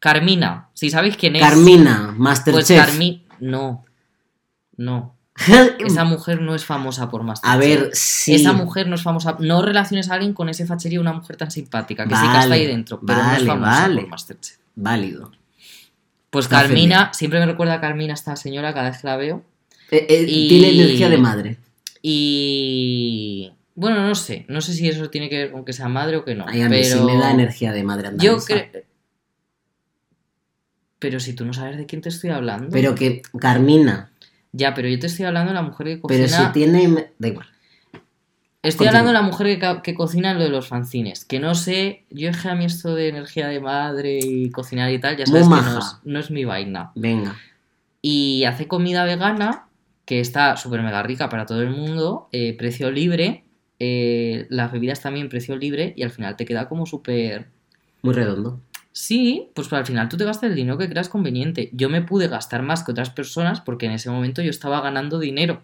Carmina, 0.00 0.68
si 0.74 0.90
sabéis 0.90 1.16
quién 1.16 1.36
es. 1.36 1.42
Carmina, 1.42 2.06
Pues 2.08 2.18
Masterchef. 2.18 2.86
Carmi... 2.86 3.24
No, 3.40 3.84
no. 4.76 5.14
Esa 5.78 6.04
mujer 6.04 6.40
no 6.40 6.54
es 6.54 6.64
famosa 6.64 7.10
por 7.10 7.22
Masterchef. 7.24 7.54
A 7.54 7.56
ver, 7.58 7.90
sí. 7.92 8.34
Esa 8.34 8.52
mujer 8.52 8.86
no 8.86 8.94
es 8.94 9.02
famosa. 9.02 9.36
No 9.40 9.62
relaciones 9.62 10.08
a 10.10 10.14
alguien 10.14 10.32
con 10.32 10.48
ese 10.48 10.64
facherío, 10.66 11.00
una 11.00 11.12
mujer 11.12 11.36
tan 11.36 11.50
simpática, 11.50 12.04
que 12.06 12.14
sí 12.14 12.20
que 12.22 12.26
Vale, 12.28 12.40
está 12.40 12.54
ahí 12.54 12.66
dentro, 12.66 13.00
pero 13.00 13.18
no 13.18 13.24
es 13.24 13.30
vale, 13.32 13.46
famosa 13.46 13.80
vale. 13.82 14.00
por 14.02 14.10
Masterchef. 14.10 14.56
Válido. 14.76 15.32
Pues 16.30 16.46
Está 16.46 16.62
Carmina, 16.62 17.12
siempre 17.14 17.38
me 17.40 17.46
recuerda 17.46 17.74
a 17.74 17.80
Carmina 17.80 18.14
esta 18.14 18.34
señora 18.36 18.74
cada 18.74 18.90
vez 18.90 19.00
que 19.00 19.06
la 19.06 19.16
veo. 19.16 19.44
Eh, 19.90 20.06
eh, 20.08 20.24
Y- 20.28 20.48
Tiene 20.48 20.70
energía 20.70 21.08
de 21.08 21.18
madre. 21.18 21.58
Y. 22.02 23.52
Bueno, 23.74 24.06
no 24.06 24.14
sé. 24.14 24.44
No 24.48 24.60
sé 24.60 24.72
si 24.72 24.88
eso 24.88 25.10
tiene 25.10 25.28
que 25.28 25.36
ver 25.38 25.52
con 25.52 25.64
que 25.64 25.72
sea 25.72 25.88
madre 25.88 26.16
o 26.16 26.24
que 26.24 26.34
no. 26.34 26.44
Ay, 26.46 26.62
a 26.62 26.68
mí 26.68 26.76
pero... 26.80 26.98
sí 26.98 27.04
me 27.04 27.16
da 27.16 27.30
energía 27.30 27.72
de 27.72 27.82
madre 27.82 28.10
Yo 28.18 28.38
creo. 28.38 28.66
Pero 30.98 31.20
si 31.20 31.34
tú 31.34 31.44
no 31.44 31.52
sabes 31.52 31.76
de 31.76 31.86
quién 31.86 32.00
te 32.00 32.08
estoy 32.08 32.30
hablando. 32.30 32.68
Pero 32.70 32.94
que 32.94 33.22
Carmina. 33.38 34.10
Ya, 34.56 34.72
pero 34.72 34.88
yo 34.88 34.98
te 35.00 35.08
estoy 35.08 35.26
hablando 35.26 35.50
de 35.50 35.54
la 35.56 35.62
mujer 35.62 35.86
que 35.88 36.00
cocina. 36.00 36.26
Pero 36.26 36.46
si 36.46 36.52
tiene. 36.52 37.12
Da 37.18 37.28
igual. 37.28 37.46
Estoy 38.62 38.86
Continúa. 38.86 38.88
hablando 38.88 39.08
de 39.08 39.14
la 39.14 39.22
mujer 39.22 39.82
que, 39.82 39.94
cocina 39.94 40.32
lo 40.32 40.42
de 40.44 40.48
los 40.48 40.68
fanzines. 40.68 41.24
Que 41.24 41.40
no 41.40 41.54
sé. 41.54 42.04
Yo 42.10 42.30
que 42.30 42.48
a 42.48 42.54
mí 42.54 42.64
esto 42.64 42.94
de 42.94 43.08
energía 43.08 43.48
de 43.48 43.60
madre 43.60 44.18
y 44.22 44.50
cocinar 44.50 44.90
y 44.92 44.98
tal, 45.00 45.16
ya 45.16 45.24
Muy 45.26 45.42
sabes 45.42 45.48
que 45.48 45.50
no 45.50 45.74
maja. 45.74 45.78
es, 45.80 45.96
no 46.04 46.18
es 46.20 46.30
mi 46.30 46.44
vaina. 46.44 46.92
Venga. 46.94 47.36
Y 48.00 48.44
hace 48.44 48.68
comida 48.68 49.04
vegana, 49.04 49.66
que 50.04 50.20
está 50.20 50.56
súper 50.56 50.82
mega 50.82 51.02
rica 51.02 51.28
para 51.28 51.46
todo 51.46 51.62
el 51.62 51.70
mundo, 51.70 52.28
eh, 52.32 52.56
precio 52.56 52.90
libre. 52.90 53.40
eh, 53.80 54.46
las 54.50 54.70
bebidas 54.72 55.00
también 55.00 55.28
precio 55.28 55.56
libre 55.56 55.92
y 55.96 56.04
al 56.04 56.10
final 56.10 56.36
te 56.36 56.44
queda 56.46 56.68
como 56.68 56.86
súper. 56.86 57.48
Muy 58.02 58.14
redondo. 58.14 58.60
Sí, 58.96 59.48
pues 59.54 59.72
al 59.72 59.84
final 59.84 60.08
tú 60.08 60.16
te 60.16 60.24
gastas 60.24 60.50
el 60.50 60.54
dinero 60.56 60.78
que 60.78 60.88
creas 60.88 61.08
conveniente. 61.08 61.68
Yo 61.72 61.88
me 61.90 62.00
pude 62.00 62.28
gastar 62.28 62.62
más 62.62 62.84
que 62.84 62.92
otras 62.92 63.10
personas 63.10 63.60
porque 63.60 63.86
en 63.86 63.92
ese 63.92 64.08
momento 64.08 64.40
yo 64.40 64.50
estaba 64.50 64.80
ganando 64.80 65.18
dinero. 65.18 65.62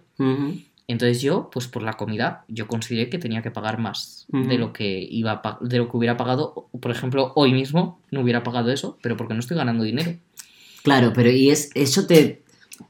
Entonces 0.89 1.23
yo, 1.23 1.49
pues 1.53 1.69
por 1.69 1.85
la 1.85 1.93
comida, 1.93 2.45
yo 2.49 2.67
consideré 2.67 3.09
que 3.09 3.19
tenía 3.19 3.41
que 3.43 3.53
pagar 3.53 3.79
más 3.79 4.27
de 4.49 4.59
lo 4.59 4.73
que 4.73 4.99
iba 5.09 5.41
a 5.45 5.59
de 5.61 5.79
lo 5.79 5.89
que 5.89 5.97
hubiera 5.97 6.17
pagado. 6.17 6.67
Por 6.81 6.91
ejemplo, 6.91 7.31
hoy 7.37 7.53
mismo 7.53 8.01
no 8.11 8.23
hubiera 8.23 8.43
pagado 8.43 8.73
eso, 8.73 8.99
pero 9.01 9.17
porque 9.17 9.35
no 9.35 9.41
estoy 9.41 9.57
ganando 9.57 9.85
dinero. 9.85 10.13
Claro, 10.83 11.13
pero 11.15 11.31
y 11.31 11.51
es 11.51 11.71
eso 11.77 12.07
te, 12.09 12.43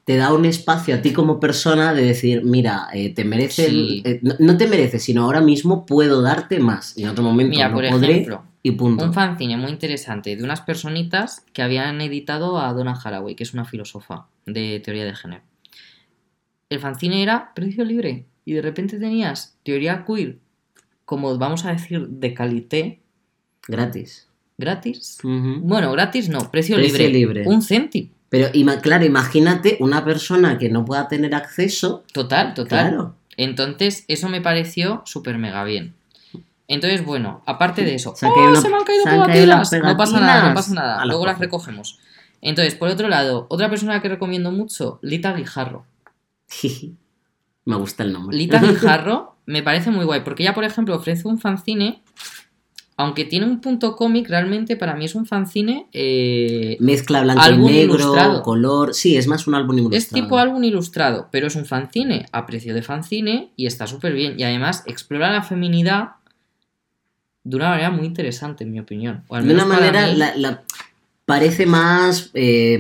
te 0.06 0.16
da 0.16 0.32
un 0.32 0.46
espacio 0.46 0.94
a 0.94 1.02
ti 1.02 1.12
como 1.12 1.38
persona 1.38 1.92
de 1.92 2.02
decir, 2.04 2.42
mira, 2.44 2.86
eh, 2.94 3.12
te 3.12 3.24
merece, 3.24 3.66
el- 3.66 4.00
eh, 4.06 4.20
no, 4.22 4.34
no 4.38 4.56
te 4.56 4.66
merece, 4.66 4.98
sino 4.98 5.24
ahora 5.24 5.42
mismo 5.42 5.84
puedo 5.84 6.22
darte 6.22 6.58
más. 6.60 6.96
Y 6.96 7.02
en 7.02 7.10
otro 7.10 7.22
momento 7.22 7.50
Mira, 7.50 7.68
no 7.68 7.74
por 7.74 7.86
podré 7.90 8.12
ejemplo, 8.12 8.44
y 8.62 8.72
punto. 8.72 9.04
un 9.04 9.14
fanzine 9.14 9.56
muy 9.56 9.70
interesante 9.70 10.36
de 10.36 10.42
unas 10.44 10.60
personitas 10.60 11.44
que 11.52 11.62
habían 11.62 12.00
editado 12.00 12.60
a 12.60 12.72
Donna 12.72 12.92
Haraway, 13.02 13.34
que 13.34 13.44
es 13.44 13.54
una 13.54 13.64
filósofa 13.64 14.26
de 14.46 14.80
teoría 14.84 15.04
de 15.04 15.14
género. 15.14 15.42
El 16.68 16.78
fanzine 16.78 17.22
era 17.22 17.52
precio 17.54 17.84
libre 17.84 18.26
y 18.44 18.52
de 18.52 18.62
repente 18.62 18.98
tenías 18.98 19.56
teoría 19.62 20.04
queer, 20.06 20.38
como 21.04 21.36
vamos 21.38 21.64
a 21.64 21.72
decir, 21.72 22.06
de 22.08 22.34
calité, 22.34 23.00
Gratis. 23.66 24.28
gratis. 24.58 25.18
Bueno, 25.22 25.92
gratis 25.92 26.28
no, 26.28 26.50
precio, 26.50 26.76
Precio 26.76 26.98
libre. 26.98 27.08
libre. 27.08 27.42
Un 27.46 27.62
céntimo. 27.62 28.10
Pero 28.28 28.48
claro, 28.80 29.04
imagínate 29.04 29.76
una 29.80 30.04
persona 30.04 30.56
que 30.56 30.68
no 30.68 30.84
pueda 30.84 31.08
tener 31.08 31.34
acceso. 31.34 32.04
Total, 32.12 32.54
total. 32.54 32.88
Claro. 32.90 33.16
Entonces, 33.36 34.04
eso 34.06 34.28
me 34.28 34.40
pareció 34.40 35.02
súper 35.04 35.36
mega 35.38 35.64
bien. 35.64 35.94
Entonces, 36.72 37.04
bueno, 37.04 37.42
aparte 37.46 37.84
de 37.84 37.96
eso, 37.96 38.14
Se 38.14 38.26
¡oh, 38.26 38.48
una- 38.48 38.60
se 38.60 38.68
me 38.68 38.76
han 38.76 38.84
caído 38.84 39.02
se 39.02 39.08
han 39.10 39.22
caído 39.26 39.46
las 39.46 39.70
pegatinas! 39.70 39.92
No 39.92 39.98
pasa 39.98 40.20
nada, 40.20 40.48
no 40.50 40.54
pasa 40.54 40.72
nada. 40.74 41.04
Luego 41.04 41.26
las 41.26 41.38
recogemos. 41.40 41.98
Entonces, 42.40 42.76
por 42.76 42.88
otro 42.88 43.08
lado, 43.08 43.46
otra 43.50 43.68
persona 43.68 44.00
que 44.00 44.08
recomiendo 44.08 44.52
mucho, 44.52 45.00
Lita 45.02 45.32
Guijarro. 45.32 45.84
Me 47.64 47.76
gusta 47.76 48.04
el 48.04 48.12
nombre. 48.12 48.36
Lita 48.36 48.58
Guijarro 48.62 49.36
me 49.46 49.62
parece 49.64 49.90
muy 49.90 50.04
guay, 50.04 50.20
porque 50.22 50.44
ella, 50.44 50.54
por 50.54 50.62
ejemplo, 50.64 50.94
ofrece 50.94 51.26
un 51.26 51.38
fanzine, 51.40 52.02
aunque 52.96 53.24
tiene 53.24 53.46
un 53.46 53.60
punto 53.60 53.96
cómic, 53.96 54.28
realmente 54.28 54.76
para 54.76 54.94
mí 54.94 55.06
es 55.06 55.14
un 55.16 55.26
fanzine... 55.26 55.88
eh, 55.92 56.76
Mezcla 56.78 57.22
blanco 57.22 57.42
y 57.50 57.56
negro, 57.58 57.94
ilustrado. 57.96 58.42
color. 58.42 58.94
Sí, 58.94 59.16
es 59.16 59.26
más 59.26 59.48
un 59.48 59.56
álbum 59.56 59.76
ilustrado. 59.76 59.98
Es 59.98 60.08
tipo 60.08 60.38
álbum 60.38 60.62
ilustrado, 60.62 61.28
pero 61.32 61.48
es 61.48 61.56
un 61.56 61.64
fanzine 61.66 62.26
a 62.30 62.46
precio 62.46 62.74
de 62.74 62.82
fanzine 62.82 63.50
y 63.56 63.66
está 63.66 63.88
súper 63.88 64.12
bien. 64.12 64.38
Y 64.38 64.44
además 64.44 64.84
explora 64.86 65.32
la 65.32 65.42
feminidad 65.42 66.10
de 67.44 67.56
una 67.56 67.70
manera 67.70 67.90
muy 67.90 68.06
interesante, 68.06 68.64
en 68.64 68.72
mi 68.72 68.80
opinión. 68.80 69.24
O 69.28 69.36
al 69.36 69.46
De 69.46 69.54
una 69.54 69.64
manera, 69.64 70.06
mí- 70.06 70.16
la, 70.16 70.34
la- 70.36 70.62
parece 71.24 71.66
más. 71.66 72.30
eh, 72.34 72.78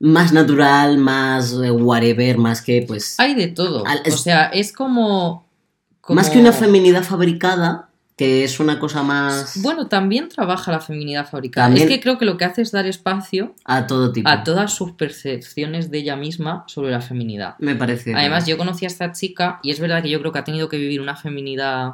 más 0.00 0.32
natural, 0.32 0.98
más 0.98 1.52
eh, 1.52 1.70
whatever, 1.70 2.36
más 2.36 2.60
que 2.60 2.84
pues... 2.88 3.14
Hay 3.20 3.34
de 3.36 3.46
todo. 3.48 3.86
Al- 3.86 4.00
es- 4.04 4.14
O 4.14 4.16
sea, 4.18 4.46
es 4.46 4.72
como, 4.72 5.46
como- 6.00 6.16
Más 6.16 6.28
que 6.28 6.40
una 6.40 6.50
feminidad 6.52 7.04
fabricada, 7.04 7.88
que 8.16 8.42
es 8.42 8.58
una 8.58 8.80
cosa 8.80 9.04
más 9.04 9.52
Bueno, 9.62 9.86
también 9.86 10.28
trabaja 10.28 10.72
la 10.72 10.80
feminidad 10.80 11.28
fabricada. 11.30 11.68
También- 11.68 11.86
Es 11.88 11.94
que 11.94 12.00
creo 12.00 12.18
que 12.18 12.24
lo 12.24 12.36
que 12.36 12.44
hace 12.44 12.62
es 12.62 12.72
dar 12.72 12.86
espacio 12.86 13.54
a 13.64 13.86
todo 13.86 14.10
tipo. 14.12 14.28
a 14.28 14.42
todas 14.42 14.72
sus 14.74 14.90
percepciones 14.92 15.90
de 15.92 15.98
ella 15.98 16.16
misma 16.16 16.64
sobre 16.66 16.90
la 16.90 17.00
feminidad. 17.00 17.54
Me 17.60 17.76
parece. 17.76 18.12
Además, 18.12 18.46
yo 18.46 18.58
conocí 18.58 18.84
a 18.84 18.88
esta 18.88 19.12
chica 19.12 19.60
y 19.62 19.70
es 19.70 19.78
verdad 19.78 20.02
que 20.02 20.10
yo 20.10 20.18
creo 20.18 20.32
que 20.32 20.38
ha 20.40 20.44
tenido 20.44 20.68
que 20.68 20.78
vivir 20.78 21.00
una 21.00 21.14
feminidad 21.14 21.92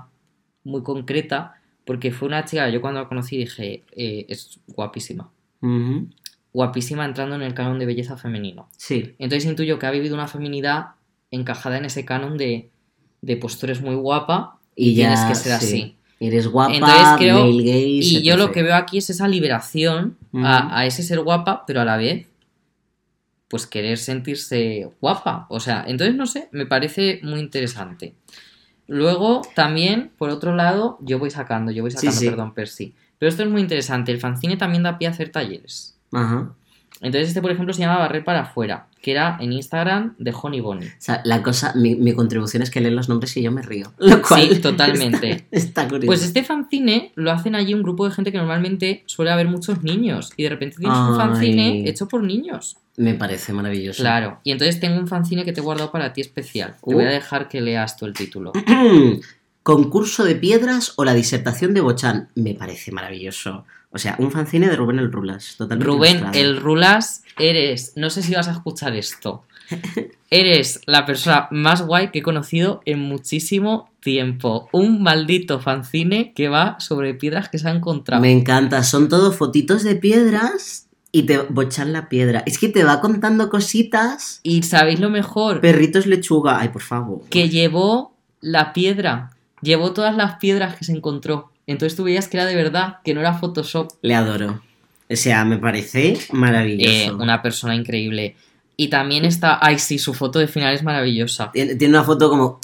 muy 0.68 0.82
concreta 0.82 1.54
porque 1.84 2.12
fue 2.12 2.28
una 2.28 2.44
chica, 2.44 2.68
yo 2.68 2.80
cuando 2.80 3.00
la 3.00 3.08
conocí 3.08 3.36
dije, 3.36 3.82
eh, 3.96 4.26
es 4.28 4.60
guapísima. 4.66 5.30
Guapísima 6.52 7.04
entrando 7.04 7.34
en 7.36 7.42
el 7.42 7.54
canon 7.54 7.78
de 7.78 7.86
belleza 7.86 8.16
femenino. 8.16 8.68
Sí. 8.76 9.14
Entonces 9.18 9.48
intuyo 9.48 9.78
que 9.78 9.86
ha 9.86 9.90
vivido 9.90 10.14
una 10.14 10.28
feminidad 10.28 10.88
encajada 11.30 11.78
en 11.78 11.84
ese 11.84 12.04
canon 12.04 12.36
de, 12.38 12.70
de 13.22 13.36
pues 13.36 13.58
tú 13.58 13.66
eres 13.66 13.80
muy 13.80 13.94
guapa 13.94 14.58
y, 14.74 14.90
Y 14.90 14.94
ya, 14.94 15.08
tienes 15.14 15.24
que 15.26 15.34
ser 15.34 15.58
sí. 15.60 15.66
así. 15.66 15.94
Eres 16.20 16.48
guapa, 16.48 16.74
Entonces 16.74 17.08
creo- 17.18 17.38
male 17.44 17.62
gaze, 17.62 17.74
Y 18.18 18.22
yo 18.22 18.36
lo 18.36 18.50
que 18.50 18.62
veo 18.62 18.74
aquí 18.74 18.98
es 18.98 19.08
esa 19.10 19.28
liberación 19.28 20.16
a, 20.34 20.78
a 20.78 20.84
ese 20.86 21.02
ser 21.02 21.20
guapa, 21.20 21.64
pero 21.66 21.80
a 21.80 21.84
la 21.84 21.96
vez, 21.96 22.26
pues 23.48 23.66
querer 23.66 23.98
sentirse 23.98 24.90
guapa. 25.00 25.46
O 25.48 25.60
sea, 25.60 25.84
entonces 25.86 26.16
no 26.16 26.26
sé, 26.26 26.48
me 26.52 26.66
parece 26.66 27.20
muy 27.22 27.40
interesante. 27.40 28.14
Luego, 28.88 29.42
también, 29.54 30.10
por 30.18 30.30
otro 30.30 30.56
lado, 30.56 30.98
yo 31.02 31.18
voy 31.18 31.30
sacando, 31.30 31.70
yo 31.70 31.82
voy 31.82 31.90
sacando, 31.90 32.18
sí. 32.18 32.26
perdón, 32.26 32.54
Percy. 32.54 32.94
Pero 33.18 33.28
esto 33.28 33.42
es 33.42 33.50
muy 33.50 33.60
interesante. 33.60 34.10
El 34.10 34.18
fanzine 34.18 34.56
también 34.56 34.82
da 34.82 34.98
pie 34.98 35.08
a 35.08 35.10
hacer 35.10 35.30
talleres. 35.30 35.96
Ajá. 36.10 36.52
Entonces, 37.00 37.28
este, 37.28 37.40
por 37.40 37.50
ejemplo, 37.52 37.72
se 37.72 37.80
llama 37.80 37.98
Barrer 37.98 38.24
para 38.24 38.40
afuera, 38.40 38.88
que 39.00 39.12
era 39.12 39.36
en 39.40 39.52
Instagram 39.52 40.14
de 40.18 40.34
Honey 40.34 40.60
Bonnie. 40.60 40.88
O 40.88 40.92
sea, 40.98 41.20
la 41.24 41.42
cosa, 41.42 41.72
mi, 41.76 41.94
mi 41.94 42.12
contribución 42.12 42.62
es 42.62 42.70
que 42.70 42.80
leen 42.80 42.96
los 42.96 43.08
nombres 43.08 43.36
y 43.36 43.42
yo 43.42 43.52
me 43.52 43.62
río. 43.62 43.92
Lo 43.98 44.20
cual 44.20 44.48
Sí, 44.48 44.58
totalmente. 44.62 45.46
Está, 45.50 45.82
está 45.82 45.88
curioso. 45.88 46.06
Pues 46.06 46.24
este 46.24 46.42
fanzine 46.42 47.12
lo 47.14 47.30
hacen 47.30 47.54
allí 47.54 47.74
un 47.74 47.82
grupo 47.82 48.08
de 48.08 48.14
gente 48.14 48.32
que 48.32 48.38
normalmente 48.38 49.04
suele 49.06 49.30
haber 49.30 49.46
muchos 49.48 49.82
niños 49.82 50.32
y 50.36 50.44
de 50.44 50.48
repente 50.48 50.78
tienes 50.78 50.98
un 50.98 51.16
fanzine 51.16 51.88
hecho 51.88 52.08
por 52.08 52.22
niños. 52.22 52.78
Me 52.98 53.14
parece 53.14 53.52
maravilloso. 53.52 54.02
Claro, 54.02 54.40
y 54.44 54.50
entonces 54.52 54.78
tengo 54.80 54.98
un 54.98 55.08
fanzine 55.08 55.44
que 55.44 55.52
te 55.52 55.60
he 55.60 55.62
guardado 55.62 55.90
para 55.90 56.12
ti 56.12 56.20
especial. 56.20 56.72
Te 56.72 56.78
Uh. 56.82 56.94
voy 56.94 57.04
a 57.04 57.08
dejar 57.10 57.48
que 57.48 57.60
leas 57.60 57.96
tú 57.96 58.04
el 58.06 58.12
título. 58.12 58.52
Concurso 59.62 60.24
de 60.24 60.34
piedras 60.34 60.94
o 60.96 61.04
la 61.04 61.14
disertación 61.14 61.74
de 61.74 61.80
Bochan. 61.82 62.28
Me 62.34 62.54
parece 62.54 62.90
maravilloso. 62.90 63.64
O 63.90 63.98
sea, 63.98 64.16
un 64.18 64.30
fanzine 64.30 64.68
de 64.68 64.76
Rubén 64.76 64.98
el 64.98 65.12
Rulas. 65.12 65.56
Totalmente 65.58 65.86
Rubén, 65.90 66.16
ilustrado. 66.18 66.38
el 66.38 66.56
Rulas, 66.60 67.22
eres, 67.38 67.92
no 67.96 68.08
sé 68.10 68.22
si 68.22 68.34
vas 68.34 68.48
a 68.48 68.52
escuchar 68.52 68.96
esto, 68.96 69.44
eres 70.30 70.80
la 70.86 71.04
persona 71.06 71.48
más 71.50 71.82
guay 71.82 72.10
que 72.10 72.20
he 72.20 72.22
conocido 72.22 72.80
en 72.86 72.98
muchísimo 73.00 73.90
tiempo. 74.00 74.68
Un 74.72 75.02
maldito 75.02 75.60
fanzine 75.60 76.32
que 76.34 76.48
va 76.48 76.80
sobre 76.80 77.14
piedras 77.14 77.48
que 77.48 77.58
se 77.58 77.68
ha 77.68 77.72
encontrado. 77.72 78.22
Me 78.22 78.32
encanta. 78.32 78.82
Son 78.82 79.08
todo 79.08 79.32
fotitos 79.32 79.82
de 79.84 79.96
piedras 79.96 80.87
y 81.10 81.24
te 81.24 81.38
bochan 81.38 81.92
la 81.92 82.08
piedra. 82.08 82.42
Es 82.46 82.58
que 82.58 82.68
te 82.68 82.84
va 82.84 83.00
contando 83.00 83.48
cositas. 83.48 84.40
Y 84.42 84.62
sabéis 84.62 85.00
lo 85.00 85.10
mejor, 85.10 85.60
Perritos 85.60 86.06
lechuga. 86.06 86.60
Ay, 86.60 86.68
por 86.68 86.82
favor. 86.82 87.22
que 87.30 87.48
llevó 87.48 88.14
la 88.40 88.72
piedra, 88.72 89.30
llevó 89.62 89.92
todas 89.92 90.14
las 90.14 90.36
piedras 90.36 90.76
que 90.76 90.84
se 90.84 90.92
encontró. 90.92 91.50
Entonces 91.66 91.96
tú 91.96 92.04
veías 92.04 92.28
que 92.28 92.36
era 92.36 92.46
de 92.46 92.54
verdad, 92.54 92.98
que 93.04 93.14
no 93.14 93.20
era 93.20 93.34
Photoshop. 93.34 93.92
Le 94.02 94.14
adoro. 94.14 94.62
O 95.10 95.16
sea, 95.16 95.44
me 95.44 95.58
parece 95.58 96.18
maravilloso. 96.32 96.90
Eh, 96.90 97.12
una 97.12 97.42
persona 97.42 97.74
increíble. 97.74 98.36
Y 98.76 98.88
también 98.88 99.24
está, 99.24 99.58
ay 99.60 99.78
sí, 99.78 99.98
su 99.98 100.14
foto 100.14 100.38
de 100.38 100.46
final 100.46 100.74
es 100.74 100.82
maravillosa. 100.82 101.50
Tiene, 101.52 101.74
tiene 101.74 101.94
una 101.94 102.04
foto 102.04 102.28
como... 102.28 102.60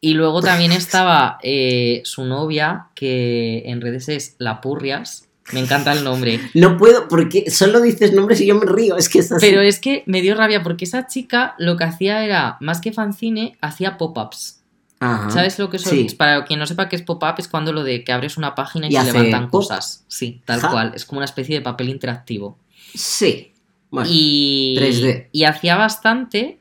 Y 0.00 0.14
luego 0.14 0.42
también 0.42 0.72
estaba 0.72 1.38
eh, 1.42 2.02
su 2.04 2.24
novia, 2.24 2.88
que 2.94 3.62
en 3.66 3.80
redes 3.80 4.08
es 4.08 4.34
La 4.38 4.60
Purrias. 4.60 5.25
Me 5.52 5.60
encanta 5.60 5.92
el 5.92 6.02
nombre. 6.04 6.40
No 6.54 6.76
puedo, 6.76 7.06
porque 7.08 7.50
solo 7.50 7.80
dices 7.80 8.12
nombres 8.12 8.40
y 8.40 8.46
yo 8.46 8.54
me 8.56 8.66
río. 8.66 8.96
Es 8.96 9.08
que 9.08 9.20
es 9.20 9.30
así. 9.30 9.46
Pero 9.46 9.60
es 9.60 9.78
que 9.78 10.02
me 10.06 10.20
dio 10.22 10.34
rabia 10.34 10.62
porque 10.62 10.84
esa 10.84 11.06
chica 11.06 11.54
lo 11.58 11.76
que 11.76 11.84
hacía 11.84 12.24
era, 12.24 12.56
más 12.60 12.80
que 12.80 12.92
fanzine, 12.92 13.56
hacía 13.60 13.96
pop-ups. 13.96 14.62
Ajá. 14.98 15.30
¿Sabes 15.30 15.58
lo 15.58 15.68
que 15.70 15.78
son? 15.78 15.92
Sí. 15.92 16.06
Para 16.16 16.44
quien 16.44 16.58
no 16.58 16.66
sepa 16.66 16.88
qué 16.88 16.96
es 16.96 17.02
pop-up, 17.02 17.34
es 17.38 17.48
cuando 17.48 17.72
lo 17.72 17.84
de 17.84 18.02
que 18.02 18.12
abres 18.12 18.36
una 18.38 18.54
página 18.54 18.86
y, 18.88 18.94
Y 18.96 18.96
se 18.96 19.04
levantan 19.12 19.44
pop. 19.50 19.62
cosas. 19.62 20.04
Sí, 20.08 20.40
tal 20.44 20.60
Ja. 20.60 20.70
cual. 20.70 20.92
Es 20.96 21.04
como 21.04 21.18
una 21.18 21.26
especie 21.26 21.54
de 21.56 21.60
papel 21.62 21.90
interactivo. 21.90 22.58
Sí. 22.94 23.52
Bueno, 23.90 24.08
y, 24.12 24.74
3D. 24.78 25.28
y 25.32 25.44
hacía 25.44 25.76
bastante. 25.76 26.60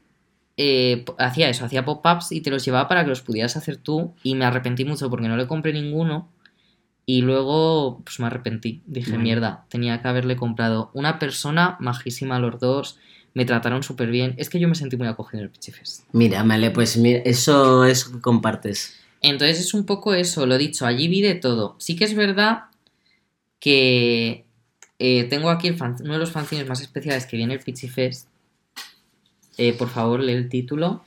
eh, 0.58 1.04
hacía 1.17 1.50
eso, 1.50 1.65
hacía 1.65 1.84
pop-ups 1.84 2.32
y 2.32 2.39
te 2.39 2.50
los 2.50 2.63
llevaba 2.63 2.88
para 2.88 3.04
que 3.04 3.10
los 3.10 3.21
pudieras 3.21 3.58
hacer 3.58 3.76
tú. 3.78 4.13
Y 4.24 4.36
me 4.36 4.45
arrepentí 4.45 4.86
mucho 4.86 5.10
porque 5.10 5.28
no 5.28 5.36
le 5.36 5.48
compré 5.48 5.74
ninguno. 5.74 6.30
Y 7.05 7.21
luego, 7.21 8.01
pues 8.03 8.19
me 8.19 8.25
arrepentí. 8.27 8.81
Dije, 8.87 9.17
mierda, 9.17 9.65
tenía 9.69 10.01
que 10.01 10.07
haberle 10.07 10.35
comprado. 10.35 10.89
Una 10.93 11.19
persona 11.19 11.77
majísima, 11.79 12.39
los 12.39 12.59
dos. 12.59 12.97
Me 13.35 13.45
trataron 13.45 13.83
súper 13.83 14.09
bien. 14.09 14.33
Es 14.37 14.49
que 14.49 14.59
yo 14.59 14.67
me 14.67 14.75
sentí 14.75 14.97
muy 14.97 15.07
acogido 15.07 15.39
en 15.39 15.45
el 15.45 15.51
Pichifest. 15.51 16.03
mira, 16.13 16.41
vale, 16.43 16.71
pues 16.71 16.97
mira, 16.97 17.19
eso 17.25 17.83
es 17.85 18.05
que 18.05 18.19
compartes. 18.21 18.95
Entonces 19.21 19.59
es 19.59 19.73
un 19.73 19.85
poco 19.85 20.13
eso, 20.13 20.45
lo 20.45 20.57
dicho, 20.57 20.85
allí 20.85 21.07
vi 21.07 21.21
de 21.21 21.35
todo. 21.35 21.75
Sí 21.79 21.95
que 21.95 22.05
es 22.05 22.15
verdad 22.15 22.65
que 23.59 24.45
eh, 24.99 25.23
tengo 25.25 25.49
aquí 25.49 25.67
el 25.67 25.75
fan- 25.77 25.97
uno 26.01 26.13
de 26.13 26.19
los 26.19 26.31
fanzines 26.31 26.67
más 26.67 26.81
especiales 26.81 27.25
que 27.25 27.37
viene 27.37 27.53
el 27.55 27.59
Pichi 27.59 27.87
Fest. 27.87 28.27
Eh, 29.57 29.73
por 29.73 29.89
favor, 29.89 30.19
lee 30.21 30.33
el 30.33 30.49
título. 30.49 31.03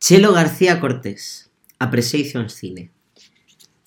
Chelo 0.00 0.32
García 0.32 0.80
Cortés. 0.80 1.50
Appreciation 1.78 2.48
Cine. 2.50 2.90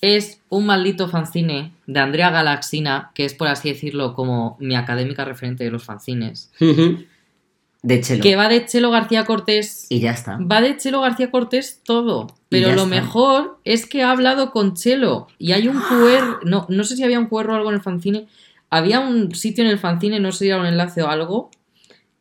Es 0.03 0.41
un 0.49 0.65
maldito 0.65 1.07
fanzine 1.07 1.71
de 1.87 1.99
Andrea 2.01 2.29
Galaxina, 2.29 3.11
que 3.15 3.23
es 3.23 3.33
por 3.33 3.47
así 3.47 3.69
decirlo 3.69 4.15
como 4.15 4.57
mi 4.59 4.75
académica 4.75 5.23
referente 5.23 5.63
de 5.63 5.71
los 5.71 5.85
fanzines. 5.85 6.51
De 6.59 8.01
Chelo. 8.01 8.21
Que 8.21 8.35
va 8.35 8.49
de 8.49 8.65
Chelo 8.65 8.91
García 8.91 9.23
Cortés. 9.23 9.85
Y 9.87 10.01
ya 10.01 10.11
está. 10.11 10.37
Va 10.39 10.59
de 10.59 10.75
Chelo 10.75 10.99
García 10.99 11.31
Cortés 11.31 11.79
todo. 11.85 12.27
Pero 12.49 12.73
lo 12.73 12.83
está. 12.83 12.85
mejor 12.87 13.59
es 13.63 13.85
que 13.85 14.03
ha 14.03 14.11
hablado 14.11 14.51
con 14.51 14.73
Chelo. 14.73 15.27
Y 15.39 15.53
hay 15.53 15.69
un 15.69 15.79
QR. 15.79 16.41
No, 16.43 16.65
no 16.67 16.83
sé 16.83 16.97
si 16.97 17.03
había 17.05 17.17
un 17.17 17.27
QR 17.27 17.51
o 17.51 17.55
algo 17.55 17.69
en 17.69 17.75
el 17.75 17.81
fanzine. 17.81 18.27
Había 18.69 18.99
un 18.99 19.33
sitio 19.33 19.63
en 19.63 19.69
el 19.69 19.79
fanzine, 19.79 20.19
no 20.19 20.33
sé 20.33 20.39
si 20.39 20.47
era 20.49 20.59
un 20.59 20.65
enlace 20.65 21.01
o 21.01 21.07
algo, 21.07 21.49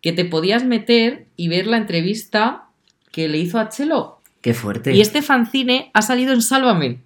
que 0.00 0.12
te 0.12 0.24
podías 0.24 0.64
meter 0.64 1.26
y 1.36 1.48
ver 1.48 1.66
la 1.66 1.78
entrevista 1.78 2.66
que 3.10 3.28
le 3.28 3.38
hizo 3.38 3.58
a 3.58 3.70
Chelo. 3.70 4.20
Qué 4.40 4.54
fuerte. 4.54 4.94
Y 4.94 5.00
este 5.00 5.20
fanzine 5.20 5.90
ha 5.94 6.02
salido 6.02 6.32
en 6.32 6.42
Sálvame. 6.42 7.00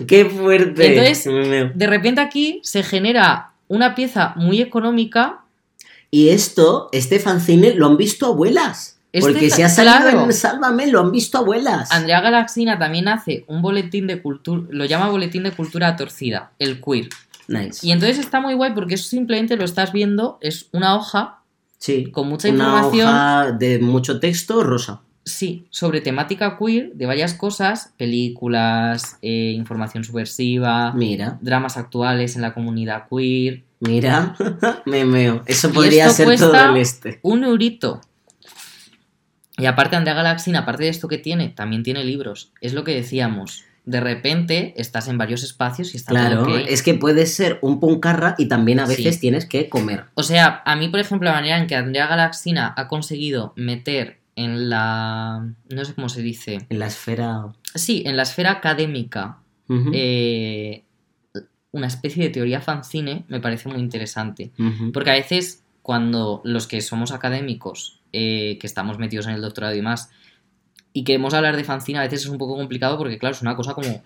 Qué 0.06 0.24
fuerte. 0.26 0.96
Entonces-. 0.98 1.72
De 1.74 1.86
repente 1.86 2.20
aquí 2.20 2.60
se 2.62 2.82
genera 2.82 3.52
una 3.68 3.94
pieza 3.94 4.32
muy 4.36 4.60
económica. 4.60 5.40
Y 6.10 6.30
esto, 6.30 6.88
este 6.92 7.20
fanzine, 7.20 7.74
lo 7.74 7.86
han 7.86 7.96
visto 7.96 8.26
abuelas. 8.26 8.98
Este 9.12 9.32
Porque 9.32 9.50
si 9.50 9.62
ha 9.62 9.68
salido 9.68 9.96
claro. 10.02 10.24
en 10.24 10.32
Sálvame, 10.32 10.86
lo 10.86 11.00
han 11.00 11.10
visto 11.10 11.38
abuelas. 11.38 11.90
Andrea 11.90 12.20
Galaxina 12.20 12.78
también 12.78 13.08
hace 13.08 13.44
un 13.48 13.60
boletín 13.60 14.06
de 14.06 14.22
cultura, 14.22 14.66
lo 14.70 14.84
llama 14.84 15.08
boletín 15.08 15.42
de 15.42 15.50
cultura 15.52 15.96
torcida, 15.96 16.52
el 16.60 16.80
queer. 16.80 17.08
Nice. 17.48 17.84
Y 17.84 17.90
entonces 17.90 18.18
está 18.20 18.40
muy 18.40 18.54
guay 18.54 18.72
porque 18.72 18.94
eso 18.94 19.08
simplemente 19.08 19.56
lo 19.56 19.64
estás 19.64 19.92
viendo, 19.92 20.38
es 20.40 20.68
una 20.72 20.94
hoja, 20.94 21.38
Sí. 21.78 22.10
con 22.12 22.28
mucha 22.28 22.48
Una 22.50 22.58
información. 22.58 23.08
hoja 23.08 23.52
de 23.52 23.78
mucho 23.80 24.20
texto 24.20 24.62
rosa. 24.62 25.00
Sí, 25.24 25.66
sobre 25.70 26.00
temática 26.00 26.56
queer 26.58 26.92
de 26.94 27.06
varias 27.06 27.34
cosas, 27.34 27.92
películas, 27.96 29.18
eh, 29.22 29.52
información 29.54 30.04
subversiva, 30.04 30.92
Mira, 30.92 31.38
dramas 31.40 31.76
actuales 31.76 32.36
en 32.36 32.42
la 32.42 32.54
comunidad 32.54 33.04
queer, 33.10 33.62
mira. 33.80 34.34
me 34.86 35.04
meo. 35.04 35.42
Eso 35.46 35.72
podría 35.72 36.08
ser 36.10 36.38
todo 36.38 36.70
el 36.70 36.76
este. 36.76 37.20
un 37.22 37.44
eurito. 37.44 38.00
Y 39.58 39.66
aparte 39.66 39.96
Andrea 39.96 40.14
Galaxina, 40.14 40.60
aparte 40.60 40.84
de 40.84 40.88
esto 40.88 41.06
que 41.06 41.18
tiene, 41.18 41.50
también 41.50 41.82
tiene 41.82 42.02
libros. 42.04 42.52
Es 42.62 42.72
lo 42.72 42.82
que 42.82 42.94
decíamos. 42.94 43.64
De 43.84 44.00
repente 44.00 44.74
estás 44.76 45.08
en 45.08 45.18
varios 45.18 45.42
espacios 45.42 45.94
y 45.94 45.96
está 45.96 46.12
Claro, 46.12 46.44
todo 46.44 46.56
es 46.58 46.82
que 46.82 46.94
puedes 46.94 47.34
ser 47.34 47.58
un 47.60 47.80
puncarra 47.80 48.34
y 48.38 48.46
también 48.46 48.78
a 48.80 48.86
veces 48.86 49.14
Sí. 49.16 49.20
tienes 49.20 49.46
que 49.46 49.68
comer. 49.68 50.04
O 50.14 50.22
sea, 50.22 50.62
a 50.64 50.76
mí, 50.76 50.88
por 50.88 51.00
ejemplo, 51.00 51.28
la 51.28 51.34
manera 51.34 51.58
en 51.58 51.66
que 51.66 51.76
Andrea 51.76 52.06
Galaxina 52.06 52.72
ha 52.76 52.88
conseguido 52.88 53.52
meter 53.56 54.19
en 54.44 54.68
la. 54.70 55.46
no 55.68 55.84
sé 55.84 55.94
cómo 55.94 56.08
se 56.08 56.22
dice. 56.22 56.66
En 56.68 56.78
la 56.78 56.86
esfera. 56.86 57.52
Sí, 57.74 58.02
en 58.06 58.16
la 58.16 58.22
esfera 58.22 58.50
académica. 58.52 59.38
Eh, 59.92 60.82
una 61.70 61.86
especie 61.86 62.24
de 62.24 62.30
teoría 62.30 62.60
fanzine 62.60 63.24
me 63.28 63.38
parece 63.40 63.68
muy 63.68 63.78
interesante. 63.78 64.50
Porque 64.92 65.10
a 65.10 65.14
veces, 65.14 65.62
cuando 65.82 66.40
los 66.44 66.66
que 66.66 66.80
somos 66.80 67.12
académicos, 67.12 68.00
eh, 68.12 68.58
que 68.60 68.66
estamos 68.66 68.98
metidos 68.98 69.26
en 69.26 69.34
el 69.34 69.40
doctorado 69.42 69.76
y 69.76 69.82
más, 69.82 70.10
y 70.92 71.04
queremos 71.04 71.34
hablar 71.34 71.56
de 71.56 71.62
fanzine, 71.62 72.00
a 72.00 72.02
veces 72.02 72.22
es 72.22 72.28
un 72.28 72.38
poco 72.38 72.56
complicado 72.56 72.98
porque, 72.98 73.18
claro, 73.18 73.36
es 73.36 73.42
una 73.42 73.54
cosa 73.54 73.74
como 73.74 74.02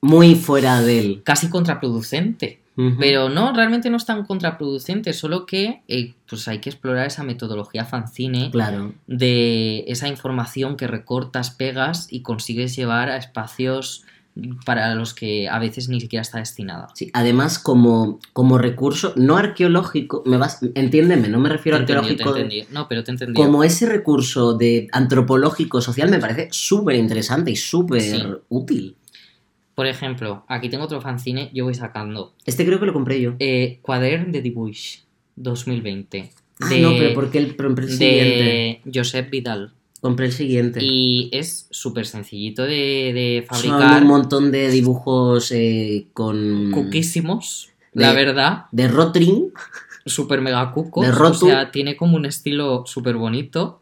Muy 0.00 0.36
fuera 0.36 0.80
del. 0.82 1.22
casi 1.24 1.48
contraproducente. 1.50 2.60
Pero 3.00 3.28
no, 3.28 3.52
realmente 3.52 3.90
no 3.90 3.96
es 3.96 4.06
tan 4.06 4.24
contraproducente, 4.24 5.12
solo 5.12 5.46
que 5.46 5.82
eh, 5.88 6.14
pues 6.28 6.46
hay 6.46 6.58
que 6.60 6.70
explorar 6.70 7.08
esa 7.08 7.24
metodología 7.24 7.84
fanzine 7.84 8.50
Claro. 8.52 8.92
de 9.08 9.84
esa 9.88 10.06
información 10.06 10.76
que 10.76 10.86
recortas, 10.86 11.50
pegas 11.50 12.06
y 12.10 12.22
consigues 12.22 12.76
llevar 12.76 13.08
a 13.08 13.16
espacios 13.16 14.04
para 14.64 14.94
los 14.94 15.14
que 15.14 15.48
a 15.48 15.58
veces 15.58 15.88
ni 15.88 16.00
siquiera 16.00 16.20
está 16.22 16.38
destinada. 16.38 16.86
Sí, 16.94 17.10
además, 17.12 17.58
como, 17.58 18.20
como 18.32 18.56
recurso, 18.58 19.12
no 19.16 19.36
arqueológico, 19.36 20.22
me 20.26 20.36
vas, 20.36 20.60
entiéndeme, 20.76 21.28
no 21.28 21.40
me 21.40 21.48
refiero 21.48 21.76
a 21.78 21.84
Te 21.84 21.92
entendí, 21.92 22.14
te 22.14 22.22
arqueológico. 22.22 22.44
entendí. 22.54 22.72
No, 22.72 22.86
pero 22.86 23.02
te 23.02 23.10
entendí. 23.10 23.34
como 23.34 23.64
ese 23.64 23.86
recurso 23.86 24.54
de 24.54 24.86
antropológico 24.92 25.80
social 25.80 26.08
me 26.10 26.20
parece 26.20 26.46
súper 26.52 26.94
interesante 26.94 27.50
y 27.50 27.56
súper 27.56 28.00
Sí. 28.02 28.22
útil. 28.48 28.94
Por 29.78 29.86
ejemplo, 29.86 30.44
aquí 30.48 30.68
tengo 30.68 30.82
otro 30.86 31.00
fanzine, 31.00 31.52
yo 31.54 31.62
voy 31.62 31.72
sacando 31.74 32.34
Este 32.44 32.66
creo 32.66 32.80
que 32.80 32.86
lo 32.86 32.92
compré 32.92 33.20
yo. 33.20 33.34
eh, 33.38 33.78
Quadern 33.82 34.32
de 34.32 34.42
Dibuix 34.42 35.06
2020. 35.36 36.32
Ah, 36.58 36.68
de, 36.68 36.80
no, 36.80 36.90
pero 36.98 37.14
porque 37.14 37.38
el, 37.38 37.54
compré 37.56 37.84
el 37.84 37.92
siguiente. 37.92 38.42
de 38.42 38.80
Josep 38.92 39.30
Vidal. 39.30 39.72
Compré 40.00 40.26
el 40.26 40.32
siguiente. 40.32 40.80
Y 40.82 41.28
es 41.32 41.68
súper 41.70 42.06
sencillito 42.06 42.64
de, 42.64 43.12
de 43.14 43.46
Son 43.48 43.70
fabricar. 43.70 44.02
un 44.02 44.08
montón 44.08 44.50
de 44.50 44.68
dibujos 44.68 45.52
eh, 45.52 46.08
con... 46.12 46.72
Cuquísimos, 46.72 47.70
De- 47.94 48.02
la 48.02 48.12
verdad. 48.14 48.64
De 48.72 48.88
Rotring. 48.88 49.52
Super 50.06 50.40
mega 50.40 50.72
cucos. 50.72 51.06
De 51.06 51.12
O 51.12 51.14
Rotu. 51.14 51.46
sea, 51.46 51.70
tiene 51.70 51.96
como 51.96 52.16
un 52.16 52.26
estilo 52.26 52.82
súper 52.84 53.14
bonito. 53.14 53.80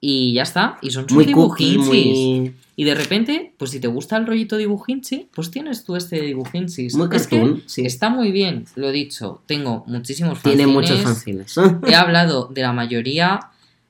Y 0.00 0.34
ya 0.34 0.42
está. 0.42 0.78
Y 0.80 0.90
son 0.90 1.08
sus 1.08 1.16
Muy 1.16 1.32
cookie, 1.32 1.70
dibujinchis. 1.70 2.16
muy... 2.16 2.54
Y 2.76 2.84
de 2.84 2.94
repente, 2.94 3.54
pues 3.58 3.72
si 3.72 3.80
te 3.80 3.88
gusta 3.88 4.16
el 4.16 4.26
rollito 4.26 4.56
dibujinchi, 4.56 5.28
pues 5.34 5.50
tienes 5.50 5.82
tú 5.82 5.96
este 5.96 6.20
dibujinchis. 6.20 6.94
Muy 6.94 7.08
Es 7.10 7.26
que 7.26 7.56
sí. 7.66 7.84
Está 7.84 8.08
muy 8.08 8.30
bien, 8.30 8.66
lo 8.76 8.92
dicho. 8.92 9.42
Tengo 9.46 9.82
muchísimos 9.88 10.40
Tiene 10.42 10.62
fanzines. 10.62 10.74
muchos 10.74 11.02
fanzines. 11.02 11.56
He 11.88 11.96
hablado 11.96 12.46
de 12.46 12.62
la 12.62 12.72
mayoría. 12.72 13.40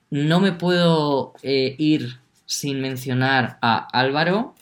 No 0.09 0.39
me 0.39 0.51
puedo 0.53 1.33
eh, 1.43 1.75
ir 1.77 2.17
sin 2.47 2.81
mencionar 2.81 3.59
a 3.61 3.77
Álvaro, 3.93 4.55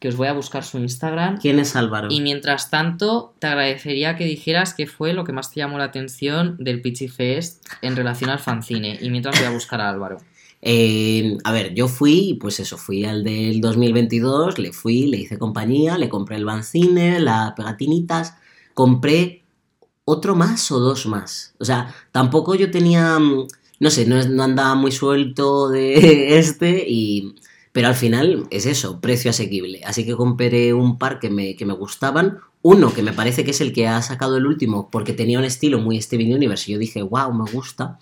que 0.00 0.08
os 0.08 0.16
voy 0.16 0.26
a 0.26 0.32
buscar 0.32 0.64
su 0.64 0.78
Instagram. 0.78 1.38
¿Quién 1.38 1.60
es 1.60 1.76
Álvaro? 1.76 2.08
Y 2.10 2.20
mientras 2.20 2.68
tanto, 2.68 3.32
te 3.38 3.46
agradecería 3.46 4.16
que 4.16 4.24
dijeras 4.24 4.74
qué 4.74 4.88
fue 4.88 5.12
lo 5.12 5.22
que 5.22 5.30
más 5.32 5.52
te 5.52 5.60
llamó 5.60 5.78
la 5.78 5.84
atención 5.84 6.56
del 6.58 6.82
Pitchy 6.82 7.06
Fest 7.06 7.64
en 7.80 7.94
relación 7.94 8.28
al 8.30 8.40
fanzine. 8.40 8.98
Y 9.00 9.10
mientras 9.10 9.38
voy 9.38 9.46
a 9.46 9.50
buscar 9.50 9.80
a 9.80 9.88
Álvaro. 9.88 10.18
Eh, 10.64 11.38
a 11.42 11.52
ver, 11.52 11.74
yo 11.74 11.88
fui, 11.88 12.38
pues 12.40 12.60
eso, 12.60 12.78
fui 12.78 13.04
al 13.04 13.24
del 13.24 13.60
2022, 13.60 14.58
le 14.58 14.72
fui, 14.72 15.06
le 15.06 15.18
hice 15.18 15.38
compañía, 15.38 15.98
le 15.98 16.08
compré 16.08 16.36
el 16.36 16.44
bancine, 16.44 17.18
las 17.20 17.52
pegatinitas, 17.54 18.34
compré 18.74 19.44
otro 20.04 20.34
más 20.36 20.70
o 20.70 20.78
dos 20.80 21.06
más. 21.06 21.54
O 21.58 21.64
sea, 21.64 21.94
tampoco 22.12 22.54
yo 22.54 22.70
tenía, 22.70 23.18
mm, 23.18 23.46
no 23.80 23.90
sé, 23.90 24.06
no 24.06 24.42
andaba 24.42 24.74
muy 24.74 24.92
suelto 24.92 25.68
de 25.68 26.38
este 26.38 26.84
y... 26.88 27.34
Pero 27.72 27.88
al 27.88 27.94
final 27.94 28.46
es 28.50 28.66
eso, 28.66 29.00
precio 29.00 29.30
asequible. 29.30 29.80
Así 29.84 30.04
que 30.04 30.14
compré 30.14 30.74
un 30.74 30.98
par 30.98 31.18
que 31.18 31.30
me, 31.30 31.56
que 31.56 31.64
me 31.64 31.72
gustaban. 31.72 32.38
Uno 32.60 32.92
que 32.92 33.02
me 33.02 33.14
parece 33.14 33.44
que 33.44 33.52
es 33.52 33.62
el 33.62 33.72
que 33.72 33.88
ha 33.88 34.02
sacado 34.02 34.36
el 34.36 34.46
último 34.46 34.90
porque 34.90 35.14
tenía 35.14 35.38
un 35.38 35.46
estilo 35.46 35.78
muy 35.78 36.00
Steven 36.02 36.34
Universe 36.34 36.70
y 36.70 36.74
yo 36.74 36.78
dije, 36.78 37.02
wow, 37.02 37.32
me 37.32 37.50
gusta. 37.50 37.98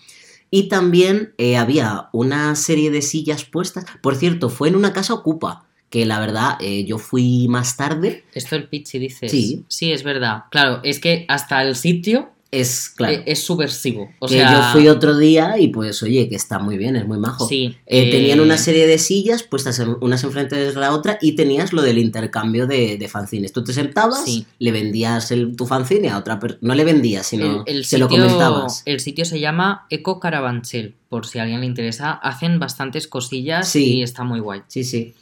Y 0.51 0.69
también 0.69 1.35
eh, 1.39 1.57
había 1.57 2.09
una 2.13 2.55
serie 2.57 2.91
de 2.91 3.03
sillas 3.03 3.45
puestas. 3.45 3.85
Por 4.03 4.17
cierto, 4.17 4.49
fue 4.49 4.69
en 4.69 4.77
una 4.77 4.93
casa 4.93 5.15
ocupa, 5.15 5.67
que 5.91 6.07
la 6.07 6.19
verdad 6.19 6.57
eh, 6.61 6.85
yo 6.85 6.99
fui 6.99 7.47
más 7.49 7.77
tarde. 7.77 8.25
Esto 8.35 8.57
el 8.57 8.69
Pitchy 8.69 8.99
dices. 8.99 9.31
Sí. 9.31 9.65
Sí, 9.69 9.93
es 9.93 10.03
verdad. 10.03 10.45
Claro, 10.51 10.81
es 10.83 10.99
que 10.99 11.25
hasta 11.29 11.63
el 11.63 11.77
sitio 11.77 12.31
Es 12.53 12.89
claro. 12.89 13.15
eh, 13.15 13.23
es 13.27 13.45
subversivo. 13.45 14.11
O 14.19 14.27
que 14.27 14.35
sea, 14.35 14.53
yo 14.53 14.73
fui 14.73 14.89
otro 14.89 15.17
día 15.17 15.57
y 15.57 15.69
pues 15.69 16.03
oye, 16.03 16.29
que 16.29 16.35
está 16.35 16.59
muy 16.59 16.77
bien, 16.77 16.97
es 16.97 17.07
muy 17.07 17.17
majo. 17.19 17.47
Sí. 17.47 17.77
Eh, 17.87 18.09
eh, 18.09 18.11
Tenían 18.11 18.41
una 18.41 18.59
serie 18.59 18.89
de 18.89 18.99
sillas 18.99 19.45
puestas 19.45 19.79
en- 19.79 19.97
unas 20.01 20.25
enfrente 20.25 20.57
de 20.57 20.73
la 20.75 20.93
otra 20.93 21.17
y 21.23 21.37
tenías 21.37 21.73
lo 21.73 21.81
del 21.83 21.99
intercambio 21.99 22.67
de, 22.67 22.97
de 22.99 23.09
fanzines. 23.09 23.53
Tú 23.53 23.63
te 23.63 23.73
sentabas, 23.73 24.25
Sí. 24.25 24.47
le 24.59 24.73
vendías 24.73 25.31
el- 25.31 25.55
tu 25.55 25.65
fanzine 25.67 26.09
a 26.11 26.19
otra 26.19 26.41
persona. 26.41 26.59
No 26.63 26.75
le 26.75 26.83
vendías, 26.85 27.27
sino 27.29 27.63
el, 27.67 27.77
el 27.77 27.85
se 27.85 27.99
lo 27.99 28.09
comentabas. 28.09 28.83
El 28.85 28.99
sitio 28.99 29.25
se 29.25 29.39
llama 29.39 29.87
Eco 29.89 30.19
Caravanchel, 30.19 30.97
por 31.09 31.27
si 31.27 31.39
a 31.39 31.43
alguien 31.45 31.61
le 31.61 31.67
interesa. 31.67 32.11
Hacen 32.15 32.59
bastantes 32.59 33.07
cosillas 33.07 33.69
Sí. 33.69 33.99
y 33.99 34.03
está 34.03 34.25
muy 34.25 34.41
guay. 34.41 34.63
Sí, 34.67 34.83
sí. 34.83 35.15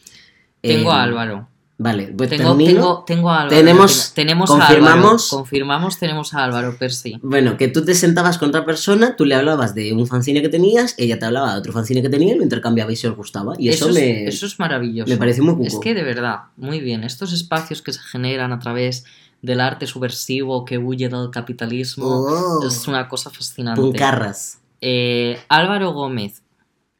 Tengo 0.62 0.91
Eh, 0.93 0.95
a 0.95 1.03
Álvaro. 1.03 1.49
Vale, 1.81 2.12
pues 2.17 2.29
Tengo, 2.29 2.57
tengo, 2.57 3.05
tengo 3.07 3.31
a 3.31 3.43
Álvaro. 3.43 3.57
Tenemos- 3.57 4.12
tenemos 4.12 4.51
a 4.51 4.55
Álvaro. 4.55 4.67
confirmamos- 4.75 5.29
Confirmamos, 5.31 5.99
tenemos 5.99 6.35
a 6.35 6.43
Álvaro 6.45 6.77
Percy. 6.77 7.21
Bueno, 7.23 7.57
que 7.57 7.69
tú 7.69 7.85
te 7.85 7.95
sentabas 7.95 8.37
con 8.37 8.49
otra 8.49 8.64
persona, 8.64 9.14
tú 9.14 9.25
le 9.25 9.37
hablabas 9.37 9.77
de 9.77 9.93
un 9.93 10.05
fanzine 10.09 10.43
que 10.43 10.49
tenías, 10.49 10.97
ella 10.99 11.21
te 11.21 11.27
hablaba 11.27 11.53
de 11.53 11.59
otro 11.61 11.73
fanzine 11.73 12.03
que 12.03 12.09
tenía 12.09 12.35
y 12.35 12.37
lo 12.37 12.43
intercambiabais 12.43 12.99
si 12.99 13.07
os 13.07 13.14
gustaba. 13.17 13.55
Y 13.59 13.69
eso, 13.69 13.91
es, 13.91 13.95
me, 13.95 14.25
eso 14.27 14.47
es 14.47 14.59
maravilloso. 14.59 15.09
me 15.09 15.17
pareció 15.19 15.45
muy 15.45 15.55
cuco. 15.55 15.67
Es 15.69 15.79
que 15.79 15.95
de 15.95 16.03
verdad, 16.03 16.38
muy 16.57 16.81
bien. 16.81 17.05
Estos 17.05 17.33
espacios 17.33 17.81
que 17.81 17.93
se 17.93 18.01
generan 18.01 18.53
a 18.53 18.59
través 18.59 19.05
del 19.41 19.61
arte 19.61 19.87
subversivo 19.87 20.64
que 20.64 20.79
huye 20.79 21.09
del 21.09 21.31
capitalismo 21.31 22.07
Oh, 22.09 22.67
es 22.67 22.88
una 22.88 23.09
cosa 23.09 23.31
fascinante. 23.31 23.81
puncarras. 23.81 24.59
Eh, 24.81 25.38
Álvaro 25.49 25.93
Gómez. 25.93 26.43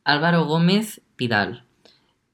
Álvaro 0.05 0.45
Gómez 0.47 1.01
Pidal. 1.17 1.65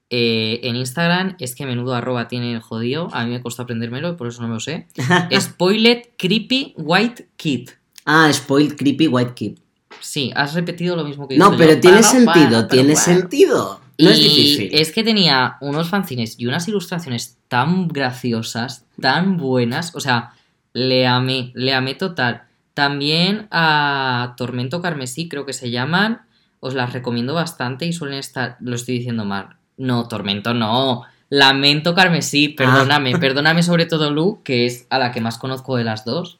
Eh, 0.09 0.59
en 0.63 0.75
Instagram 0.75 1.35
es 1.39 1.55
que 1.55 1.65
menudo 1.65 1.95
arroba 1.95 2.27
tiene 2.27 2.53
el 2.53 2.59
jodido. 2.61 3.09
A 3.13 3.25
mí 3.25 3.31
me 3.31 3.41
costó 3.41 3.63
aprendérmelo, 3.63 4.15
por 4.17 4.27
eso 4.27 4.41
no 4.41 4.47
me 4.47 4.53
lo 4.55 4.59
sé. 4.59 4.87
Spoiled 5.39 6.03
Creepy 6.17 6.73
White 6.77 7.29
Kid. 7.37 7.69
ah, 8.05 8.31
Spoiled 8.31 8.75
Creepy 8.75 9.07
White 9.07 9.33
Kid. 9.33 9.57
Sí, 10.01 10.31
has 10.35 10.53
repetido 10.53 10.95
lo 10.95 11.03
mismo 11.05 11.27
que 11.27 11.37
No, 11.37 11.45
digo 11.51 11.57
pero 11.57 11.73
yo. 11.73 11.79
tiene 11.79 11.97
Bueno, 11.97 12.11
sentido, 12.11 12.49
bueno, 12.49 12.67
tiene 12.67 12.93
bueno. 12.93 12.99
sentido. 13.01 13.81
No 13.97 14.09
es 14.09 14.19
y 14.19 14.23
difícil. 14.23 14.69
es 14.73 14.91
que 14.91 15.03
tenía 15.03 15.55
unos 15.61 15.89
fanzines 15.89 16.35
y 16.37 16.45
unas 16.47 16.67
ilustraciones 16.67 17.37
tan 17.47 17.87
graciosas, 17.87 18.85
tan 18.99 19.37
buenas. 19.37 19.95
O 19.95 20.01
sea, 20.01 20.33
le 20.73 21.07
amé, 21.07 21.51
le 21.55 21.73
amé 21.73 21.95
total. 21.95 22.43
También 22.73 23.47
a 23.51 24.33
Tormento 24.37 24.81
Carmesí, 24.81 25.29
creo 25.29 25.45
que 25.45 25.53
se 25.53 25.71
llaman. 25.71 26.21
Os 26.59 26.73
las 26.73 26.91
recomiendo 26.91 27.33
bastante 27.33 27.85
y 27.85 27.93
suelen 27.93 28.19
estar. 28.19 28.57
Lo 28.59 28.75
estoy 28.75 28.97
diciendo 28.97 29.23
mal. 29.23 29.55
No, 29.77 30.07
Tormento 30.07 30.53
no. 30.53 31.03
Lamento 31.29 31.95
Carmesí, 31.95 32.49
perdóname. 32.49 33.17
Perdóname 33.17 33.63
sobre 33.63 33.85
todo 33.85 34.11
Lu, 34.11 34.41
que 34.43 34.65
es 34.65 34.85
a 34.89 34.99
la 34.99 35.11
que 35.11 35.21
más 35.21 35.37
conozco 35.37 35.75
de 35.75 35.83
las 35.83 36.05
dos. 36.05 36.37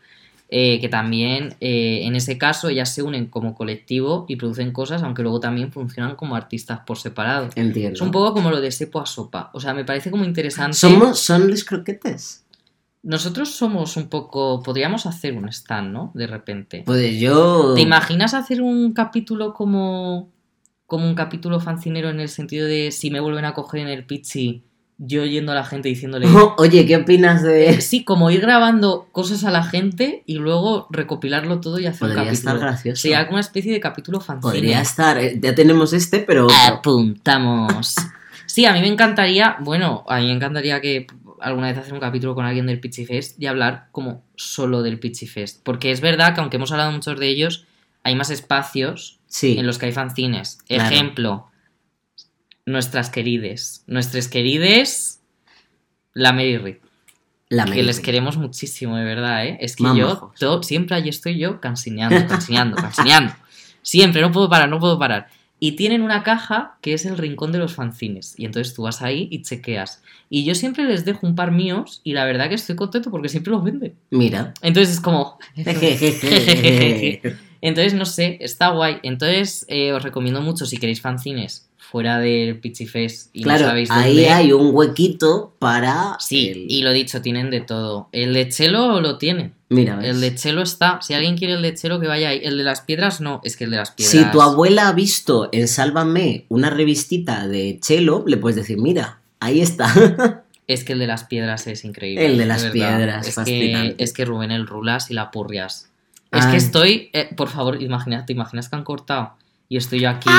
eh, 0.50 0.80
que 0.80 0.89
también 0.89 1.56
eh, 1.60 2.02
en 2.04 2.15
ese 2.15 2.38
caso 2.38 2.69
ellas 2.69 2.93
se 2.93 3.02
unen 3.02 3.26
como 3.26 3.56
colectivo 3.56 4.26
y 4.28 4.36
producen 4.36 4.71
cosas, 4.71 5.02
aunque 5.02 5.24
luego 5.24 5.39
también 5.39 5.71
funcionan 5.71 6.15
como 6.15 6.36
artistas 6.36 6.82
por 6.86 6.98
separado. 6.98 7.50
Entiendo. 7.56 7.95
Es 7.95 8.02
un 8.02 8.12
poco 8.12 8.34
como 8.34 8.52
lo 8.52 8.62
de 8.62 8.71
sepo 8.71 9.02
a 9.02 9.06
sopa. 9.06 9.50
O 9.54 9.60
sea, 9.60 9.74
me 9.74 9.86
parece 9.86 10.12
como 10.12 10.24
interesante. 10.24 10.78
Somos, 10.78 11.19
son 11.19 11.50
los 11.50 11.63
croquetes. 11.63 12.45
Nosotros 13.02 13.52
somos 13.52 13.98
un 13.98 14.08
poco. 14.08 14.62
Podríamos 14.63 15.06
hacer 15.06 15.36
un 15.36 15.50
stand, 15.50 15.91
¿no? 15.91 16.12
De 16.13 16.28
repente. 16.28 16.84
Pues 16.86 17.19
yo. 17.19 17.74
¿Te 17.76 17.82
imaginas 17.82 18.34
hacer 18.34 18.62
un 18.62 18.93
capítulo 18.93 19.54
como. 19.54 20.30
Como 20.88 21.08
un 21.08 21.15
capítulo 21.15 21.60
fancinero 21.60 22.10
en 22.10 22.19
el 22.19 22.30
sentido 22.30 22.67
de 22.67 22.91
si 22.91 23.10
me 23.12 23.19
vuelven 23.19 23.45
a 23.45 23.54
coger 23.54 23.82
en 23.82 23.88
el 23.88 24.06
pitchy, 24.06 24.63
yo 24.98 25.26
yendo 25.26 25.52
a 25.52 25.56
la 25.56 25.65
gente 25.65 25.89
diciéndole. 25.89 26.28
Oye, 26.58 26.86
¿qué 26.86 26.95
opinas 26.98 27.43
de.? 27.43 27.82
Sí, 27.82 28.04
como 28.06 28.30
ir 28.32 28.39
grabando 28.41 29.08
cosas 29.12 29.43
a 29.43 29.52
la 29.52 29.63
gente 29.63 30.24
y 30.26 30.36
luego 30.36 30.88
recopilarlo 30.89 31.60
todo 31.60 31.80
y 31.80 31.86
hacer 31.86 32.04
un 32.04 32.10
Podría 32.13 32.26
capítulo. 32.30 32.52
estar 32.54 32.60
gracioso. 32.60 33.02
Sería 33.02 33.26
como 33.26 33.36
una 33.36 33.41
especie 33.41 33.74
de 33.74 33.80
capítulo 33.80 34.21
fanzine. 34.21 34.52
Podría 34.54 34.82
estar. 34.82 35.17
eh, 35.17 35.38
Ya 35.41 35.54
tenemos 35.54 35.91
este, 35.91 36.19
pero. 36.19 36.48
Apuntamos. 36.67 37.95
Sí, 38.48 38.63
a 38.65 38.71
mí 38.74 38.80
me 38.80 38.88
encantaría, 38.88 39.58
bueno, 39.60 40.06
a 40.08 40.19
mí 40.19 40.28
me 40.28 40.32
encantaría 40.32 40.80
que 40.80 41.08
alguna 41.41 41.67
vez 41.67 41.78
hacer 41.78 41.93
un 41.93 42.00
capítulo 42.00 42.36
con 42.36 42.45
alguien 42.45 42.67
del 42.67 42.80
Pitchy 42.80 43.06
Fest 43.06 43.41
y 43.41 43.48
hablar 43.48 43.88
como 43.91 44.24
solo 44.36 44.82
del 44.82 44.98
Pitchy 45.00 45.28
Fest. 45.28 45.60
Porque 45.63 45.91
es 45.91 46.00
verdad 46.00 46.34
que 46.34 46.39
aunque 46.41 46.56
hemos 46.56 46.71
hablado 46.71 46.91
muchos 46.91 47.20
de 47.20 47.28
ellos, 47.28 47.66
hay 48.06 48.16
más 48.16 48.30
espacios 48.30 49.20
Sí. 49.28 49.58
en 49.58 49.68
los 49.68 49.78
que 49.78 49.88
hay 49.88 49.91
fanzines. 49.91 50.60
Claro. 50.68 50.93
Ejemplo, 50.95 51.47
nuestras 52.66 53.10
querides. 53.10 53.84
Nuestras 53.88 54.30
querides, 54.30 55.20
la 56.14 56.32
Mary 56.32 56.58
Reed. 56.58 56.78
La 57.49 57.66
Que 57.66 57.72
Mary 57.72 57.84
les 57.84 57.97
Reed. 57.97 58.06
queremos 58.06 58.38
muchísimo, 58.38 58.95
de 58.95 59.03
verdad, 59.03 59.45
¿eh? 59.45 59.58
Es 59.60 59.76
que 59.76 59.84
yo 59.95 60.32
siempre 60.64 60.95
ahí 60.95 61.10
estoy 61.10 61.38
yo 61.38 61.60
cansineando, 61.60 62.26
cansineando, 62.28 62.78
cansineando. 62.78 63.34
Siempre, 63.82 64.22
no 64.22 64.32
puedo 64.32 64.49
parar, 64.49 64.70
no 64.70 64.80
puedo 64.80 64.97
parar. 64.97 65.28
Y 65.60 65.74
tienen 65.74 66.01
una 66.01 66.24
caja 66.24 66.78
que 66.82 66.93
es 66.93 67.06
el 67.06 67.18
rincón 67.18 67.51
de 67.51 67.60
los 67.60 67.76
fanzines. 67.76 68.36
Y 68.38 68.45
entonces 68.45 68.74
tú 68.74 68.84
vas 68.84 69.01
ahí 69.01 69.28
y 69.32 69.41
chequeas. 69.41 70.01
Y 70.30 70.43
yo 70.43 70.56
siempre 70.56 70.86
les 70.86 71.06
dejo 71.06 71.26
un 71.28 71.36
par 71.36 71.51
míos 71.51 72.01
y 72.03 72.14
la 72.14 72.26
verdad 72.26 72.49
que 72.49 72.56
estoy 72.56 72.76
contento 72.76 73.12
porque 73.12 73.30
siempre 73.30 73.51
los 73.51 73.64
venden. 73.64 73.95
Mira. 74.12 74.53
Entonces 74.62 74.95
es 74.95 75.01
como... 75.01 75.38
Entonces, 77.68 77.93
no 77.93 78.05
sé, 78.05 78.38
está 78.41 78.70
guay. 78.70 78.97
Entonces, 79.03 79.66
eh, 79.68 79.91
os 79.93 80.03
recomiendo 80.03 80.41
mucho 80.41 80.66
si 80.66 80.78
queréis 80.78 81.01
fanzines 81.01 81.68
fuera 81.78 82.18
del 82.20 82.59
Pichifest 82.59 83.30
y 83.32 83.43
claro, 83.43 83.61
no 83.61 83.68
sabéis 83.70 83.91
ahí 83.91 84.26
hay 84.26 84.51
un 84.51 84.72
huequito 84.74 85.53
para. 85.59 86.18
Sí, 86.20 86.49
el- 86.49 86.66
y 86.70 86.82
lo 86.82 86.91
dicho, 86.91 87.22
tienen 87.22 87.49
de 87.51 87.61
todo. 87.61 88.09
El 88.11 88.34
de 88.34 88.49
Chelo 88.49 88.99
lo 89.01 89.18
tienen. 89.18 89.53
Mira, 89.70 89.95
¿ves? 89.95 90.07
El 90.09 90.22
de 90.22 90.36
Chelo 90.36 90.61
está. 90.61 90.99
Si 91.01 91.13
alguien 91.13 91.38
quiere 91.38 91.53
el 91.53 91.61
de 91.61 91.74
Chelo, 91.74 91.99
que 91.99 92.07
vaya 92.07 92.30
ahí. 92.30 92.41
El 92.43 92.57
de 92.57 92.63
las 92.63 92.82
piedras, 92.82 93.22
no. 93.22 93.39
Es 93.43 93.55
que 93.55 93.63
el 93.66 93.72
de 93.72 93.78
las 93.78 93.91
piedras. 93.91 94.11
Si 94.11 94.32
tu 94.32 94.41
abuela 94.41 94.88
ha 94.89 94.93
visto 94.93 95.49
en 95.51 95.68
Sálvame 95.68 96.45
una 96.49 96.70
revistita 96.70 97.47
de 97.47 97.80
Chelo, 97.82 98.24
le 98.28 98.38
puedes 98.38 98.55
decir, 98.55 98.78
mira, 98.78 99.20
ahí 99.39 99.61
está. 99.61 99.88
Es 100.68 100.84
que 100.84 100.93
el 100.93 100.99
de 100.99 101.05
las 101.05 101.26
piedras 101.26 101.68
es 101.68 101.86
increíble. 101.86 102.26
El 102.26 102.39
de 102.39 102.45
las 102.47 102.63
piedras, 102.66 103.28
Es 103.28 103.36
que, 103.36 103.41
fascinante. 103.41 104.03
es 104.03 104.13
que 104.13 104.26
Rubén 104.26 104.49
el 104.49 104.66
Rulas 104.66 105.11
y 105.11 105.13
la 105.13 105.30
Purrias. 105.30 105.91
Es 106.36 106.46
Ay. 106.46 106.52
que 106.52 106.58
estoy. 106.58 107.10
eh, 107.14 107.30
por 107.36 107.50
favor, 107.50 107.82
imagina, 107.82 108.26
¿te 108.26 108.34
imaginas 108.34 108.70
que 108.70 108.76
han 108.76 108.84
cortado? 108.84 109.34
Y 109.70 109.78
estoy 109.78 110.00
yo 110.02 110.10
aquí. 110.10 110.30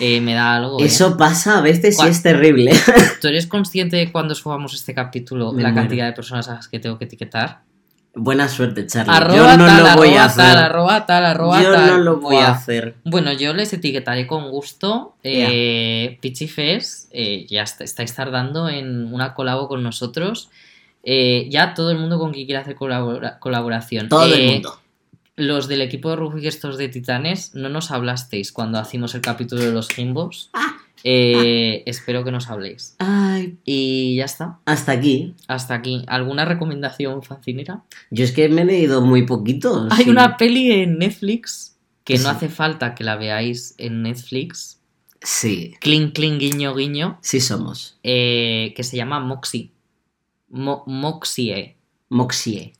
eh, 0.00 0.20
me 0.20 0.34
da 0.34 0.54
algo. 0.56 0.78
¿eh? 0.78 0.82
¡Ah! 0.82 0.86
Eso 0.86 1.16
pasa 1.16 1.58
a 1.58 1.60
veces 1.60 1.98
y 2.04 2.06
es 2.08 2.22
terrible. 2.22 2.72
¿Tú 3.20 3.28
eres 3.28 3.46
consciente 3.46 3.96
de 3.96 4.12
cuando 4.12 4.34
subamos 4.34 4.74
este 4.74 4.94
capítulo 4.94 5.52
Me 5.52 5.62
la 5.62 5.70
muero. 5.70 5.82
cantidad 5.86 6.06
de 6.06 6.12
personas 6.12 6.48
a 6.48 6.54
las 6.54 6.68
que 6.68 6.78
tengo 6.78 6.98
que 6.98 7.04
etiquetar? 7.06 7.62
Buena 8.14 8.48
suerte, 8.48 8.84
Charlie. 8.86 9.14
Arroba 9.14 9.36
Yo 9.36 9.56
no 9.58 9.66
tal, 9.66 9.84
lo 9.84 9.96
voy 9.96 10.08
arroba 10.08 10.22
a 10.22 10.26
hacer. 10.26 10.44
tal, 10.44 10.58
arroba 10.58 11.06
tal, 11.06 11.24
arroba 11.26 11.62
Yo 11.62 11.70
no 11.86 11.98
lo 11.98 12.16
voy 12.16 12.36
a 12.36 12.50
hacer. 12.50 12.96
Bueno, 13.04 13.32
yo 13.32 13.54
les 13.54 13.72
etiquetaré 13.72 14.26
con 14.26 14.50
gusto. 14.50 15.14
Eh, 15.22 16.18
Pichifes, 16.20 17.08
eh, 17.12 17.46
ya 17.48 17.62
est- 17.62 17.80
estáis 17.80 18.14
tardando 18.14 18.68
en 18.68 19.12
una 19.12 19.34
colabo 19.34 19.68
con 19.68 19.82
nosotros. 19.82 20.48
Eh, 21.04 21.46
ya 21.50 21.74
todo 21.74 21.90
el 21.92 21.98
mundo 21.98 22.18
con 22.18 22.32
quien 22.32 22.46
quiera 22.46 22.62
hacer 22.62 22.74
colabora- 22.74 23.38
colaboración. 23.38 24.08
Todo 24.08 24.24
el 24.24 24.40
Eh, 24.40 24.52
mundo. 24.52 24.80
Los 25.38 25.68
del 25.68 25.80
equipo 25.80 26.10
de 26.10 26.16
Rubik, 26.16 26.44
estos 26.44 26.76
de 26.78 26.88
Titanes, 26.88 27.54
no 27.54 27.68
nos 27.68 27.90
hablasteis 27.90 28.52
cuando 28.52 28.78
hacimos 28.78 29.14
el 29.14 29.20
capítulo 29.22 29.62
de 29.62 29.72
los 29.72 29.88
Jimbos. 29.88 30.50
Ah. 30.52 30.74
Eh, 31.04 31.84
espero 31.86 32.24
que 32.24 32.32
nos 32.32 32.50
habléis. 32.50 32.96
Ay, 32.98 33.56
Y 33.64 34.16
ya 34.16 34.24
está. 34.24 34.58
hasta 34.66 34.92
aquí. 34.92 35.34
Hasta 35.46 35.74
aquí. 35.74 36.02
¿Alguna 36.08 36.44
recomendación 36.44 37.22
fancinera? 37.22 37.84
Yo 38.10 38.24
es 38.24 38.32
que 38.32 38.48
me 38.48 38.62
he 38.62 38.64
leído 38.64 39.00
muy 39.00 39.22
poquito. 39.24 39.86
Hay 39.90 40.04
sí. 40.04 40.10
una 40.10 40.36
peli 40.36 40.72
en 40.72 40.98
Netflix 40.98 41.76
que 42.02 42.18
Sí. 42.18 42.24
no 42.24 42.30
hace 42.30 42.48
falta 42.48 42.94
que 42.96 43.04
la 43.04 43.14
veáis 43.16 43.74
en 43.78 44.02
Netflix. 44.02 44.80
Sí, 45.22 45.74
Cling, 45.80 46.10
cling, 46.12 46.38
guiño, 46.38 46.74
guiño. 46.74 47.18
sí 47.22 47.40
somos. 47.40 47.98
eh, 48.02 48.72
que 48.76 48.82
se 48.84 48.96
llama 48.96 49.20
Moxie. 49.20 49.70
Mo- 50.50 50.84
Moxie. 50.86 51.76
Moxie. 52.08 52.72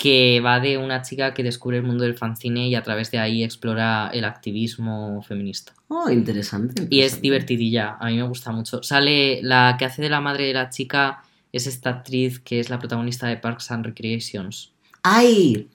Que 0.00 0.40
va 0.40 0.60
de 0.60 0.78
una 0.78 1.02
chica 1.02 1.34
que 1.34 1.42
descubre 1.42 1.76
el 1.78 1.82
mundo 1.82 2.04
del 2.04 2.16
fanzine 2.16 2.68
y 2.68 2.76
a 2.76 2.82
través 2.84 3.10
de 3.10 3.18
ahí 3.18 3.42
explora 3.42 4.08
el 4.14 4.24
activismo 4.24 5.20
feminista. 5.22 5.72
Oh, 5.88 6.08
interesante. 6.08 6.86
Y 6.88 7.00
es 7.00 7.20
divertidilla, 7.20 7.96
a 7.98 8.06
mí 8.06 8.16
me 8.16 8.22
gusta 8.22 8.52
mucho. 8.52 8.80
Sale 8.84 9.40
la 9.42 9.74
que 9.76 9.84
hace 9.86 10.00
de 10.00 10.08
la 10.08 10.20
madre 10.20 10.46
de 10.46 10.54
la 10.54 10.70
chica, 10.70 11.24
es 11.52 11.66
esta 11.66 11.90
actriz 11.90 12.38
que 12.38 12.60
es 12.60 12.70
la 12.70 12.78
protagonista 12.78 13.26
de 13.26 13.38
Parks 13.38 13.72
and 13.72 13.86
Recreations. 13.86 14.70
¡Ay! 15.02 15.66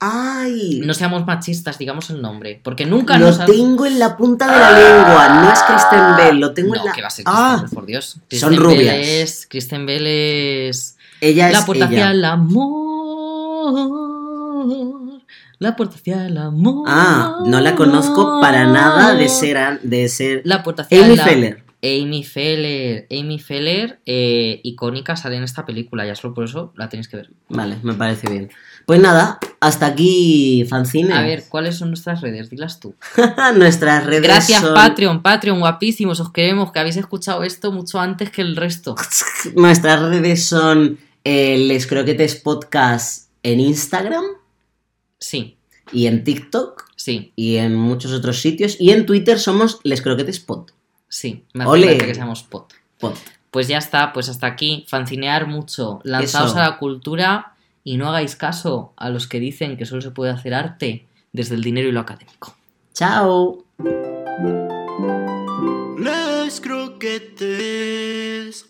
¡Ay! 0.00 0.80
No 0.84 0.92
seamos 0.94 1.24
machistas, 1.26 1.78
digamos 1.78 2.10
el 2.10 2.20
nombre, 2.20 2.60
porque 2.64 2.84
nunca 2.84 3.16
lo 3.18 3.26
nos 3.26 3.38
has- 3.40 3.46
tengo 3.46 3.86
en 3.86 3.98
la 4.00 4.16
punta 4.16 4.46
de 4.50 4.58
la 4.58 4.72
lengua. 4.72 5.40
No 5.42 5.52
es 5.52 5.58
Kristen 5.62 6.16
Bell, 6.16 6.40
lo 6.40 6.52
tengo 6.52 6.74
no, 6.74 6.80
en 6.80 6.86
la. 6.86 6.92
que 6.92 7.00
va 7.02 7.06
a 7.08 7.10
ser 7.10 7.24
¡Ah! 7.28 7.58
Kristen 7.60 7.70
Bell, 7.70 7.74
por 7.76 7.86
Dios. 7.86 8.16
Son 8.32 8.50
Bell 8.50 8.58
rubias. 8.60 8.96
es- 9.06 9.46
Kristen 9.48 9.86
Bell 9.86 10.04
es... 10.06 10.96
Ella 11.20 11.48
es 11.50 11.58
La 11.58 11.66
puerta 11.66 11.84
hacia 11.86 11.98
ella. 11.98 12.10
el 12.12 12.24
amor. 12.24 12.87
La 15.58 15.76
puerta 15.76 15.96
hacia 15.96 16.26
el 16.26 16.38
amor. 16.38 16.84
Ah, 16.88 17.38
no 17.44 17.60
la 17.60 17.74
conozco 17.74 18.40
para 18.40 18.66
nada 18.66 19.14
de 19.14 19.28
ser. 19.28 19.80
De 19.82 20.08
ser... 20.08 20.42
La 20.44 20.62
puerta 20.62 20.82
hacia 20.82 21.04
Amy 21.04 21.16
la- 21.16 21.24
Feller. 21.24 21.64
Amy 21.82 22.24
Feller. 22.24 23.06
Amy 23.10 23.38
Feller, 23.38 24.00
eh, 24.04 24.60
icónica, 24.64 25.14
sale 25.16 25.36
en 25.36 25.44
esta 25.44 25.64
película. 25.64 26.04
Ya 26.06 26.14
solo 26.16 26.34
por 26.34 26.44
eso 26.44 26.72
la 26.76 26.88
tenéis 26.88 27.06
que 27.08 27.16
ver. 27.18 27.30
Vale, 27.48 27.78
me 27.82 27.94
parece 27.94 28.28
bien. 28.28 28.50
Pues 28.84 29.00
nada, 29.00 29.38
hasta 29.60 29.86
aquí, 29.86 30.64
fanzine. 30.68 31.12
A 31.14 31.22
ver, 31.22 31.44
¿cuáles 31.48 31.76
son 31.76 31.88
nuestras 31.90 32.20
redes? 32.20 32.50
Dilas 32.50 32.80
tú. 32.80 32.94
Nuestras 33.56 34.04
redes 34.06 34.22
Gracias, 34.22 34.62
son- 34.62 34.74
Patreon, 34.74 35.22
Patreon, 35.22 35.60
guapísimos. 35.60 36.18
Os 36.20 36.32
queremos, 36.32 36.72
que 36.72 36.78
habéis 36.80 36.96
escuchado 36.96 37.42
esto 37.44 37.70
mucho 37.70 38.00
antes 38.00 38.30
que 38.30 38.42
el 38.42 38.56
resto. 38.56 38.96
Nuestras 39.56 40.00
redes 40.02 40.46
son 40.46 40.98
eh, 41.22 41.58
Les 41.58 41.86
Croquetes 41.86 42.36
Podcast 42.36 43.27
en 43.42 43.60
Instagram 43.60 44.24
Sí, 45.18 45.56
y 45.92 46.06
en 46.06 46.24
TikTok 46.24 46.84
sí, 46.96 47.32
y 47.34 47.56
en 47.56 47.74
muchos 47.74 48.12
otros 48.12 48.40
sitios. 48.40 48.76
Y 48.80 48.90
en 48.90 49.06
Twitter 49.06 49.38
somos 49.38 49.80
Les 49.82 50.00
Croquetes 50.00 50.40
Pod. 50.40 50.70
sí. 51.08 51.44
Me 51.54 51.64
hace 51.64 51.98
que 51.98 52.14
seamos 52.14 52.42
pot. 52.44 52.72
Pod. 52.98 53.14
Pues 53.50 53.68
ya 53.68 53.78
está, 53.78 54.12
pues 54.12 54.28
hasta 54.28 54.46
aquí. 54.46 54.84
Fancinear 54.88 55.46
mucho, 55.46 56.00
lanzaos 56.04 56.50
Eso. 56.50 56.60
a 56.60 56.68
la 56.68 56.78
cultura 56.78 57.54
y 57.82 57.96
no 57.96 58.08
hagáis 58.08 58.36
caso 58.36 58.92
a 58.96 59.10
los 59.10 59.26
que 59.26 59.40
dicen 59.40 59.76
que 59.76 59.86
solo 59.86 60.02
se 60.02 60.10
puede 60.10 60.30
hacer 60.30 60.54
arte 60.54 61.06
desde 61.32 61.54
el 61.54 61.62
dinero 61.62 61.88
y 61.88 61.92
lo 61.92 62.00
académico. 62.00 62.54
Chao. 62.92 63.64
Les 65.98 66.60
croquetes. 66.60 68.66